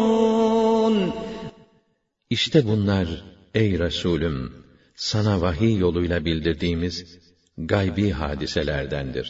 İşte 2.29 2.67
bunlar 2.67 3.07
ey 3.55 3.79
Resulüm 3.79 4.53
sana 4.95 5.41
vahiy 5.41 5.77
yoluyla 5.77 6.25
bildirdiğimiz 6.25 7.19
gaybi 7.57 8.11
hadiselerdendir. 8.11 9.27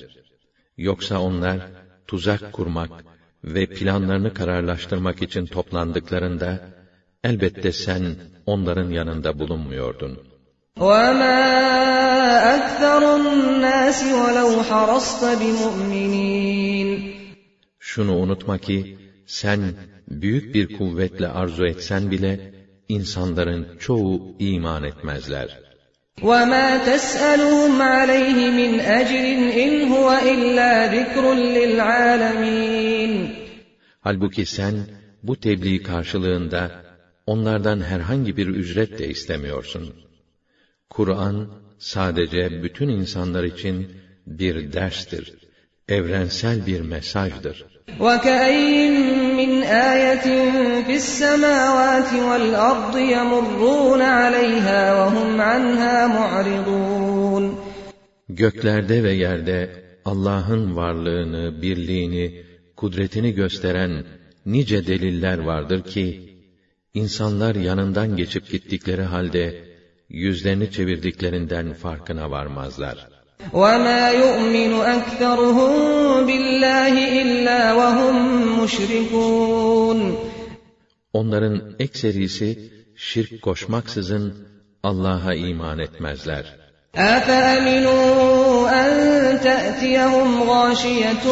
Yoksa 0.77 1.19
onlar 1.19 1.59
tuzak 2.07 2.53
kurmak 2.53 2.91
ve 3.43 3.65
planlarını 3.65 4.33
kararlaştırmak 4.33 5.21
için 5.21 5.45
toplandıklarında 5.45 6.71
Elbette 7.23 7.71
sen 7.71 8.03
onların 8.45 8.89
yanında 8.91 9.39
bulunmuyordun. 9.39 10.19
وَمَا 10.77 11.41
أَكْثَرُ 12.55 13.01
النَّاسِ 13.19 13.99
وَلَوْ 14.19 14.63
حَرَصْتَ 14.69 15.21
بِمُؤْمِنِينَ 15.41 16.89
Şunu 17.79 18.17
unutma 18.17 18.57
ki, 18.57 18.97
sen 19.25 19.61
büyük 20.07 20.55
bir 20.55 20.77
kuvvetle 20.77 21.27
arzu 21.27 21.65
etsen 21.65 22.11
bile, 22.11 22.53
insanların 22.89 23.77
çoğu 23.77 24.35
iman 24.39 24.83
etmezler. 24.83 25.59
وَمَا 26.21 26.67
تَسْأَلُهُمْ 26.89 27.73
عَلَيْهِ 27.95 28.39
مِنْ 28.59 28.71
أَجْرٍ 28.99 29.25
إِنْ 29.65 29.73
هُوَ 29.93 30.07
إِلَّا 30.33 30.71
ذِكْرٌ 30.95 31.23
لِلْعَالَمِينَ 31.57 33.13
Halbuki 33.99 34.45
sen, 34.45 34.75
bu 35.23 35.39
tebliğ 35.39 35.83
karşılığında, 35.83 36.83
onlardan 37.25 37.81
herhangi 37.81 38.37
bir 38.37 38.47
ücret 38.47 38.99
de 38.99 39.07
istemiyorsun. 39.07 39.93
Kur'an 40.89 41.49
sadece 41.77 42.63
bütün 42.63 42.89
insanlar 42.89 43.43
için 43.43 43.91
bir 44.27 44.73
derstir, 44.73 45.33
evrensel 45.89 46.65
bir 46.65 46.81
mesajdır. 46.81 47.65
وَكَأَيِّن 47.99 48.93
مِّنْ 49.39 49.51
آيَةٍ 49.91 50.27
فِي 50.87 50.95
السَّمَاوَاتِ 51.03 52.11
وَالْأَرْضِ 52.27 52.95
يَمُرُّونَ 53.15 54.01
عَلَيْهَا 54.01 54.81
وَهُمْ 54.99 55.41
عَنْهَا 55.41 55.95
مُعْرِضُونَ 56.17 57.55
Göklerde 58.29 59.03
ve 59.03 59.13
yerde 59.13 59.69
Allah'ın 60.05 60.75
varlığını, 60.75 61.61
birliğini, 61.61 62.43
kudretini 62.77 63.33
gösteren 63.33 64.05
nice 64.45 64.87
deliller 64.87 65.37
vardır 65.37 65.83
ki, 65.83 66.31
İnsanlar 66.93 67.55
yanından 67.55 68.15
geçip 68.15 68.49
gittikleri 68.51 69.01
halde, 69.01 69.65
yüzlerini 70.09 70.71
çevirdiklerinden 70.71 71.73
farkına 71.73 72.31
varmazlar. 72.31 73.14
وَمَا 73.52 74.10
يُؤْمِنُ 74.10 74.72
أَكْثَرُهُمْ 74.80 75.72
بِاللّٰهِ 76.26 76.94
إِلَّا 77.22 77.72
وَهُمْ 77.72 78.16
مُشْرِكُونَ 78.60 80.16
Onların 81.12 81.62
ekserisi, 81.78 82.58
şirk 82.96 83.42
koşmaksızın 83.42 84.34
Allah'a 84.82 85.34
iman 85.34 85.78
etmezler. 85.78 86.44
أَفَأَمِنُوا 86.96 88.68
أَن 88.82 88.90
تَأْتِيَهُمْ 89.40 90.42
غَاشِيَةٌ 90.50 91.26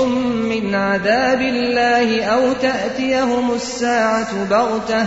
مِّنْ 0.53 0.75
عَذَابِ 0.75 1.41
اللّٰهِ 1.41 2.25
أَوْ 2.25 2.53
تَأْتِيَهُمُ 2.53 3.55
السَّاعَةُ 3.55 4.51
بَغْتَةً 4.51 5.07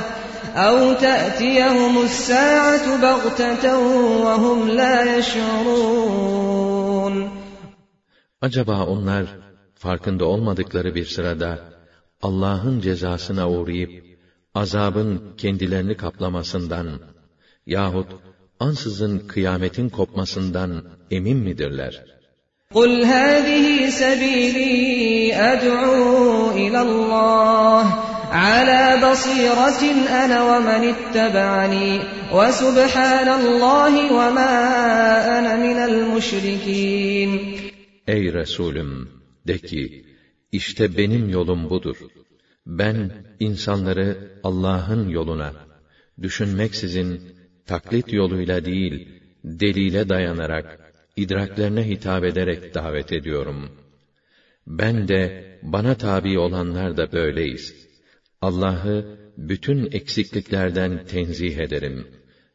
أَوْ 0.55 0.93
تَأْتِيَهُمُ 0.93 2.01
السَّاعَةُ 2.01 2.85
بَغْتَةً 3.01 3.79
وَهُمْ 4.25 4.69
لَا 4.69 5.17
يَشْعُرُونَ 5.17 6.76
Acaba 8.40 8.86
onlar 8.86 9.24
farkında 9.74 10.24
olmadıkları 10.24 10.94
bir 10.94 11.04
sırada 11.04 11.58
Allah'ın 12.22 12.80
cezasına 12.80 13.50
uğrayıp 13.50 14.04
azabın 14.54 15.34
kendilerini 15.36 15.96
kaplamasından 15.96 16.88
yahut 17.66 18.06
ansızın 18.60 19.18
kıyametin 19.18 19.88
kopmasından 19.88 20.84
emin 21.10 21.38
midirler? 21.38 22.04
قُلْ 22.74 22.92
هَذِهِ 23.14 23.66
سَبِيلِي 24.02 24.74
أَدْعُو 25.50 25.92
إِلَى 26.62 26.80
اللّٰهِ 26.88 27.86
على 28.32 29.10
بصيرة 29.10 29.82
أنا 30.24 30.38
ومن 30.50 30.82
اتبعني 30.94 32.00
وسبحان 32.32 33.28
الله 33.28 34.12
وما 34.12 34.52
أنا 35.38 35.56
من 35.56 35.78
المشركين 35.88 37.30
Ey 38.06 38.32
Resulüm! 38.32 39.08
De 39.46 39.58
ki, 39.58 40.04
işte 40.52 40.96
benim 40.96 41.28
yolum 41.28 41.70
budur. 41.70 41.96
Ben, 42.66 43.12
insanları 43.40 44.38
Allah'ın 44.42 45.08
yoluna, 45.08 45.52
düşünmeksizin, 46.22 47.20
taklit 47.66 48.12
yoluyla 48.12 48.64
değil, 48.64 49.08
delile 49.44 50.08
dayanarak, 50.08 50.94
idraklerine 51.16 51.88
hitap 51.88 52.24
ederek 52.24 52.74
davet 52.74 53.12
ediyorum. 53.12 53.70
Ben 54.66 55.08
de, 55.08 55.44
bana 55.62 55.94
tabi 55.94 56.38
olanlar 56.38 56.96
da 56.96 57.12
böyleyiz. 57.12 57.85
Allah'ı 58.42 59.18
bütün 59.36 59.88
eksikliklerden 59.92 61.04
tenzih 61.06 61.56
ederim. 61.58 62.06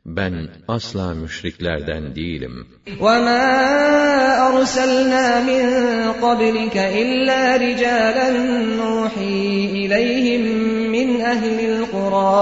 Ben 0.05 0.49
asla 0.67 1.13
müşriklerden 1.13 2.15
değilim. 2.15 2.67
وما 2.99 3.47
أرسلنا 4.49 5.39
من 5.49 5.63
قبلك 6.21 6.77
إلا 6.77 7.55
رجالا 7.55 8.29
نوحي 8.81 9.65
إليهم 9.79 10.43
من 10.91 11.21
أهل 11.21 11.59
القرى 11.59 12.41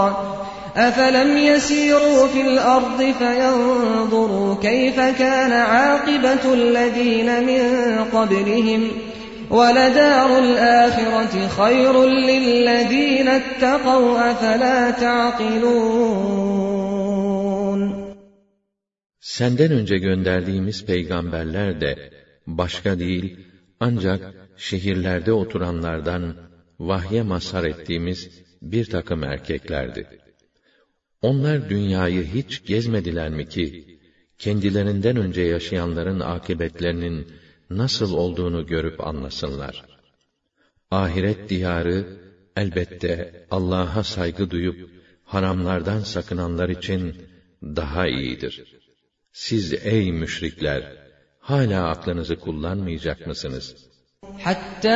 أفلم 0.77 1.37
يسيروا 1.37 2.27
في 2.27 2.41
الأرض 2.41 3.13
فينظروا 3.19 4.55
كيف 4.55 4.95
كان 4.99 5.51
عاقبة 5.51 6.53
الذين 6.53 7.43
من 7.49 7.63
قبلهم 8.13 8.91
ولدار 9.51 10.39
الآخرة 10.39 11.47
خير 11.47 12.05
للذين 12.05 13.27
اتقوا 13.27 14.31
أفلا 14.31 14.91
تعقلون 14.91 16.25
Senden 19.19 19.71
önce 19.71 19.97
gönderdiğimiz 19.97 20.85
peygamberler 20.85 21.81
de 21.81 22.09
başka 22.47 22.99
değil 22.99 23.37
ancak 23.79 24.33
şehirlerde 24.57 25.31
oturanlardan 25.31 26.35
vahye 26.79 27.21
mazhar 27.21 27.63
ettiğimiz 27.63 28.29
bir 28.61 28.85
takım 28.85 29.23
erkeklerdi. 29.23 30.07
Onlar 31.21 31.69
dünyayı 31.69 32.23
hiç 32.23 32.65
gezmediler 32.65 33.29
mi 33.29 33.49
ki 33.49 33.85
kendilerinden 34.37 35.17
önce 35.17 35.41
yaşayanların 35.41 36.19
akıbetlerinin 36.19 37.27
nasıl 37.69 38.13
olduğunu 38.13 38.65
görüp 38.65 39.07
anlasınlar. 39.07 39.85
Ahiret 40.91 41.49
diyarı 41.49 42.05
elbette 42.57 43.45
Allah'a 43.51 44.03
saygı 44.03 44.49
duyup 44.49 44.89
haramlardan 45.23 45.99
sakınanlar 45.99 46.69
için 46.69 47.15
daha 47.63 48.07
iyidir. 48.07 48.75
Siz 49.33 49.73
ey 49.73 50.11
müşrikler, 50.11 50.93
hala 51.39 51.89
aklınızı 51.89 52.35
kullanmayacak 52.35 53.27
mısınız? 53.27 53.75
حتى 54.39 54.89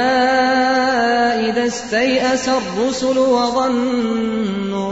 إذا 1.47 1.65
استيأس 1.65 2.49
الرسل 2.49 3.17
وظنوا 3.35 4.91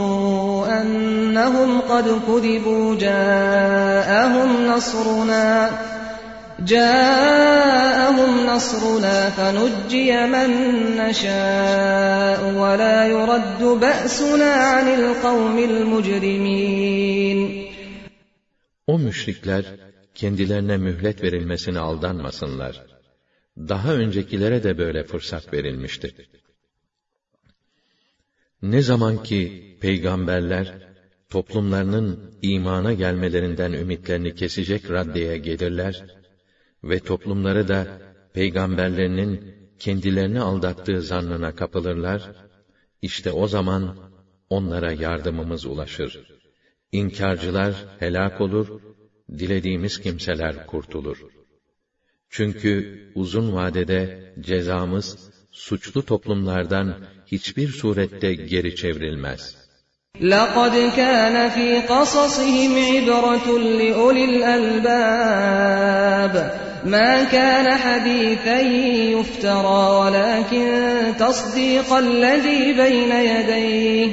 أنهم 0.80 1.80
قد 1.80 2.20
كذبوا 2.26 2.94
جاءهم 2.94 4.66
نصرنا 4.66 5.70
جاءهم 6.60 8.46
نصرنا 8.46 9.30
فنجي 9.30 10.12
من 10.26 10.50
نشاء 10.96 12.40
ولا 12.62 13.06
يرد 13.06 13.62
بأسنا 13.80 14.52
عن 14.52 14.86
القوم 14.88 15.58
المجرمين 15.58 17.38
O 18.86 18.98
müşrikler, 18.98 19.64
kendilerine 20.14 20.76
mühlet 20.76 21.22
verilmesine 21.22 21.78
aldanmasınlar. 21.78 22.86
Daha 23.58 23.94
öncekilere 23.94 24.62
de 24.62 24.78
böyle 24.78 25.04
fırsat 25.04 25.52
verilmişti. 25.52 26.14
Ne 28.62 28.82
zaman 28.82 29.22
ki 29.22 29.76
peygamberler, 29.80 30.74
toplumlarının 31.30 32.34
imana 32.42 32.92
gelmelerinden 32.92 33.72
ümitlerini 33.72 34.34
kesecek 34.34 34.90
raddeye 34.90 35.38
gelirler 35.38 36.18
ve 36.84 36.98
toplumları 36.98 37.68
da 37.68 37.86
peygamberlerinin 38.32 39.54
kendilerini 39.78 40.40
aldattığı 40.40 41.02
zannına 41.02 41.54
kapılırlar, 41.54 42.32
işte 43.02 43.32
o 43.32 43.46
zaman 43.46 43.96
onlara 44.50 44.92
yardımımız 44.92 45.66
ulaşır. 45.66 46.38
İnkarcılar 46.92 47.74
helak 47.98 48.40
olur, 48.40 48.80
dilediğimiz 49.38 50.00
kimseler 50.00 50.66
kurtulur. 50.66 51.18
Çünkü 52.30 53.02
uzun 53.14 53.54
vadede 53.54 54.32
cezamız 54.40 55.30
suçlu 55.50 56.06
toplumlardan 56.06 56.94
hiçbir 57.26 57.68
surette 57.68 58.34
geri 58.34 58.76
çevrilmez. 58.76 59.58
لقد 60.20 60.74
كان 60.96 61.48
في 61.48 61.68
قصصهم 61.92 62.72
عبرة 62.92 63.58
لأولي 63.58 64.24
الألباب 64.24 66.34
ما 66.84 67.24
كان 67.24 67.78
حديثا 67.78 68.60
يفترى 69.18 69.82
ولكن 70.00 70.68
تصديق 71.18 71.92
الذي 71.92 72.72
بين 72.72 73.12
يديه 73.12 74.10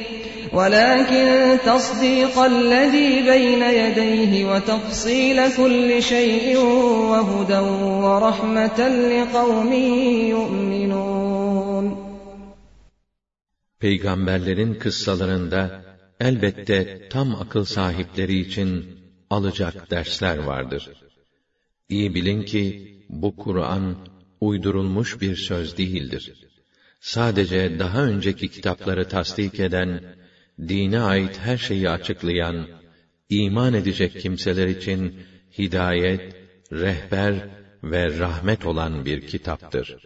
ولكن 0.54 1.58
تصديق 1.66 2.40
الذي 2.40 3.22
بين 3.22 3.62
يديه 3.62 4.46
وتفصيل 4.52 5.56
كل 5.58 6.04
شيء 6.04 6.58
وهدى 7.12 7.60
ورحمة 8.06 8.80
لقوم 8.88 9.74
يؤمنون 10.30 12.06
Peygamberlerin 13.80 14.74
kıssalarında 14.74 15.82
elbette 16.20 17.10
tam 17.10 17.36
akıl 17.36 17.66
sahipleri 17.66 18.40
için 18.40 18.86
alacak 19.30 19.92
dersler 19.92 20.38
vardır. 20.38 20.90
İyi 21.91 22.15
bilin 22.15 22.43
ki 22.43 22.97
bu 23.09 23.37
Kur'an 23.37 23.97
uydurulmuş 24.41 25.21
bir 25.21 25.37
söz 25.37 25.79
değildir. 25.79 26.33
Sadece 27.01 27.79
daha 27.79 28.05
önceki 28.05 28.49
kitapları 28.49 29.09
tasdik 29.09 29.61
eden, 29.61 30.01
dine 30.69 31.01
ait 31.01 31.39
her 31.39 31.59
şeyi 31.59 31.91
açıklayan, 31.91 32.67
iman 33.29 33.75
edecek 33.75 34.21
kimseler 34.21 34.69
için 34.69 35.15
hidayet, 35.59 36.37
rehber 36.73 37.35
ve 37.83 38.19
rahmet 38.19 38.67
olan 38.67 39.05
bir 39.07 39.27
kitaptır. 39.27 39.97